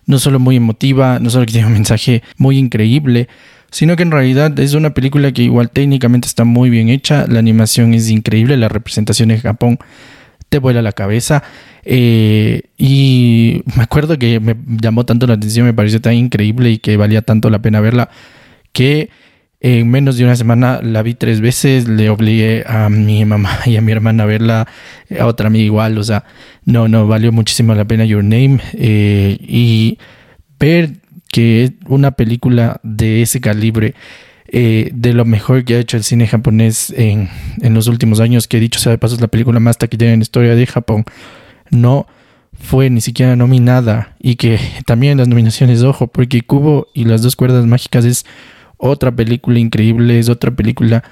no 0.06 0.18
solo 0.18 0.38
muy 0.38 0.56
emotiva, 0.56 1.18
no 1.18 1.28
solo 1.30 1.44
que 1.44 1.52
tiene 1.52 1.66
un 1.66 1.74
mensaje 1.74 2.22
muy 2.38 2.56
increíble, 2.56 3.28
sino 3.70 3.96
que 3.96 4.02
en 4.02 4.10
realidad 4.10 4.58
es 4.58 4.72
una 4.72 4.94
película 4.94 5.32
que 5.32 5.42
igual 5.42 5.70
técnicamente 5.70 6.26
está 6.26 6.44
muy 6.44 6.70
bien 6.70 6.88
hecha, 6.88 7.26
la 7.28 7.40
animación 7.40 7.92
es 7.92 8.08
increíble, 8.08 8.56
la 8.56 8.68
representación 8.68 9.30
en 9.30 9.40
Japón 9.40 9.78
te 10.48 10.58
vuela 10.58 10.82
la 10.82 10.92
cabeza. 10.92 11.42
Eh, 11.84 12.62
y 12.76 13.62
me 13.76 13.82
acuerdo 13.82 14.18
que 14.18 14.40
me 14.40 14.56
llamó 14.80 15.04
tanto 15.04 15.26
la 15.26 15.34
atención, 15.34 15.66
me 15.66 15.74
pareció 15.74 16.00
tan 16.00 16.14
increíble 16.14 16.70
y 16.70 16.78
que 16.78 16.96
valía 16.96 17.22
tanto 17.22 17.50
la 17.50 17.60
pena 17.60 17.80
verla, 17.80 18.10
que 18.72 19.10
en 19.60 19.90
menos 19.90 20.16
de 20.16 20.24
una 20.24 20.36
semana 20.36 20.80
la 20.82 21.02
vi 21.02 21.14
tres 21.14 21.40
veces, 21.40 21.88
le 21.88 22.10
obligué 22.10 22.64
a 22.66 22.88
mi 22.88 23.24
mamá 23.24 23.58
y 23.66 23.76
a 23.76 23.80
mi 23.80 23.92
hermana 23.92 24.24
a 24.24 24.26
verla, 24.26 24.68
a 25.18 25.26
otra 25.26 25.48
amiga 25.48 25.64
igual, 25.64 25.98
o 25.98 26.04
sea, 26.04 26.24
no, 26.64 26.88
no, 26.88 27.06
valió 27.06 27.32
muchísimo 27.32 27.74
la 27.74 27.84
pena 27.84 28.04
Your 28.04 28.22
Name. 28.22 28.60
Eh, 28.74 29.36
y 29.40 29.98
ver 30.58 30.92
que 31.30 31.72
una 31.86 32.12
película 32.12 32.80
de 32.82 33.22
ese 33.22 33.40
calibre, 33.40 33.94
eh, 34.48 34.90
de 34.94 35.12
lo 35.12 35.24
mejor 35.24 35.64
que 35.64 35.74
ha 35.74 35.78
hecho 35.78 35.96
el 35.96 36.04
cine 36.04 36.26
japonés 36.26 36.90
en, 36.96 37.28
en 37.60 37.74
los 37.74 37.86
últimos 37.86 38.20
años, 38.20 38.48
que 38.48 38.60
dicho 38.60 38.80
sea 38.80 38.92
de 38.92 38.98
paso 38.98 39.14
es 39.14 39.20
la 39.20 39.28
película 39.28 39.60
más 39.60 39.78
taquillera 39.78 40.12
en 40.12 40.20
la 40.20 40.22
historia 40.22 40.54
de 40.54 40.66
Japón, 40.66 41.04
no 41.70 42.06
fue 42.58 42.90
ni 42.90 43.00
siquiera 43.00 43.36
nominada. 43.36 44.16
Y 44.18 44.36
que 44.36 44.58
también 44.86 45.18
las 45.18 45.28
nominaciones, 45.28 45.82
ojo, 45.82 46.06
porque 46.08 46.42
Cubo 46.42 46.88
y 46.94 47.04
las 47.04 47.22
dos 47.22 47.36
cuerdas 47.36 47.66
mágicas 47.66 48.04
es 48.04 48.24
otra 48.76 49.14
película 49.14 49.58
increíble, 49.58 50.18
es 50.18 50.28
otra 50.28 50.50
película 50.50 51.04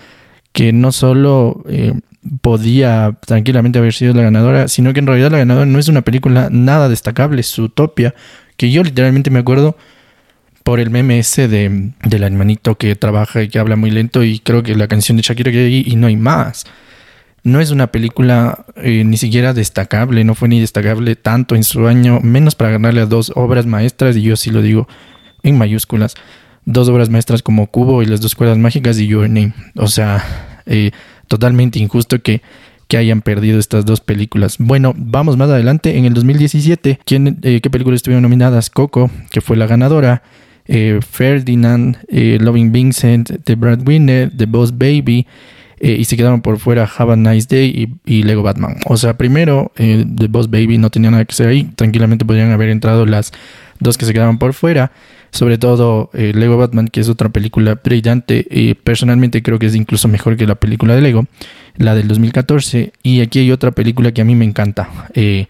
que 0.53 0.73
no 0.73 0.93
solo 0.93 1.63
eh, 1.69 1.93
podía 2.41 3.19
tranquilamente 3.27 3.79
haber 3.79 3.93
sido 3.93 4.15
la 4.15 4.23
ganadora, 4.23 4.69
sino 4.69 4.93
que 4.93 5.01
en 5.01 5.07
realidad 5.07 5.31
la 5.31 5.39
ganadora 5.39 5.67
no 5.67 5.79
es 5.79 5.89
una 5.89 6.03
película 6.03 6.49
nada 6.51 6.89
destacable, 6.89 7.41
es 7.41 7.59
Utopia, 7.59 8.15
que 8.57 8.71
yo 8.71 8.83
literalmente 8.83 9.31
me 9.31 9.41
acuerdo 9.41 9.77
por 10.67 10.81
el 10.81 10.91
meme 10.91 11.21
ese 11.21 11.47
de, 11.47 11.93
del 12.03 12.25
hermanito 12.25 12.75
que 12.75 12.97
trabaja 12.97 13.41
y 13.41 13.49
que 13.49 13.61
habla 13.61 13.77
muy 13.77 13.93
lento 13.93 14.25
y 14.25 14.41
creo 14.41 14.65
que 14.65 14.75
la 14.75 14.89
canción 14.89 15.17
de 15.17 15.23
Shakira 15.23 15.53
que 15.53 15.61
hay 15.61 15.85
y 15.87 15.95
no 15.95 16.09
hay 16.09 16.17
más. 16.17 16.65
No 17.45 17.61
es 17.61 17.71
una 17.71 17.93
película 17.93 18.65
eh, 18.75 19.05
ni 19.05 19.17
siquiera 19.17 19.55
destacable, 19.55 20.25
no 20.25 20.35
fue 20.35 20.49
ni 20.49 20.59
destacable 20.59 21.15
tanto 21.15 21.55
en 21.55 21.63
su 21.63 21.87
año, 21.87 22.19
menos 22.21 22.57
para 22.57 22.73
ganarle 22.73 23.03
a 23.03 23.07
dos 23.07 23.31
obras 23.37 23.65
maestras, 23.65 24.17
y 24.17 24.23
yo 24.23 24.35
sí 24.35 24.51
lo 24.51 24.61
digo 24.61 24.89
en 25.45 25.57
mayúsculas 25.57 26.17
dos 26.65 26.89
obras 26.89 27.11
maestras 27.11 27.43
como 27.43 27.69
Cubo 27.69 28.03
y 28.03 28.07
las 28.07 28.21
dos 28.21 28.35
cuerdas 28.35 28.59
mágicas 28.59 28.99
y 28.99 29.07
Your 29.07 29.29
Name. 29.29 29.55
O 29.77 29.87
sea, 29.87 30.25
eh, 30.67 30.91
totalmente 31.29 31.79
injusto 31.79 32.21
que, 32.21 32.43
que 32.89 32.97
hayan 32.97 33.23
perdido 33.23 33.61
estas 33.61 33.87
dos 33.87 34.01
películas. 34.01 34.57
Bueno, 34.59 34.93
vamos 34.97 35.37
más 35.37 35.49
adelante. 35.49 35.97
En 35.97 36.07
el 36.07 36.15
2017, 36.15 36.99
¿quién, 37.05 37.39
eh, 37.43 37.61
¿qué 37.63 37.71
películas 37.71 37.99
estuvieron 37.99 38.23
nominadas? 38.23 38.69
Coco, 38.69 39.13
que 39.31 39.41
fue 39.41 39.57
la 39.57 39.69
ganadora. 39.69 40.25
Eh, 40.69 41.01
Ferdinand, 41.09 41.99
Loving 42.09 42.73
Vincent, 42.73 43.31
The 43.45 43.55
Winner, 43.55 44.31
The 44.37 44.47
Boss 44.47 44.77
Baby. 44.77 45.27
y 45.79 46.05
se 46.05 46.17
quedaron 46.17 46.41
por 46.41 46.59
fuera 46.59 46.89
Have 46.97 47.13
a 47.13 47.17
Nice 47.17 47.47
Day 47.49 47.69
y, 48.05 48.15
y 48.19 48.23
Lego 48.23 48.43
Batman. 48.43 48.77
O 48.87 48.97
sea, 48.97 49.17
primero, 49.17 49.73
The 49.77 50.29
Boss 50.29 50.51
Baby 50.51 50.79
no 50.79 50.91
tenía 50.91 51.11
nada 51.11 51.25
que 51.25 51.35
ser 51.35 51.49
ahí. 51.49 51.65
Tranquilamente 51.77 52.25
podrían 52.25 52.51
haber 52.51 52.71
entrado 52.71 53.05
las 53.07 53.33
dos 53.79 53.99
que 53.99 54.07
se 54.07 54.13
quedaban 54.13 54.39
por 54.39 54.55
fuera 54.55 54.91
sobre 55.37 55.59
todo 55.59 56.11
eh, 56.15 56.33
Lego 56.35 56.57
Batman, 56.57 56.89
que 56.89 57.01
es 57.01 57.09
otra 57.09 57.29
película 57.29 57.79
brillante. 57.83 58.77
personalmente 58.83 59.43
creo 59.43 59.59
que 59.59 59.67
es 59.67 59.75
incluso 59.75 60.09
mejor 60.09 60.37
que 60.37 60.47
la 60.47 60.55
película 60.55 60.95
de 60.95 61.03
Lego, 61.03 61.27
la 61.77 61.95
del 61.95 62.09
2014. 62.09 62.93
Y 63.03 63.21
aquí 63.21 63.41
hay 63.41 63.53
otra 63.53 63.71
película 63.71 64.13
que 64.13 64.23
a 64.23 64.25
mí 64.25 64.35
me 64.35 64.45
encanta. 64.45 64.89
Eh, 65.15 65.47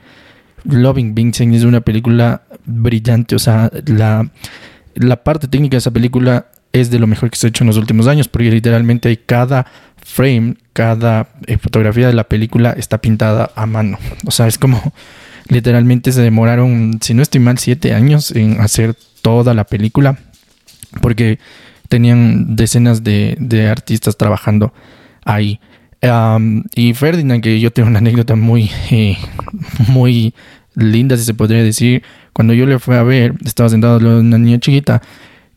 Loving 0.65 1.15
Vincent 1.15 1.55
es 1.55 1.63
una 1.63 1.81
película 1.81 2.43
brillante. 2.65 3.37
O 3.37 3.39
sea, 3.39 3.71
la, 3.87 4.29
la 4.97 5.23
parte 5.23 5.49
técnica 5.49 5.75
de 5.75 5.79
esa 5.79 5.91
película 5.91 6.47
es 6.73 6.91
de 6.91 6.99
lo 6.99 7.07
mejor 7.07 7.31
que 7.31 7.37
se 7.37 7.47
ha 7.47 7.51
hecho 7.51 7.65
en 7.65 7.69
los 7.69 7.77
últimos 7.77 8.07
años, 8.07 8.29
porque 8.29 8.51
literalmente 8.51 9.17
cada 9.25 9.67
frame, 9.97 10.57
cada 10.73 11.29
eh, 11.47 11.59
fotografía 11.59 12.07
de 12.07 12.13
la 12.13 12.25
película 12.25 12.73
está 12.73 12.99
pintada 12.99 13.51
a 13.55 13.67
mano. 13.67 13.99
O 14.27 14.31
sea, 14.31 14.47
es 14.47 14.59
como 14.59 14.93
literalmente 15.49 16.13
se 16.13 16.23
demoraron, 16.23 16.99
si 17.01 17.15
no 17.15 17.23
estoy 17.23 17.41
mal, 17.41 17.59
siete 17.59 17.95
años 17.95 18.31
en 18.33 18.61
hacer 18.61 18.95
toda 19.23 19.55
la 19.55 19.65
película, 19.65 20.19
porque 21.01 21.39
tenían 21.89 22.57
decenas 22.57 23.05
de, 23.05 23.69
artistas 23.71 24.17
trabajando 24.17 24.73
ahí. 25.25 25.61
Y 26.75 26.95
Ferdinand, 26.95 27.43
que 27.43 27.61
yo 27.61 27.71
tengo 27.71 27.89
una 27.89 27.99
anécdota 27.99 28.37
muy, 28.37 28.71
eh, 28.91 29.17
muy 29.89 30.35
linda, 30.75 31.17
si 31.17 31.25
se 31.25 31.35
podría 31.35 31.63
decir. 31.63 32.03
Cuando 32.33 32.55
yo 32.55 32.67
le 32.67 32.79
fui 32.79 32.97
a 32.97 33.03
ver, 33.03 33.35
estaba 33.45 33.69
sentado 33.69 33.99
una 33.99 34.39
niña 34.39 34.59
chiquita 34.59 35.03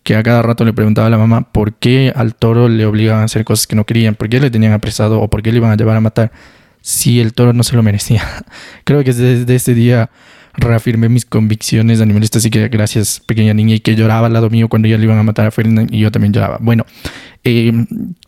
que 0.03 0.15
a 0.15 0.23
cada 0.23 0.41
rato 0.41 0.65
le 0.65 0.73
preguntaba 0.73 1.07
a 1.07 1.09
la 1.09 1.17
mamá 1.17 1.51
por 1.51 1.73
qué 1.73 2.11
al 2.15 2.33
toro 2.35 2.69
le 2.69 2.85
obligaban 2.85 3.21
a 3.21 3.25
hacer 3.25 3.43
cosas 3.43 3.67
que 3.67 3.75
no 3.75 3.85
querían, 3.85 4.15
por 4.15 4.29
qué 4.29 4.39
le 4.39 4.49
tenían 4.49 4.73
apresado 4.73 5.21
o 5.21 5.27
por 5.29 5.43
qué 5.43 5.51
le 5.51 5.57
iban 5.57 5.71
a 5.71 5.75
llevar 5.75 5.97
a 5.97 6.01
matar 6.01 6.31
si 6.81 7.19
el 7.19 7.33
toro 7.33 7.53
no 7.53 7.63
se 7.63 7.75
lo 7.75 7.83
merecía. 7.83 8.23
Creo 8.85 9.03
que 9.03 9.13
desde 9.13 9.53
ese 9.53 9.73
día 9.73 10.09
reafirmé 10.53 11.09
mis 11.09 11.25
convicciones 11.25 12.01
animalistas 12.01 12.45
y 12.45 12.49
que 12.49 12.67
gracias 12.69 13.21
pequeña 13.25 13.53
niña 13.53 13.75
y 13.75 13.79
que 13.79 13.95
lloraba 13.95 14.27
al 14.27 14.33
lado 14.33 14.49
mío 14.49 14.67
cuando 14.67 14.87
ya 14.87 14.97
le 14.97 15.03
iban 15.03 15.17
a 15.17 15.23
matar 15.23 15.47
a 15.47 15.51
Ferdinand 15.51 15.93
y 15.93 15.99
yo 15.99 16.11
también 16.11 16.33
lloraba. 16.33 16.57
Bueno, 16.59 16.85
eh, 17.43 17.71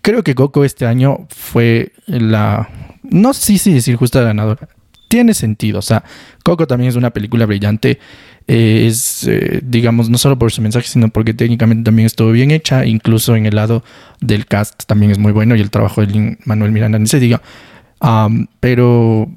creo 0.02 0.24
que 0.24 0.36
Coco 0.36 0.64
este 0.64 0.86
año 0.86 1.28
fue 1.30 1.92
la, 2.08 2.70
no 3.04 3.34
sé 3.34 3.58
si 3.58 3.74
decir 3.74 3.96
justa 3.96 4.22
ganadora. 4.22 4.70
Tiene 5.08 5.34
sentido, 5.34 5.80
o 5.80 5.82
sea, 5.82 6.04
Coco 6.44 6.68
también 6.68 6.90
es 6.90 6.96
una 6.96 7.10
película 7.10 7.46
brillante. 7.46 8.00
Eh, 8.48 8.88
es, 8.88 9.28
eh, 9.28 9.62
digamos, 9.64 10.10
no 10.10 10.18
solo 10.18 10.40
por 10.40 10.52
su 10.52 10.62
mensaje, 10.62 10.88
sino 10.88 11.10
porque 11.10 11.34
técnicamente 11.34 11.84
también 11.84 12.06
estuvo 12.06 12.32
bien 12.32 12.52
hecha. 12.52 12.86
Incluso 12.86 13.36
en 13.36 13.46
el 13.46 13.56
lado 13.56 13.84
del 14.22 14.46
cast 14.46 14.86
también 14.86 15.12
es 15.12 15.18
muy 15.20 15.34
bueno 15.34 15.56
y 15.56 15.62
el 15.62 15.70
trabajo 15.70 16.06
de 16.06 16.38
Manuel 16.46 16.72
Miranda 16.72 16.98
ni 16.98 17.08
se 17.08 17.20
diga. 17.20 17.42
pero 18.60 19.30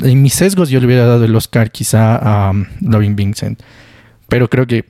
en 0.00 0.22
mis 0.22 0.34
sesgos 0.34 0.70
yo 0.70 0.80
le 0.80 0.86
hubiera 0.86 1.06
dado 1.06 1.24
el 1.24 1.34
Oscar 1.34 1.70
quizá 1.70 2.16
a 2.16 2.50
um, 2.50 2.66
Loving 2.82 3.16
Vincent. 3.16 3.62
Pero 4.28 4.48
creo 4.48 4.66
que 4.66 4.84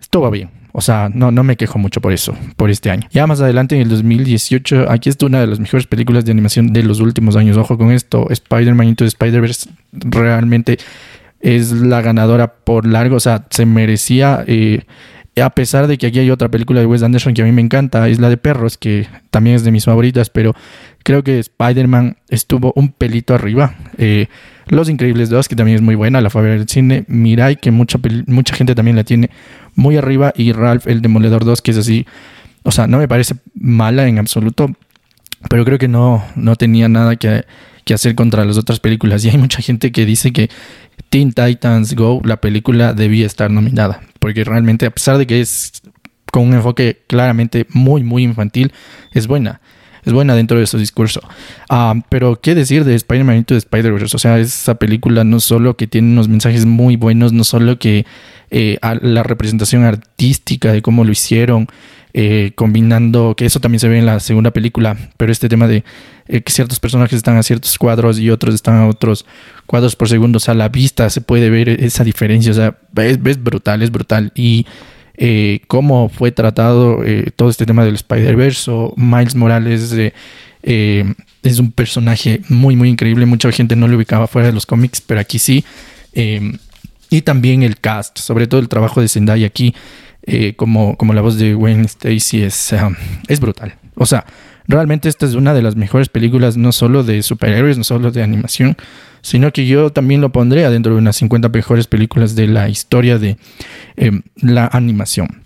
esto 0.00 0.22
va 0.22 0.30
bien. 0.30 0.61
O 0.72 0.80
sea, 0.80 1.10
no, 1.12 1.30
no 1.30 1.44
me 1.44 1.56
quejo 1.56 1.78
mucho 1.78 2.00
por 2.00 2.12
eso, 2.12 2.34
por 2.56 2.70
este 2.70 2.90
año. 2.90 3.06
Ya 3.12 3.26
más 3.26 3.40
adelante, 3.40 3.74
en 3.76 3.82
el 3.82 3.88
2018, 3.88 4.90
aquí 4.90 5.10
está 5.10 5.26
una 5.26 5.40
de 5.40 5.46
las 5.46 5.60
mejores 5.60 5.86
películas 5.86 6.24
de 6.24 6.32
animación 6.32 6.72
de 6.72 6.82
los 6.82 7.00
últimos 7.00 7.36
años. 7.36 7.56
Ojo 7.56 7.76
con 7.76 7.92
esto, 7.92 8.28
Spider-Man 8.30 8.88
Into 8.88 9.04
Spider-Verse 9.04 9.68
realmente 9.92 10.78
es 11.40 11.72
la 11.72 12.00
ganadora 12.00 12.54
por 12.54 12.86
largo. 12.86 13.16
O 13.16 13.20
sea, 13.20 13.44
se 13.50 13.66
merecía 13.66 14.44
eh, 14.46 14.84
a 15.40 15.50
pesar 15.50 15.86
de 15.86 15.96
que 15.96 16.06
aquí 16.06 16.18
hay 16.18 16.30
otra 16.30 16.50
película 16.50 16.80
de 16.80 16.86
Wes 16.86 17.02
Anderson 17.02 17.32
que 17.32 17.40
a 17.40 17.44
mí 17.44 17.52
me 17.52 17.62
encanta, 17.62 18.06
es 18.08 18.18
la 18.18 18.28
de 18.28 18.36
perros, 18.36 18.76
que 18.76 19.06
también 19.30 19.56
es 19.56 19.64
de 19.64 19.70
mis 19.70 19.86
favoritas, 19.86 20.28
pero 20.28 20.54
creo 21.04 21.24
que 21.24 21.38
Spider-Man 21.38 22.18
estuvo 22.28 22.72
un 22.76 22.90
pelito 22.90 23.34
arriba. 23.34 23.74
Eh, 23.96 24.26
Los 24.66 24.90
Increíbles 24.90 25.30
2, 25.30 25.48
que 25.48 25.56
también 25.56 25.76
es 25.76 25.82
muy 25.82 25.94
buena, 25.94 26.20
la 26.20 26.28
fue 26.28 26.42
a 26.42 26.44
ver 26.44 26.52
el 26.58 26.68
cine. 26.68 27.04
Mirai, 27.08 27.56
que 27.56 27.70
mucha, 27.70 27.98
mucha 28.26 28.54
gente 28.54 28.74
también 28.74 28.96
la 28.96 29.04
tiene 29.04 29.30
muy 29.74 29.96
arriba. 29.96 30.32
Y 30.36 30.52
Ralph, 30.52 30.86
el 30.86 31.02
Demoledor 31.02 31.44
2, 31.44 31.62
que 31.62 31.70
es 31.70 31.78
así. 31.78 32.06
O 32.62 32.70
sea, 32.70 32.86
no 32.86 32.98
me 32.98 33.08
parece 33.08 33.34
mala 33.54 34.06
en 34.06 34.18
absoluto, 34.18 34.70
pero 35.48 35.64
creo 35.64 35.78
que 35.78 35.88
no, 35.88 36.24
no 36.36 36.56
tenía 36.56 36.88
nada 36.88 37.16
que, 37.16 37.44
que 37.84 37.94
hacer 37.94 38.14
contra 38.14 38.44
las 38.44 38.58
otras 38.58 38.80
películas. 38.80 39.24
Y 39.24 39.30
hay 39.30 39.38
mucha 39.38 39.60
gente 39.62 39.90
que 39.92 40.06
dice 40.06 40.32
que 40.32 40.48
Teen 41.10 41.32
Titans 41.32 41.94
Go, 41.94 42.20
la 42.24 42.40
película, 42.40 42.92
debía 42.94 43.26
estar 43.26 43.50
nominada 43.50 44.00
porque 44.22 44.44
realmente 44.44 44.86
a 44.86 44.90
pesar 44.92 45.18
de 45.18 45.26
que 45.26 45.40
es 45.40 45.82
con 46.30 46.44
un 46.44 46.54
enfoque 46.54 47.02
claramente 47.08 47.66
muy, 47.70 48.04
muy 48.04 48.22
infantil, 48.22 48.72
es 49.12 49.26
buena. 49.26 49.60
Es 50.04 50.12
buena 50.12 50.34
dentro 50.34 50.58
de 50.58 50.66
su 50.66 50.78
discurso. 50.78 51.20
Ah, 51.68 51.94
pero, 52.08 52.40
¿qué 52.40 52.54
decir 52.54 52.84
de 52.84 52.94
Spider-Man 52.94 53.36
Into 53.36 53.54
the 53.54 53.58
Spider-Verse? 53.58 54.16
O 54.16 54.18
sea, 54.18 54.38
esa 54.38 54.74
película 54.74 55.22
no 55.24 55.38
solo 55.38 55.76
que 55.76 55.86
tiene 55.86 56.12
unos 56.12 56.28
mensajes 56.28 56.66
muy 56.66 56.96
buenos, 56.96 57.32
no 57.32 57.44
solo 57.44 57.78
que 57.78 58.04
eh, 58.50 58.78
la 58.82 59.22
representación 59.22 59.84
artística 59.84 60.72
de 60.72 60.82
cómo 60.82 61.04
lo 61.04 61.12
hicieron, 61.12 61.68
eh, 62.14 62.52
combinando, 62.56 63.34
que 63.34 63.46
eso 63.46 63.58
también 63.58 63.80
se 63.80 63.88
ve 63.88 63.98
en 63.98 64.04
la 64.04 64.20
segunda 64.20 64.50
película, 64.50 64.98
pero 65.16 65.32
este 65.32 65.48
tema 65.48 65.66
de 65.66 65.82
eh, 66.28 66.42
que 66.42 66.52
ciertos 66.52 66.78
personajes 66.78 67.16
están 67.16 67.38
a 67.38 67.42
ciertos 67.42 67.78
cuadros 67.78 68.18
y 68.18 68.28
otros 68.28 68.54
están 68.54 68.74
a 68.74 68.86
otros 68.86 69.24
cuadros 69.64 69.96
por 69.96 70.10
segundo, 70.10 70.36
o 70.36 70.40
sea, 70.40 70.52
a 70.52 70.56
la 70.56 70.68
vista 70.68 71.08
se 71.08 71.22
puede 71.22 71.48
ver 71.48 71.70
esa 71.70 72.04
diferencia, 72.04 72.52
o 72.52 72.54
sea, 72.54 72.76
es, 72.96 73.42
brutal, 73.42 73.80
es 73.80 73.90
brutal. 73.90 74.30
Y 74.34 74.66
eh, 75.16 75.60
cómo 75.66 76.08
fue 76.08 76.32
tratado 76.32 77.00
todo 77.36 77.50
este 77.50 77.66
tema 77.66 77.84
del 77.84 77.94
Spider-Verse 77.94 78.70
Miles 78.96 79.34
Morales 79.34 79.94
es 80.62 81.58
un 81.58 81.72
personaje 81.72 82.40
muy, 82.48 82.76
muy 82.76 82.88
increíble, 82.88 83.26
mucha 83.26 83.50
gente 83.50 83.74
no 83.76 83.88
lo 83.88 83.96
ubicaba 83.96 84.26
fuera 84.26 84.48
de 84.48 84.54
los 84.54 84.64
cómics, 84.66 85.00
pero 85.00 85.20
aquí 85.20 85.38
sí. 85.38 85.64
y 86.14 87.22
también 87.22 87.62
el 87.62 87.78
cast, 87.78 88.18
sobre 88.18 88.46
todo 88.46 88.60
el 88.60 88.68
trabajo 88.68 89.00
de 89.00 89.08
Zendaya 89.08 89.46
aquí 89.46 89.74
eh, 90.24 90.54
como, 90.54 90.96
como 90.96 91.14
la 91.14 91.20
voz 91.20 91.36
de 91.36 91.54
Wayne 91.54 91.84
Stacy 91.86 92.42
es, 92.42 92.74
es 93.28 93.40
brutal. 93.40 93.74
O 93.96 94.06
sea, 94.06 94.24
realmente 94.72 95.08
esta 95.08 95.26
es 95.26 95.34
una 95.34 95.52
de 95.52 95.62
las 95.62 95.76
mejores 95.76 96.08
películas, 96.08 96.56
no 96.56 96.72
solo 96.72 97.04
de 97.04 97.22
superhéroes, 97.22 97.76
no 97.76 97.84
solo 97.84 98.10
de 98.10 98.22
animación, 98.22 98.76
sino 99.20 99.52
que 99.52 99.66
yo 99.66 99.90
también 99.90 100.20
lo 100.22 100.32
pondría 100.32 100.70
dentro 100.70 100.92
de 100.92 100.98
unas 100.98 101.16
50 101.16 101.50
mejores 101.50 101.86
películas 101.86 102.34
de 102.34 102.46
la 102.46 102.68
historia 102.68 103.18
de 103.18 103.36
em, 103.96 104.22
la 104.36 104.66
animación. 104.72 105.42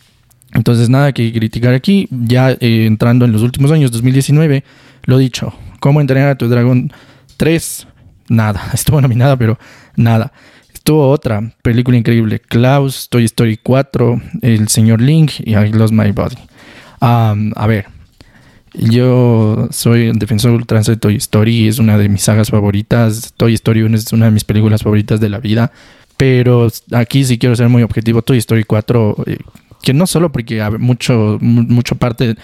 Entonces, 0.53 0.89
nada 0.89 1.12
que 1.12 1.33
criticar 1.33 1.74
aquí. 1.74 2.09
Ya 2.11 2.53
eh, 2.53 2.87
entrando 2.87 3.24
en 3.24 3.33
los 3.33 3.43
últimos 3.43 3.72
años, 3.72 3.91
2019, 3.91 4.64
lo 5.05 5.18
dicho, 5.18 5.53
cómo 5.81 6.01
entrenar 6.01 6.29
a 6.29 6.39
tu 6.39 6.49
dragón 6.49 6.93
3 7.37 7.89
nada. 8.29 8.70
Estuvo 8.72 9.01
nominada, 9.01 9.37
pero 9.37 9.59
nada. 9.97 10.33
Estuvo 10.72 11.11
otra 11.11 11.53
película 11.62 11.97
increíble, 11.97 12.39
Klaus, 12.39 13.09
Toy 13.09 13.24
Story 13.24 13.59
4, 13.61 14.20
El 14.43 14.68
Señor 14.68 15.01
Link 15.01 15.33
y 15.41 15.57
I 15.57 15.72
Lost 15.72 15.93
My 15.93 16.12
Body. 16.12 16.37
a 17.01 17.66
ver, 17.66 17.95
yo 18.79 19.68
soy 19.70 20.09
un 20.09 20.18
defensor 20.18 20.53
ultranza 20.53 20.93
de 20.93 20.99
Toy 20.99 21.16
Story, 21.16 21.68
es 21.68 21.79
una 21.79 21.97
de 21.99 22.09
mis 22.09 22.22
sagas 22.22 22.51
favoritas. 22.51 23.33
Toy 23.37 23.55
Story 23.55 23.83
1 23.83 23.97
es 23.97 24.12
una 24.12 24.27
de 24.27 24.33
mis 24.33 24.45
películas 24.45 24.83
favoritas 24.83 25.20
de 25.20 25.29
la 25.29 25.39
vida. 25.39 25.72
Pero 26.16 26.68
aquí 26.93 27.24
sí 27.24 27.39
quiero 27.39 27.57
ser 27.57 27.68
muy 27.68 27.83
objetivo. 27.83 28.22
Toy 28.22 28.39
Story 28.39 28.64
4, 28.64 29.16
eh, 29.27 29.39
que 29.87 29.95
no 29.95 30.07
solo 30.09 30.32
porque 30.32 30.61
mucho, 30.80 31.39
mucho 31.41 31.95
parte 31.95 32.34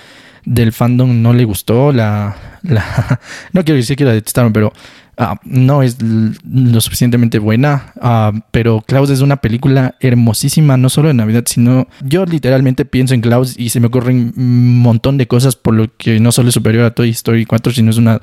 del 0.44 0.72
fandom 0.72 1.22
no 1.22 1.32
le 1.32 1.44
gustó, 1.44 1.92
la, 1.92 2.36
no 3.52 3.64
quiero 3.64 3.76
decir 3.76 3.96
que 3.96 4.04
la 4.04 4.12
detestaron, 4.12 4.52
pero 4.52 4.72
Ah, 5.18 5.38
no 5.44 5.82
es 5.82 5.98
lo 6.00 6.80
suficientemente 6.80 7.38
buena, 7.38 7.92
ah, 8.00 8.32
pero 8.50 8.80
Klaus 8.80 9.10
es 9.10 9.20
una 9.20 9.36
película 9.36 9.94
hermosísima, 10.00 10.78
no 10.78 10.88
solo 10.88 11.08
de 11.08 11.14
Navidad, 11.14 11.44
sino 11.46 11.86
yo 12.02 12.24
literalmente 12.24 12.86
pienso 12.86 13.12
en 13.12 13.20
Klaus 13.20 13.54
y 13.58 13.68
se 13.68 13.78
me 13.78 13.88
ocurren 13.88 14.32
un 14.34 14.78
montón 14.78 15.18
de 15.18 15.28
cosas 15.28 15.54
por 15.54 15.74
lo 15.74 15.94
que 15.98 16.18
no 16.18 16.32
solo 16.32 16.48
es 16.48 16.54
superior 16.54 16.86
a 16.86 16.94
Toy 16.94 17.10
Story 17.10 17.44
4, 17.44 17.74
sino 17.74 17.90
es 17.90 17.98
una 17.98 18.22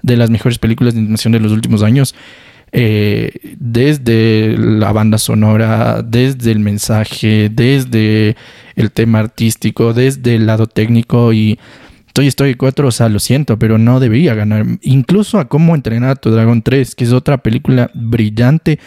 de 0.00 0.16
las 0.16 0.30
mejores 0.30 0.58
películas 0.58 0.94
de 0.94 1.00
animación 1.00 1.34
de 1.34 1.40
los 1.40 1.52
últimos 1.52 1.82
años. 1.82 2.14
Eh, 2.72 3.56
desde 3.58 4.56
la 4.56 4.92
banda 4.92 5.18
sonora, 5.18 6.02
desde 6.02 6.52
el 6.52 6.60
mensaje, 6.60 7.50
desde 7.52 8.36
el 8.76 8.92
tema 8.92 9.18
artístico, 9.18 9.92
desde 9.92 10.36
el 10.36 10.46
lado 10.46 10.66
técnico 10.66 11.32
y 11.32 11.58
Toy 12.12 12.26
Story 12.28 12.54
4, 12.54 12.88
o 12.88 12.90
sea, 12.90 13.08
lo 13.08 13.18
siento, 13.18 13.58
pero 13.58 13.78
no 13.78 14.00
debería 14.00 14.34
ganar. 14.34 14.66
Incluso 14.82 15.38
a 15.38 15.48
Cómo 15.48 15.74
entrenar 15.74 16.10
a 16.10 16.16
tu 16.16 16.30
dragón 16.30 16.62
3, 16.62 16.94
que 16.94 17.04
es 17.04 17.12
otra 17.12 17.38
película 17.38 17.90
brillante, 17.94 18.78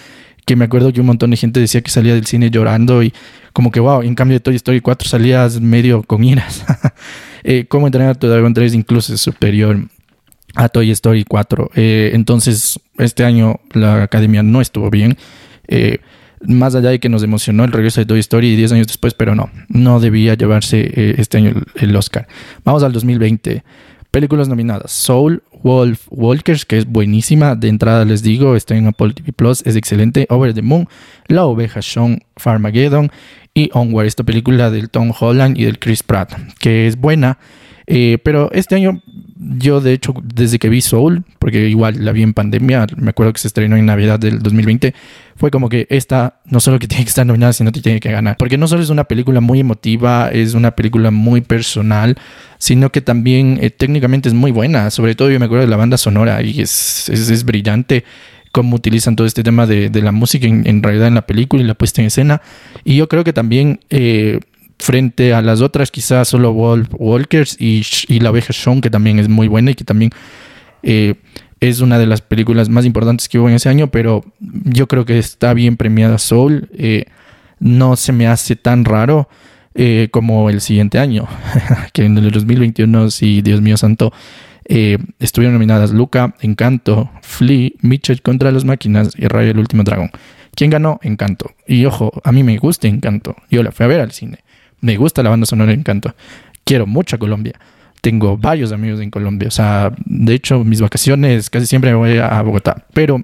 que 0.45 0.55
me 0.55 0.65
acuerdo 0.65 0.91
que 0.91 0.99
un 0.99 1.07
montón 1.07 1.31
de 1.31 1.38
gente 1.38 1.59
decía 1.59 1.81
que 1.81 1.91
salía 1.91 2.15
del 2.15 2.25
cine 2.25 2.49
llorando 2.49 3.01
y 3.01 3.13
como 3.53 3.71
que, 3.71 3.79
wow, 3.79 4.01
en 4.01 4.15
cambio 4.15 4.36
de 4.36 4.39
Toy 4.41 4.55
Story 4.55 4.81
4 4.81 5.07
salías 5.07 5.59
medio 5.61 6.03
con 6.03 6.23
iras. 6.23 6.65
eh, 7.43 7.65
Cómo 7.67 7.88
entrenar 7.88 8.11
a 8.11 8.15
tu 8.15 8.27
dragón 8.27 8.53
3 8.53 8.73
incluso 8.73 9.13
es 9.13 9.21
superior 9.21 9.88
a 10.55 10.69
Toy 10.69 10.91
Story 10.91 11.23
4. 11.23 11.71
Eh, 11.75 12.11
entonces, 12.13 12.79
este 12.97 13.23
año 13.23 13.59
la 13.73 14.03
academia 14.03 14.43
no 14.43 14.61
estuvo 14.61 14.89
bien. 14.89 15.17
Eh, 15.67 15.99
más 16.45 16.75
allá 16.75 16.89
de 16.89 16.99
que 16.99 17.09
nos 17.09 17.23
emocionó 17.23 17.63
el 17.63 17.71
regreso 17.71 18.01
de 18.01 18.05
Toy 18.05 18.19
Story 18.19 18.55
10 18.55 18.73
años 18.73 18.87
después, 18.87 19.13
pero 19.13 19.35
no, 19.35 19.49
no 19.69 19.99
debía 19.99 20.33
llevarse 20.35 20.81
eh, 20.81 21.15
este 21.17 21.37
año 21.37 21.53
el, 21.75 21.95
Oscar. 21.95 22.27
Vamos 22.63 22.83
al 22.83 22.91
2020. 22.91 23.63
Películas 24.11 24.47
nominadas: 24.47 24.91
Soul, 24.91 25.41
Wolf, 25.63 26.05
Walkers, 26.09 26.65
que 26.65 26.77
es 26.77 26.85
buenísima. 26.85 27.55
De 27.55 27.67
entrada 27.67 28.05
les 28.05 28.21
digo, 28.21 28.55
está 28.55 28.75
en 28.75 28.87
Apple 28.87 29.13
TV 29.13 29.33
Plus, 29.33 29.65
es 29.65 29.75
excelente. 29.75 30.27
Over 30.29 30.53
the 30.53 30.61
Moon, 30.61 30.87
La 31.27 31.45
Oveja 31.45 31.81
Sean, 31.81 32.19
Farmageddon 32.35 33.09
y 33.53 33.69
Onward, 33.73 34.05
esta 34.05 34.23
película 34.23 34.69
del 34.69 34.89
Tom 34.89 35.11
Holland 35.17 35.57
y 35.57 35.63
del 35.63 35.79
Chris 35.79 36.03
Pratt, 36.03 36.33
que 36.59 36.87
es 36.87 36.97
buena. 36.97 37.39
Eh, 37.87 38.17
pero 38.23 38.51
este 38.53 38.75
año 38.75 39.01
yo 39.36 39.81
de 39.81 39.93
hecho 39.93 40.13
desde 40.23 40.59
que 40.59 40.69
vi 40.69 40.81
Soul, 40.81 41.23
porque 41.39 41.67
igual 41.67 42.03
la 42.05 42.11
vi 42.11 42.23
en 42.23 42.34
pandemia, 42.34 42.86
me 42.97 43.09
acuerdo 43.09 43.34
que 43.34 43.39
se 43.39 43.47
estrenó 43.47 43.75
en 43.75 43.86
Navidad 43.86 44.19
del 44.19 44.39
2020, 44.39 44.93
fue 45.36 45.49
como 45.51 45.69
que 45.69 45.88
esta 45.89 46.39
no 46.45 46.59
solo 46.59 46.79
que 46.79 46.88
tiene 46.89 47.03
que 47.03 47.09
estar 47.09 47.25
nominada, 47.25 47.53
sino 47.53 47.71
que 47.71 47.81
tiene 47.81 47.99
que 47.99 48.11
ganar. 48.11 48.38
Porque 48.38 48.57
no 48.57 48.67
solo 48.67 48.84
es 48.84 48.89
una 48.89 49.05
película 49.05 49.41
muy 49.41 49.59
emotiva, 49.59 50.29
es 50.29 50.53
una 50.53 50.71
película 50.71 51.11
muy 51.11 51.41
personal, 51.41 52.17
sino 52.57 52.91
que 52.91 53.01
también 53.01 53.59
eh, 53.61 53.69
técnicamente 53.69 54.29
es 54.29 54.36
muy 54.36 54.51
buena. 54.51 54.89
Sobre 54.89 55.15
todo 55.15 55.31
yo 55.31 55.39
me 55.39 55.45
acuerdo 55.45 55.65
de 55.65 55.69
la 55.69 55.77
banda 55.77 55.97
sonora 55.97 56.41
y 56.41 56.61
es, 56.61 57.09
es, 57.09 57.43
brillante 57.43 58.03
cómo 58.51 58.75
utilizan 58.75 59.15
todo 59.15 59.25
este 59.25 59.41
tema 59.41 59.65
de, 59.65 59.89
de 59.89 60.01
la 60.01 60.11
música 60.11 60.45
en, 60.45 60.84
realidad 60.84 61.07
en 61.07 61.15
la 61.15 61.25
película 61.25 61.63
y 61.63 61.65
la 61.65 61.73
puesta 61.73 62.01
en 62.01 62.07
escena. 62.07 62.41
Y 62.84 62.95
yo 62.95 63.09
creo 63.09 63.23
que 63.23 63.34
también... 63.34 63.79
Eh, 63.89 64.39
frente 64.84 65.34
a 65.34 65.41
las 65.41 65.61
otras, 65.61 65.91
quizás 65.91 66.27
solo 66.27 66.51
Wolf 66.51 66.89
Walkers 66.91 67.55
y, 67.57 67.84
y 68.09 68.19
La 68.19 68.31
Oveja 68.31 68.51
Sean, 68.51 68.81
que 68.81 68.89
también 68.89 69.17
es 69.17 69.29
muy 69.29 69.47
buena 69.47 69.71
y 69.71 69.75
que 69.75 69.86
también 69.86 70.11
eh, 70.84 71.15
es 71.61 71.79
una 71.79 71.97
de 71.97 72.05
las 72.05 72.19
películas 72.19 72.67
más 72.67 72.86
importantes 72.86 73.29
que 73.29 73.39
hubo 73.39 73.47
en 73.47 73.55
ese 73.55 73.69
año, 73.69 73.88
pero 73.88 74.25
yo 74.41 74.89
creo 74.89 75.05
que 75.05 75.17
está 75.17 75.53
bien 75.53 75.77
premiada 75.77 76.17
Soul. 76.17 76.69
Eh, 76.73 77.05
no 77.59 77.95
se 77.95 78.11
me 78.11 78.27
hace 78.27 78.57
tan 78.57 78.84
raro 78.84 79.29
eh, 79.73 80.09
como 80.11 80.49
el 80.49 80.59
siguiente 80.59 80.99
año, 80.99 81.29
que 81.93 82.03
en 82.03 82.17
el 82.17 82.29
2021, 82.29 83.09
sí, 83.09 83.41
Dios 83.41 83.61
mío 83.61 83.77
santo, 83.77 84.11
estuvieron 84.65 85.53
nominadas 85.53 85.91
Luca, 85.91 86.36
Encanto, 86.41 87.09
Flea, 87.21 87.69
Mitchell 87.81 88.21
contra 88.21 88.51
las 88.51 88.65
máquinas 88.65 89.13
y 89.17 89.27
Rayo 89.27 89.51
el 89.51 89.59
último 89.59 89.84
dragón. 89.84 90.11
¿Quién 90.55 90.69
ganó? 90.69 90.99
Encanto. 91.03 91.51
Y 91.67 91.86
ojo, 91.86 92.21
a 92.23 92.31
mí 92.31 92.43
me 92.43 92.57
gusta 92.57 92.88
Encanto. 92.88 93.36
Yo 93.49 93.63
la 93.63 93.71
fui 93.71 93.86
a 93.86 93.88
ver 93.88 94.01
al 94.01 94.11
cine. 94.11 94.42
Me 94.84 94.97
gusta 94.97 95.23
la 95.23 95.29
banda 95.29 95.45
sonora 95.45 95.71
Encanto. 95.71 96.13
Quiero 96.65 96.86
mucho 96.86 97.15
a 97.15 97.19
Colombia. 97.19 97.53
Tengo 98.01 98.38
varios 98.38 98.73
amigos 98.73 98.99
en 98.99 99.09
Colombia. 99.09 99.47
O 99.47 99.51
sea, 99.51 99.93
de 100.05 100.34
hecho, 100.34 100.63
mis 100.65 100.81
vacaciones 100.81 101.49
casi 101.49 101.65
siempre 101.65 101.91
me 101.91 101.97
voy 101.97 102.17
a 102.17 102.41
Bogotá. 102.41 102.86
Pero 102.93 103.23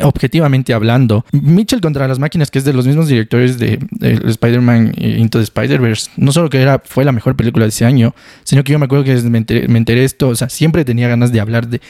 objetivamente 0.00 0.74
hablando, 0.74 1.24
Mitchell 1.32 1.80
contra 1.80 2.06
las 2.06 2.18
máquinas, 2.18 2.50
que 2.50 2.58
es 2.58 2.64
de 2.64 2.74
los 2.74 2.86
mismos 2.86 3.08
directores 3.08 3.58
de, 3.58 3.78
Spider-Man 4.00 4.92
Into 4.98 5.38
the 5.38 5.44
Spider-Verse, 5.44 6.10
no 6.16 6.32
solo 6.32 6.50
que 6.50 6.60
era, 6.60 6.82
fue 6.84 7.04
la 7.04 7.12
mejor 7.12 7.34
película 7.34 7.64
de 7.64 7.70
ese 7.70 7.86
año, 7.86 8.14
sino 8.44 8.62
que 8.62 8.72
yo 8.72 8.78
me 8.78 8.84
acuerdo 8.84 9.04
que 9.04 9.16
me 9.22 9.38
enteré, 9.38 10.04
esto, 10.04 10.28
o 10.28 10.34
sea, 10.34 10.50
siempre 10.50 10.84
tenía 10.84 11.08
ganas 11.08 11.32
de 11.32 11.40
hablar 11.40 11.68
de, 11.68 11.80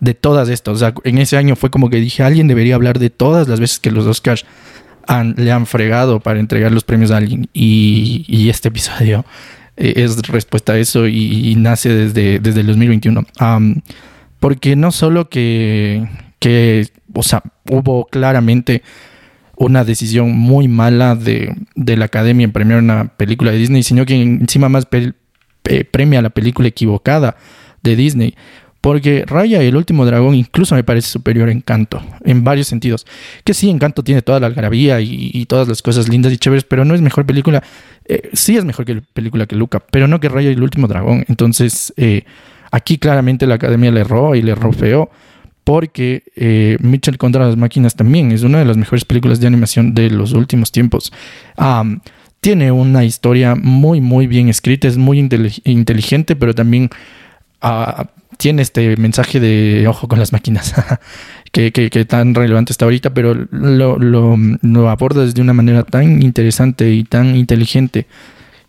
de 0.00 0.14
todas 0.14 0.48
estas. 0.48 0.74
O 0.74 0.78
sea, 0.78 0.94
en 1.04 1.18
ese 1.18 1.36
año 1.36 1.56
fue 1.56 1.70
como 1.70 1.90
que 1.90 1.98
dije, 1.98 2.22
alguien 2.22 2.48
debería 2.48 2.74
hablar 2.74 2.98
de 2.98 3.10
todas 3.10 3.48
las 3.48 3.60
veces 3.60 3.78
que 3.78 3.90
los 3.90 4.04
Oscars 4.06 4.44
le 5.36 5.52
han 5.52 5.66
fregado 5.66 6.20
para 6.20 6.40
entregar 6.40 6.72
los 6.72 6.84
premios 6.84 7.10
a 7.10 7.18
alguien. 7.18 7.48
Y, 7.52 8.48
este 8.48 8.68
episodio 8.68 9.24
eh, 9.76 9.94
es 9.96 10.16
respuesta 10.28 10.74
a 10.74 10.78
eso 10.78 11.06
y, 11.06 11.54
nace 11.56 11.90
desde, 11.90 12.38
desde 12.38 12.60
el 12.60 12.66
2021. 12.66 13.24
porque 14.40 14.76
no 14.76 14.92
solo 14.92 15.28
que, 15.28 16.06
que, 16.38 16.88
o 17.12 17.22
sea, 17.22 17.42
hubo 17.70 18.06
claramente 18.06 18.82
una 19.56 19.84
decisión 19.84 20.36
muy 20.36 20.68
mala 20.68 21.14
de, 21.16 21.54
de, 21.74 21.96
la 21.96 22.04
academia 22.04 22.44
en 22.44 22.52
premiar 22.52 22.78
una 22.78 23.08
película 23.16 23.52
de 23.52 23.58
Disney, 23.58 23.82
sino 23.82 24.04
que 24.04 24.20
encima 24.20 24.68
más 24.68 24.86
premia 25.90 26.22
la 26.22 26.30
película 26.30 26.68
equivocada 26.68 27.36
de 27.82 27.96
Disney. 27.96 28.34
Porque 28.86 29.24
Raya 29.26 29.64
y 29.64 29.66
el 29.66 29.74
último 29.74 30.06
dragón 30.06 30.36
incluso 30.36 30.76
me 30.76 30.84
parece 30.84 31.08
superior 31.08 31.48
a 31.48 31.50
Encanto, 31.50 32.00
en 32.24 32.44
varios 32.44 32.68
sentidos. 32.68 33.04
Que 33.42 33.52
sí, 33.52 33.68
Encanto 33.68 34.04
tiene 34.04 34.22
toda 34.22 34.38
la 34.38 34.46
algarabía 34.46 35.00
y, 35.00 35.44
todas 35.46 35.66
las 35.66 35.82
cosas 35.82 36.08
lindas 36.08 36.32
y 36.32 36.38
chéveres, 36.38 36.62
pero 36.62 36.84
no 36.84 36.94
es 36.94 37.00
mejor 37.00 37.26
película. 37.26 37.64
Eh, 38.04 38.30
sí 38.32 38.56
es 38.56 38.64
mejor 38.64 38.84
que 38.84 39.02
película 39.12 39.46
que 39.46 39.56
Luca, 39.56 39.82
pero 39.90 40.06
no 40.06 40.20
que 40.20 40.28
Raya 40.28 40.50
y 40.50 40.52
el 40.52 40.62
último 40.62 40.86
dragón. 40.86 41.24
Entonces, 41.26 41.92
eh, 41.96 42.22
aquí 42.70 42.96
claramente 42.98 43.48
la 43.48 43.56
academia 43.56 43.90
le 43.90 44.02
erró 44.02 44.36
y 44.36 44.42
le 44.42 44.52
erró 44.52 44.72
feo. 44.72 45.10
Porque 45.64 46.22
eh, 46.36 46.76
Mitchell 46.78 47.18
contra 47.18 47.44
las 47.44 47.56
máquinas 47.56 47.96
también 47.96 48.30
es 48.30 48.44
una 48.44 48.60
de 48.60 48.66
las 48.66 48.76
mejores 48.76 49.04
películas 49.04 49.40
de 49.40 49.48
animación 49.48 49.94
de 49.94 50.10
los 50.10 50.32
últimos 50.32 50.70
tiempos. 50.70 51.12
tiene 52.40 52.70
una 52.70 53.04
historia 53.04 53.56
muy, 53.56 54.00
muy 54.00 54.28
bien 54.28 54.48
escrita, 54.48 54.86
es 54.86 54.96
muy 54.96 55.18
inteligente, 55.18 56.36
pero 56.36 56.54
también 56.54 56.88
ah, 57.60 58.06
tiene 58.36 58.62
este 58.62 58.96
mensaje 58.96 59.40
de 59.40 59.86
ojo 59.88 60.08
con 60.08 60.18
las 60.18 60.32
máquinas, 60.32 60.74
que, 61.52 62.06
tan 62.08 62.34
relevante 62.34 62.72
está 62.72 62.84
ahorita, 62.84 63.14
pero 63.14 63.34
lo, 63.50 63.98
lo, 63.98 64.90
aborda 64.90 65.26
de 65.26 65.40
una 65.40 65.52
manera 65.52 65.84
tan 65.84 66.22
interesante 66.22 66.90
y 66.90 67.04
tan 67.04 67.36
inteligente 67.36 68.06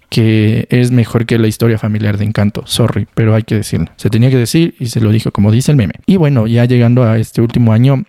que 0.10 0.68
es 0.70 0.92
mejor 0.92 1.26
que 1.26 1.38
la 1.38 1.48
historia 1.48 1.78
familiar 1.78 2.18
de 2.18 2.24
Encanto. 2.24 2.64
Sorry, 2.66 3.08
pero 3.14 3.36
hay 3.36 3.44
que 3.44 3.56
decirlo. 3.56 3.88
Se 3.98 4.10
tenía 4.10 4.30
que 4.30 4.38
decir 4.38 4.76
y 4.80 4.86
se 4.86 5.02
lo 5.02 5.12
dijo 5.12 5.32
como 5.32 5.52
dice 5.52 5.72
el 5.72 5.78
meme. 5.78 5.96
Y 6.06 6.16
bueno, 6.16 6.48
ya 6.48 6.64
llegando 6.64 7.04
a 7.04 7.18
este 7.18 7.42
último 7.42 7.74
año, 7.74 8.06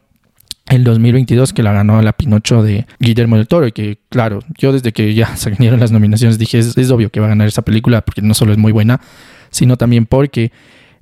el 0.69 0.85
2022 0.85 1.53
que 1.53 1.63
la 1.63 1.73
ganó 1.73 2.01
la 2.03 2.13
Pinocho 2.13 2.63
de 2.63 2.87
Guillermo 3.01 3.37
del 3.37 3.49
Toro 3.49 3.67
y 3.67 3.73
que 3.73 3.99
claro, 4.11 4.41
yo 4.57 4.73
desde 4.73 4.93
que 4.93 5.15
ya 5.15 5.37
salieron 5.37 5.81
las 5.81 5.91
nominaciones 5.91 6.39
dije 6.39 6.59
es 6.59 6.91
obvio 6.91 7.11
que 7.11 7.21
va 7.21 7.27
a 7.27 7.31
ganar 7.31 7.49
esa 7.49 7.63
película 7.63 8.03
porque 8.03 8.23
no 8.23 8.35
solo 8.35 8.53
es 8.53 8.59
muy 8.59 8.71
buena, 8.71 9.01
sino 9.51 9.77
también 9.77 10.07
porque 10.07 10.53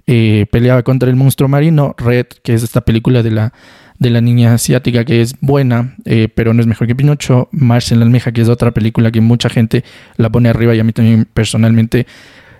eh, 0.07 0.47
peleaba 0.51 0.83
contra 0.83 1.11
el 1.11 1.17
monstruo 1.17 1.49
marino, 1.49 1.95
Red, 1.99 2.27
que 2.43 2.55
es 2.55 2.63
esta 2.63 2.81
película 2.83 3.23
de 3.23 3.33
la, 3.33 3.53
de 3.99 4.11
la 4.11 4.21
niña 4.21 4.55
asiática 4.55 5.05
que 5.05 5.21
es 5.21 5.35
buena, 5.41 5.97
eh, 6.05 6.29
pero 6.33 6.55
no 6.55 6.61
es 6.61 6.67
mejor 6.67 6.87
que 6.87 6.95
Pinocho, 6.95 7.49
Marcel 7.51 8.03
Almeja, 8.03 8.33
que 8.33 8.43
es 8.43 8.49
otra 8.49 8.71
película 8.71 9.11
que 9.11 9.21
mucha 9.21 9.49
gente 9.49 9.85
la 10.17 10.31
pone 10.31 10.49
arriba 10.49 10.75
y 10.75 10.81
a 10.81 10.85
mí 10.85 10.93
también 10.93 11.27
personalmente 11.33 12.07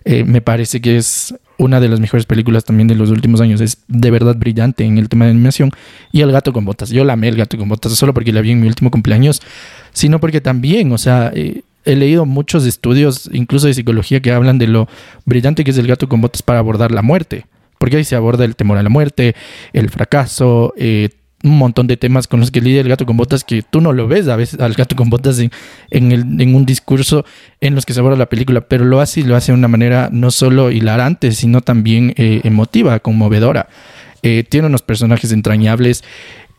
eh, 0.05 0.25
me 0.25 0.41
parece 0.41 0.81
que 0.81 0.97
es 0.97 1.35
una 1.59 1.81
de 1.81 1.89
las 1.89 2.01
mejores 2.01 2.27
películas 2.27 2.65
también 2.65 2.89
de 2.89 2.95
los 2.95 3.11
últimos 3.11 3.41
años. 3.41 3.61
Es 3.61 3.79
de 3.89 4.11
verdad 4.11 4.37
brillante 4.37 4.85
en 4.85 4.99
el 4.99 5.09
tema 5.09 5.25
de 5.25 5.33
animación. 5.33 5.71
Y 6.13 6.21
El 6.21 6.33
gato 6.33 6.53
con 6.53 6.65
botas. 6.65 6.91
Yo 6.91 7.05
la 7.05 7.15
amé 7.15 7.29
El 7.29 7.37
gato 7.37 7.57
con 7.57 7.69
botas, 7.69 7.93
solo 7.93 8.13
porque 8.13 8.33
la 8.33 8.41
vi 8.41 8.53
en 8.53 8.61
mi 8.61 8.67
último 8.67 8.91
cumpleaños, 8.91 9.41
sino 9.93 10.21
porque 10.21 10.41
también, 10.41 10.93
o 10.93 10.99
sea, 10.99 11.33
he 11.87 11.97
leído 11.97 12.27
muchos 12.27 12.67
estudios, 12.67 13.31
incluso 13.33 13.67
de 13.67 13.75
psicología, 13.75 14.21
que 14.21 14.33
hablan 14.33 14.59
de 14.59 14.67
lo 14.67 14.89
brillante 15.25 15.65
que 15.65 15.71
es 15.71 15.79
el 15.79 15.87
gato 15.87 16.09
con 16.09 16.21
botas 16.21 16.43
para 16.43 16.59
abordar 16.59 16.91
la 16.91 17.03
muerte. 17.03 17.47
porque 17.79 17.99
ahí 17.99 18.05
se 18.05 18.17
aborda 18.17 18.45
el 18.47 18.57
temor 18.57 18.79
a 18.79 18.83
la 18.83 18.89
muerte, 18.89 19.35
el 19.75 19.91
fracaso, 19.91 20.73
eh, 20.79 21.11
un 21.45 21.59
montón 21.59 21.87
de 21.87 21.97
temas 21.97 22.27
con 22.27 22.41
los 22.41 22.51
que 22.51 22.61
lidia 22.61 22.81
el 22.81 22.89
gato 22.89 23.07
con 23.07 23.17
botas 23.17 23.45
que 23.45 23.63
tú 23.63 23.81
no 23.81 23.93
lo 23.93 24.09
ves 24.09 24.29
a 24.29 24.37
veces 24.37 24.59
al 24.61 24.73
gato 24.75 24.97
con 24.97 25.11
botas 25.11 25.39
en, 25.39 25.51
en, 25.91 26.11
el, 26.11 26.41
en 26.41 26.55
un 26.55 26.65
discurso 26.65 27.25
en 27.61 27.75
los 27.75 27.85
que 27.85 27.93
se 27.93 28.01
aborda 28.01 28.17
la 28.17 28.29
película, 28.29 28.63
pero 28.63 28.85
lo 28.85 29.01
hace 29.01 29.21
y 29.21 29.23
lo 29.25 29.37
hace 29.37 29.53
de 29.53 29.59
una 29.59 29.69
manera 29.69 30.09
no 30.11 30.31
solo 30.31 30.71
hilarante, 30.71 31.33
sino 31.33 31.61
también 31.61 32.15
eh, 32.17 32.41
emotiva, 32.45 32.99
conmovedora. 33.01 33.69
Eh, 34.23 34.45
tiene 34.49 34.67
unos 34.67 34.83
personajes 34.83 35.31
entrañables. 35.31 36.03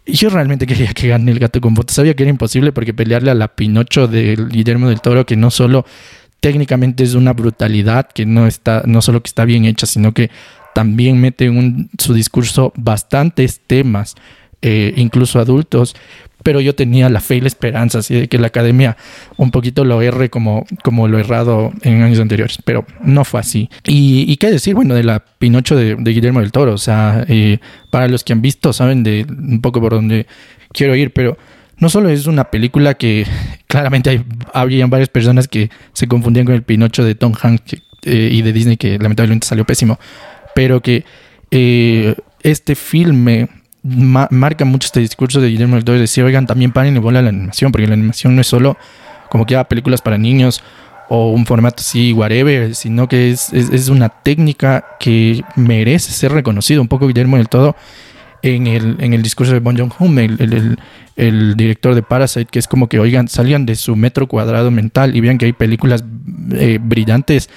Yo 0.07 0.29
realmente 0.29 0.65
quería 0.65 0.93
que 0.93 1.09
gane 1.09 1.31
el 1.31 1.39
gato 1.39 1.59
con 1.59 1.73
botas. 1.73 1.95
Sabía 1.95 2.15
que 2.15 2.23
era 2.23 2.29
imposible 2.29 2.71
porque 2.71 2.93
pelearle 2.93 3.31
a 3.31 3.35
la 3.35 3.49
Pinocho 3.49 4.07
de 4.07 4.37
Guillermo 4.49 4.87
del 4.87 5.01
Toro, 5.01 5.25
que 5.25 5.35
no 5.35 5.51
solo 5.51 5.85
técnicamente 6.39 7.03
es 7.03 7.13
una 7.13 7.33
brutalidad, 7.33 8.07
que 8.07 8.25
no 8.25 8.47
está, 8.47 8.83
no 8.85 9.01
solo 9.01 9.21
que 9.21 9.27
está 9.27 9.43
bien 9.43 9.65
hecha, 9.65 9.85
sino 9.85 10.13
que 10.13 10.29
también 10.73 11.19
mete 11.19 11.45
en 11.45 11.89
su 11.97 12.13
discurso 12.13 12.71
bastantes 12.75 13.59
temas 13.65 14.15
eh, 14.61 14.93
incluso 14.95 15.39
adultos, 15.39 15.95
pero 16.47 16.61
yo 16.61 16.73
tenía 16.73 17.09
la 17.09 17.19
fe 17.19 17.35
y 17.35 17.41
la 17.41 17.49
esperanza 17.49 17.99
así 17.99 18.15
de 18.15 18.27
que 18.29 18.37
la 18.37 18.47
academia 18.47 18.95
un 19.35 19.51
poquito 19.51 19.83
lo 19.83 20.01
erre 20.01 20.29
como, 20.29 20.65
como 20.81 21.09
lo 21.09 21.19
errado 21.19 21.73
en 21.81 22.03
años 22.03 22.21
anteriores, 22.21 22.57
pero 22.63 22.85
no 23.01 23.25
fue 23.25 23.41
así. 23.41 23.69
Y, 23.83 24.33
qué 24.37 24.49
decir, 24.49 24.73
bueno, 24.73 24.95
de 24.95 25.03
la 25.03 25.19
Pinocho 25.19 25.75
de, 25.75 25.95
Guillermo 25.95 26.39
del 26.39 26.53
Toro, 26.53 26.75
o 26.75 26.77
sea, 26.77 27.25
eh, 27.27 27.57
para 27.89 28.07
los 28.07 28.23
que 28.23 28.31
han 28.31 28.41
visto 28.41 28.71
saben 28.71 29.03
de 29.03 29.25
un 29.27 29.59
poco 29.59 29.81
por 29.81 29.91
dónde 29.91 30.25
quiero 30.71 30.95
ir, 30.95 31.11
pero 31.11 31.37
no 31.79 31.89
solo 31.89 32.07
es 32.07 32.27
una 32.27 32.45
película 32.45 32.93
que 32.93 33.27
claramente 33.67 34.09
hay, 34.09 34.23
habrían 34.53 34.89
varias 34.89 35.09
personas 35.09 35.49
que 35.49 35.69
se 35.91 36.07
confundían 36.07 36.45
con 36.45 36.55
el 36.55 36.63
Pinocho 36.63 37.03
de 37.03 37.13
Tom 37.15 37.33
Hanks 37.37 37.73
eh, 38.03 38.29
y 38.31 38.41
de 38.41 38.53
Disney, 38.53 38.77
que 38.77 38.97
lamentablemente 38.97 39.45
salió 39.45 39.65
pésimo, 39.65 39.99
pero 40.55 40.79
que 40.79 41.03
este 42.41 42.75
filme 42.75 43.49
marca 44.29 44.65
mucho 44.65 44.87
este 44.87 44.99
discurso 44.99 45.41
de 45.41 45.49
Guillermo 45.49 45.75
del 45.75 45.85
Toro 45.85 45.95
de 45.95 46.01
decir, 46.01 46.23
oigan, 46.23 46.45
también 46.45 46.71
paren 46.71 46.95
y 46.95 46.99
bola 46.99 47.21
la 47.21 47.29
animación, 47.29 47.71
porque 47.71 47.87
la 47.87 47.93
animación 47.93 48.35
no 48.35 48.41
es 48.41 48.47
solo 48.47 48.77
como 49.29 49.45
que 49.45 49.55
haga 49.55 49.65
películas 49.65 50.01
para 50.01 50.17
niños 50.17 50.63
o 51.09 51.31
un 51.31 51.45
formato 51.45 51.77
así, 51.79 52.11
whatever, 52.13 52.75
sino 52.75 53.07
que 53.07 53.31
es, 53.31 53.53
es, 53.53 53.87
una 53.89 54.09
técnica 54.09 54.85
que 54.99 55.41
merece 55.55 56.11
ser 56.11 56.33
reconocido. 56.33 56.81
Un 56.81 56.87
poco 56.87 57.07
Guillermo 57.07 57.37
del 57.37 57.47
Todo 57.47 57.75
en 58.41 58.67
el, 58.67 58.97
en 58.99 59.13
el 59.13 59.23
discurso 59.23 59.53
de 59.53 59.59
Bon 59.59 59.77
el, 60.19 60.37
el, 60.39 60.77
el, 61.15 61.55
director 61.55 61.95
de 61.95 62.03
Parasite, 62.03 62.47
que 62.51 62.59
es 62.59 62.67
como 62.67 62.87
que, 62.89 62.99
oigan, 62.99 63.27
salgan 63.27 63.65
de 63.65 63.75
su 63.75 63.95
metro 63.95 64.27
cuadrado 64.27 64.69
mental 64.69 65.15
y 65.15 65.21
vean 65.21 65.37
que 65.37 65.45
hay 65.45 65.53
películas 65.53 66.03
eh, 66.51 66.79
brillantes 66.81 67.49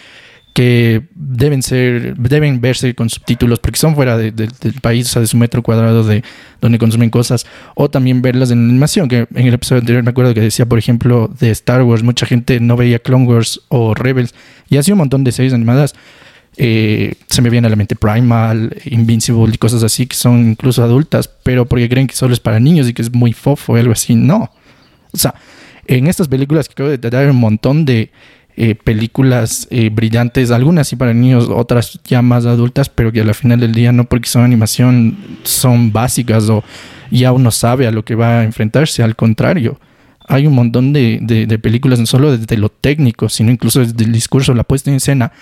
que 0.53 1.03
deben 1.14 1.62
ser, 1.62 2.16
deben 2.16 2.61
verse 2.61 2.94
con 2.94 3.09
subtítulos 3.09 3.59
porque 3.61 3.78
son 3.78 3.94
fuera 3.94 4.16
del 4.16 4.51
país, 4.82 5.09
o 5.09 5.12
sea, 5.12 5.20
de 5.20 5.28
su 5.28 5.36
metro 5.36 5.62
cuadrado 5.62 6.03
de 6.05 6.22
donde 6.61 6.78
consumen 6.78 7.11
cosas, 7.11 7.46
o 7.74 7.88
también 7.88 8.22
verlas 8.22 8.51
en 8.51 8.68
animación, 8.68 9.09
que 9.09 9.26
en 9.34 9.46
el 9.46 9.55
episodio 9.55 9.80
anterior 9.80 10.03
me 10.03 10.11
acuerdo 10.11 10.34
que 10.34 10.40
decía, 10.40 10.66
por 10.66 10.78
ejemplo, 10.78 11.30
de 11.38 11.51
Star 11.51 11.82
Wars, 11.82 12.03
mucha 12.03 12.26
gente 12.26 12.61
no 12.61 12.76
veía 12.76 12.98
Clone 12.98 13.26
Wars 13.26 13.61
o 13.68 13.94
Rebels, 13.94 14.34
y 14.68 14.76
así 14.76 14.92
un 14.92 14.98
montón 14.98 15.24
de 15.24 15.32
series 15.32 15.55
animadas. 15.55 15.94
Eh, 16.57 17.14
se 17.28 17.42
me 17.42 17.48
viene 17.48 17.68
a 17.68 17.70
la 17.70 17.76
mente 17.76 17.94
Primal, 17.94 18.76
Invincible 18.84 19.55
y 19.55 19.57
cosas 19.57 19.84
así 19.84 20.07
que 20.07 20.16
son 20.16 20.51
incluso 20.51 20.82
adultas, 20.82 21.30
pero 21.42 21.64
porque 21.64 21.88
creen 21.88 22.09
que 22.09 22.16
solo 22.16 22.34
es 22.34 22.40
para 22.40 22.59
niños 22.59 22.88
y 22.88 22.92
que 22.92 23.03
es 23.03 23.14
muy 23.14 23.32
fofo 23.32 23.72
o 23.72 23.76
algo 23.76 23.92
así. 23.92 24.14
No. 24.16 24.51
O 25.12 25.16
sea, 25.16 25.34
en 25.86 26.07
estas 26.07 26.28
películas 26.28 26.68
que 26.68 26.72
acabo 26.72 26.88
de 26.88 26.98
tratar 26.98 27.30
un 27.30 27.36
montón 27.36 27.84
de 27.84 28.11
eh, 28.57 28.74
películas 28.74 29.66
eh, 29.70 29.90
brillantes, 29.90 30.51
algunas 30.51 30.88
sí 30.88 30.96
para 30.96 31.14
niños, 31.14 31.48
otras 31.48 32.01
ya 32.05 32.20
más 32.20 32.46
adultas, 32.46 32.88
pero 32.88 33.12
que 33.12 33.20
al 33.20 33.34
final 33.34 33.61
del 33.61 33.72
día 33.72 33.92
no 33.92 34.05
porque 34.05 34.28
son 34.28 34.42
animación 34.42 35.16
son 35.44 35.92
básicas 35.92 36.48
o 36.48 36.62
ya 37.11 37.32
uno 37.32 37.51
sabe 37.51 37.86
a 37.86 37.90
lo 37.90 38.05
que 38.05 38.14
va 38.14 38.40
a 38.40 38.44
enfrentarse, 38.44 39.03
al 39.03 39.16
contrario. 39.16 39.78
Hay 40.28 40.46
un 40.46 40.55
montón 40.55 40.92
de, 40.92 41.18
de, 41.20 41.59
películas, 41.59 41.98
no 41.98 42.07
solo 42.07 42.36
desde 42.36 42.57
lo 42.57 42.68
técnico, 42.68 43.28
sino 43.28 43.51
incluso 43.51 43.80
desde 43.80 44.05
el 44.05 44.12
discurso, 44.12 44.55
la 44.55 44.62
puesta 44.62 44.90
en 44.90 44.96
escena, 44.96 45.32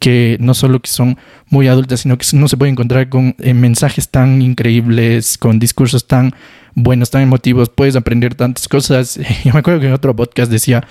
que 0.00 0.36
no 0.40 0.52
solo 0.52 0.80
que 0.80 0.90
son 0.90 1.16
muy 1.48 1.66
adultas, 1.68 2.00
sino 2.00 2.18
que 2.18 2.26
no 2.34 2.46
se 2.46 2.56
puede 2.56 2.72
encontrar 2.72 3.08
con 3.08 3.34
eh, 3.38 3.54
mensajes 3.54 4.10
tan 4.10 4.42
increíbles, 4.42 5.38
con 5.38 5.58
discursos 5.58 6.06
tan 6.06 6.34
buenos, 6.74 7.10
tan 7.10 7.22
emotivos, 7.22 7.70
puedes 7.70 7.96
aprender 7.96 8.34
tantas 8.34 8.68
cosas. 8.68 9.18
Yo 9.44 9.52
me 9.52 9.60
acuerdo 9.60 9.80
que 9.80 9.86
en 9.86 9.94
otro 9.94 10.14
podcast 10.14 10.50
decía 10.50 10.86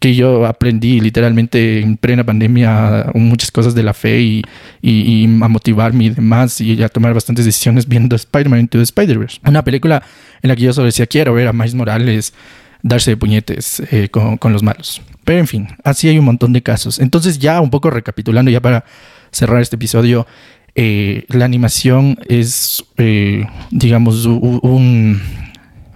que 0.00 0.14
yo 0.14 0.46
aprendí 0.46 1.00
literalmente 1.00 1.80
en 1.80 1.96
plena 1.96 2.24
pandemia 2.24 3.10
muchas 3.14 3.50
cosas 3.50 3.74
de 3.74 3.82
la 3.82 3.94
fe 3.94 4.20
y, 4.20 4.42
y, 4.82 5.24
a 5.24 5.48
motivarme 5.48 6.04
y 6.04 6.10
demás 6.10 6.60
y 6.60 6.82
a 6.82 6.88
tomar 6.88 7.14
bastantes 7.14 7.44
decisiones 7.44 7.88
viendo 7.88 8.14
Spider-Man 8.16 8.60
Into 8.60 8.78
the 8.78 8.84
Spider-Verse. 8.84 9.40
Una 9.46 9.64
película 9.64 10.02
en 10.42 10.48
la 10.48 10.56
que 10.56 10.62
yo 10.62 10.72
solo 10.72 10.86
decía 10.86 11.06
quiero 11.06 11.32
ver 11.34 11.48
a 11.48 11.52
Miles 11.52 11.74
Morales 11.74 12.34
darse 12.82 13.12
de 13.12 13.16
puñetes 13.16 13.80
eh, 13.90 14.08
con, 14.10 14.36
con, 14.36 14.52
los 14.52 14.62
malos. 14.62 15.00
Pero 15.24 15.40
en 15.40 15.46
fin, 15.46 15.68
así 15.84 16.08
hay 16.08 16.18
un 16.18 16.26
montón 16.26 16.52
de 16.52 16.62
casos. 16.62 16.98
Entonces 16.98 17.38
ya 17.38 17.60
un 17.60 17.70
poco 17.70 17.88
recapitulando 17.90 18.50
ya 18.50 18.60
para 18.60 18.84
cerrar 19.30 19.62
este 19.62 19.76
episodio, 19.76 20.26
eh, 20.74 21.24
la 21.28 21.44
animación 21.44 22.18
es, 22.28 22.84
eh, 22.96 23.46
digamos, 23.70 24.26
un, 24.26 25.20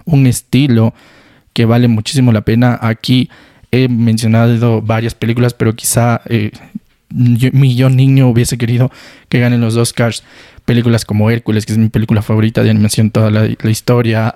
un 0.05 0.27
estilo 0.27 0.93
que 1.53 1.65
vale 1.65 1.87
muchísimo 1.87 2.31
la 2.31 2.41
pena. 2.41 2.77
Aquí 2.81 3.29
he 3.71 3.87
mencionado 3.87 4.81
varias 4.81 5.15
películas, 5.15 5.53
pero 5.53 5.75
quizá 5.75 6.21
eh, 6.25 6.51
mi 7.09 7.75
yo 7.75 7.89
niño 7.89 8.29
hubiese 8.29 8.57
querido 8.57 8.91
que 9.29 9.39
ganen 9.39 9.61
los 9.61 9.75
Oscars 9.75 10.23
películas 10.65 11.05
como 11.05 11.31
Hércules, 11.31 11.65
que 11.65 11.73
es 11.73 11.77
mi 11.79 11.89
película 11.89 12.21
favorita 12.21 12.61
de 12.61 12.69
animación, 12.69 13.09
toda 13.09 13.31
la, 13.31 13.47
historia, 13.69 14.33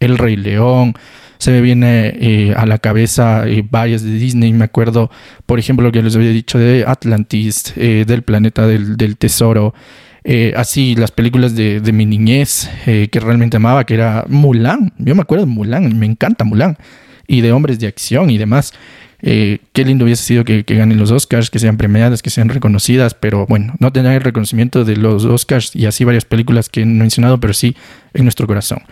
El 0.00 0.18
Rey 0.18 0.36
León, 0.36 0.94
se 1.38 1.52
me 1.52 1.60
viene 1.60 2.08
eh, 2.20 2.54
a 2.56 2.66
la 2.66 2.78
cabeza 2.78 3.46
eh, 3.46 3.64
varias 3.68 4.02
de 4.02 4.12
Disney, 4.12 4.52
me 4.52 4.64
acuerdo, 4.64 5.10
por 5.46 5.60
ejemplo, 5.60 5.86
lo 5.86 5.92
que 5.92 6.02
les 6.02 6.16
había 6.16 6.30
dicho 6.30 6.58
de 6.58 6.84
Atlantis, 6.86 7.74
del 7.76 8.22
planeta 8.22 8.66
del, 8.66 8.96
del 8.96 9.16
tesoro, 9.16 9.72
así 10.56 10.96
las 10.96 11.12
películas 11.12 11.54
de, 11.54 11.80
de 11.80 11.92
mi 11.92 12.06
niñez 12.06 12.68
que 12.84 13.20
realmente 13.20 13.56
amaba, 13.56 13.84
que 13.84 13.94
era 13.94 14.24
Mulan, 14.28 14.92
yo 14.98 15.14
me 15.14 15.22
acuerdo 15.22 15.46
de 15.46 15.52
Mulan, 15.52 15.96
me 15.96 16.06
encanta 16.06 16.44
Mulan 16.44 16.76
y 17.32 17.40
de 17.40 17.50
hombres 17.50 17.78
de 17.80 17.86
acción 17.86 18.28
y 18.28 18.36
demás. 18.36 18.74
Eh, 19.22 19.60
qué 19.72 19.84
lindo 19.84 20.04
hubiese 20.04 20.22
sido 20.22 20.44
que, 20.44 20.62
ganen 20.62 20.98
los 20.98 21.10
Oscars, 21.10 21.48
que 21.48 21.58
sean 21.58 21.78
premiadas, 21.78 22.20
que 22.20 22.28
sean 22.28 22.50
reconocidas, 22.50 23.14
pero 23.14 23.46
bueno, 23.46 23.74
no 23.78 23.90
tener 23.90 24.12
el 24.12 24.20
reconocimiento 24.20 24.84
de 24.84 24.96
los 24.96 25.24
Oscars 25.24 25.74
y 25.74 25.86
así 25.86 26.04
varias 26.04 26.26
películas 26.26 26.68
que 26.68 26.82
he 26.82 26.86
mencionado, 26.86 27.40
pero 27.40 27.54
sí 27.54 27.74
en 28.12 28.24
nuestro 28.24 28.46
corazón, 28.46 28.82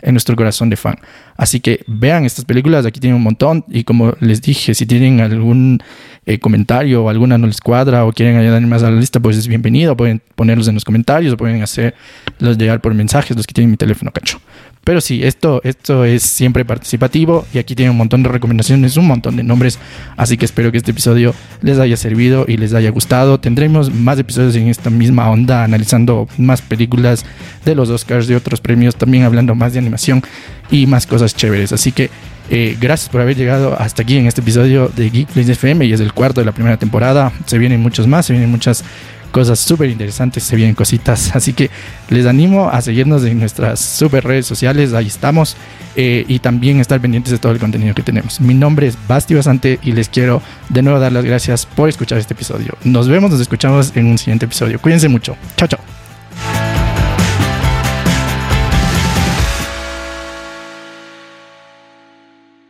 en 0.00 0.14
nuestro 0.14 0.34
corazón 0.34 0.70
de 0.70 0.76
fan. 0.76 0.96
Así 1.36 1.60
que 1.60 1.84
vean 1.86 2.24
estas 2.24 2.46
películas, 2.46 2.86
aquí 2.86 3.00
tienen 3.00 3.16
un 3.16 3.22
montón 3.22 3.66
y 3.68 3.84
como 3.84 4.14
les 4.20 4.40
dije, 4.40 4.74
si 4.74 4.86
tienen 4.86 5.20
algún 5.20 5.82
eh, 6.30 6.38
comentario 6.38 7.02
o 7.02 7.08
alguna 7.08 7.38
no 7.38 7.48
les 7.48 7.60
cuadra 7.60 8.04
o 8.04 8.12
quieren 8.12 8.36
añadir 8.36 8.64
más 8.68 8.84
a 8.84 8.90
la 8.90 8.96
lista, 8.96 9.18
pues 9.18 9.36
es 9.36 9.48
bienvenido, 9.48 9.96
pueden 9.96 10.22
ponerlos 10.36 10.68
en 10.68 10.74
los 10.74 10.84
comentarios 10.84 11.34
o 11.34 11.36
pueden 11.36 11.60
hacerlos 11.60 12.56
llegar 12.56 12.80
por 12.80 12.94
mensajes, 12.94 13.36
los 13.36 13.48
que 13.48 13.52
tienen 13.52 13.72
mi 13.72 13.76
teléfono, 13.76 14.12
cacho. 14.12 14.40
Pero 14.84 15.00
sí, 15.00 15.24
esto, 15.24 15.60
esto 15.64 16.04
es 16.04 16.22
siempre 16.22 16.64
participativo 16.64 17.46
y 17.52 17.58
aquí 17.58 17.74
tiene 17.74 17.90
un 17.90 17.96
montón 17.96 18.22
de 18.22 18.28
recomendaciones, 18.28 18.96
un 18.96 19.08
montón 19.08 19.34
de 19.34 19.42
nombres. 19.42 19.80
Así 20.16 20.36
que 20.36 20.44
espero 20.44 20.70
que 20.70 20.78
este 20.78 20.92
episodio 20.92 21.34
les 21.62 21.80
haya 21.80 21.96
servido 21.96 22.44
y 22.46 22.56
les 22.56 22.74
haya 22.74 22.90
gustado. 22.90 23.40
Tendremos 23.40 23.92
más 23.92 24.18
episodios 24.20 24.54
en 24.54 24.68
esta 24.68 24.88
misma 24.88 25.28
onda, 25.30 25.64
analizando 25.64 26.28
más 26.38 26.62
películas 26.62 27.26
de 27.64 27.74
los 27.74 27.90
Oscars, 27.90 28.28
de 28.28 28.36
otros 28.36 28.60
premios, 28.60 28.94
también 28.94 29.24
hablando 29.24 29.56
más 29.56 29.72
de 29.72 29.80
animación 29.80 30.22
y 30.70 30.86
más 30.86 31.06
cosas 31.06 31.34
chéveres. 31.34 31.72
Así 31.72 31.90
que 31.90 32.08
eh, 32.50 32.76
gracias 32.80 33.08
por 33.08 33.20
haber 33.20 33.36
llegado 33.36 33.80
hasta 33.80 34.02
aquí 34.02 34.16
en 34.16 34.26
este 34.26 34.40
episodio 34.40 34.88
de 34.88 35.08
Geek 35.08 35.36
FM 35.36 35.86
y 35.86 35.92
es 35.92 36.00
el 36.00 36.12
cuarto 36.12 36.40
de 36.40 36.44
la 36.44 36.52
primera 36.52 36.76
temporada. 36.76 37.32
Se 37.46 37.58
vienen 37.58 37.80
muchos 37.80 38.08
más, 38.08 38.26
se 38.26 38.32
vienen 38.32 38.50
muchas 38.50 38.84
cosas 39.30 39.60
súper 39.60 39.88
interesantes, 39.88 40.42
se 40.42 40.56
vienen 40.56 40.74
cositas. 40.74 41.30
Así 41.36 41.52
que 41.52 41.70
les 42.08 42.26
animo 42.26 42.68
a 42.68 42.80
seguirnos 42.82 43.24
en 43.24 43.38
nuestras 43.38 43.78
super 43.78 44.24
redes 44.24 44.46
sociales, 44.46 44.92
ahí 44.92 45.06
estamos. 45.06 45.56
Eh, 45.96 46.24
y 46.28 46.38
también 46.38 46.78
estar 46.80 47.00
pendientes 47.00 47.32
de 47.32 47.38
todo 47.38 47.52
el 47.52 47.58
contenido 47.58 47.94
que 47.94 48.02
tenemos. 48.02 48.40
Mi 48.40 48.54
nombre 48.54 48.86
es 48.86 48.96
Basti 49.08 49.34
Basante 49.34 49.80
y 49.82 49.92
les 49.92 50.08
quiero 50.08 50.40
de 50.68 50.82
nuevo 50.82 51.00
dar 51.00 51.12
las 51.12 51.24
gracias 51.24 51.66
por 51.66 51.88
escuchar 51.88 52.18
este 52.18 52.34
episodio. 52.34 52.74
Nos 52.84 53.08
vemos, 53.08 53.30
nos 53.30 53.40
escuchamos 53.40 53.92
en 53.96 54.06
un 54.06 54.18
siguiente 54.18 54.46
episodio. 54.46 54.80
Cuídense 54.80 55.08
mucho. 55.08 55.36
Chao, 55.56 55.68
chao. 55.68 55.89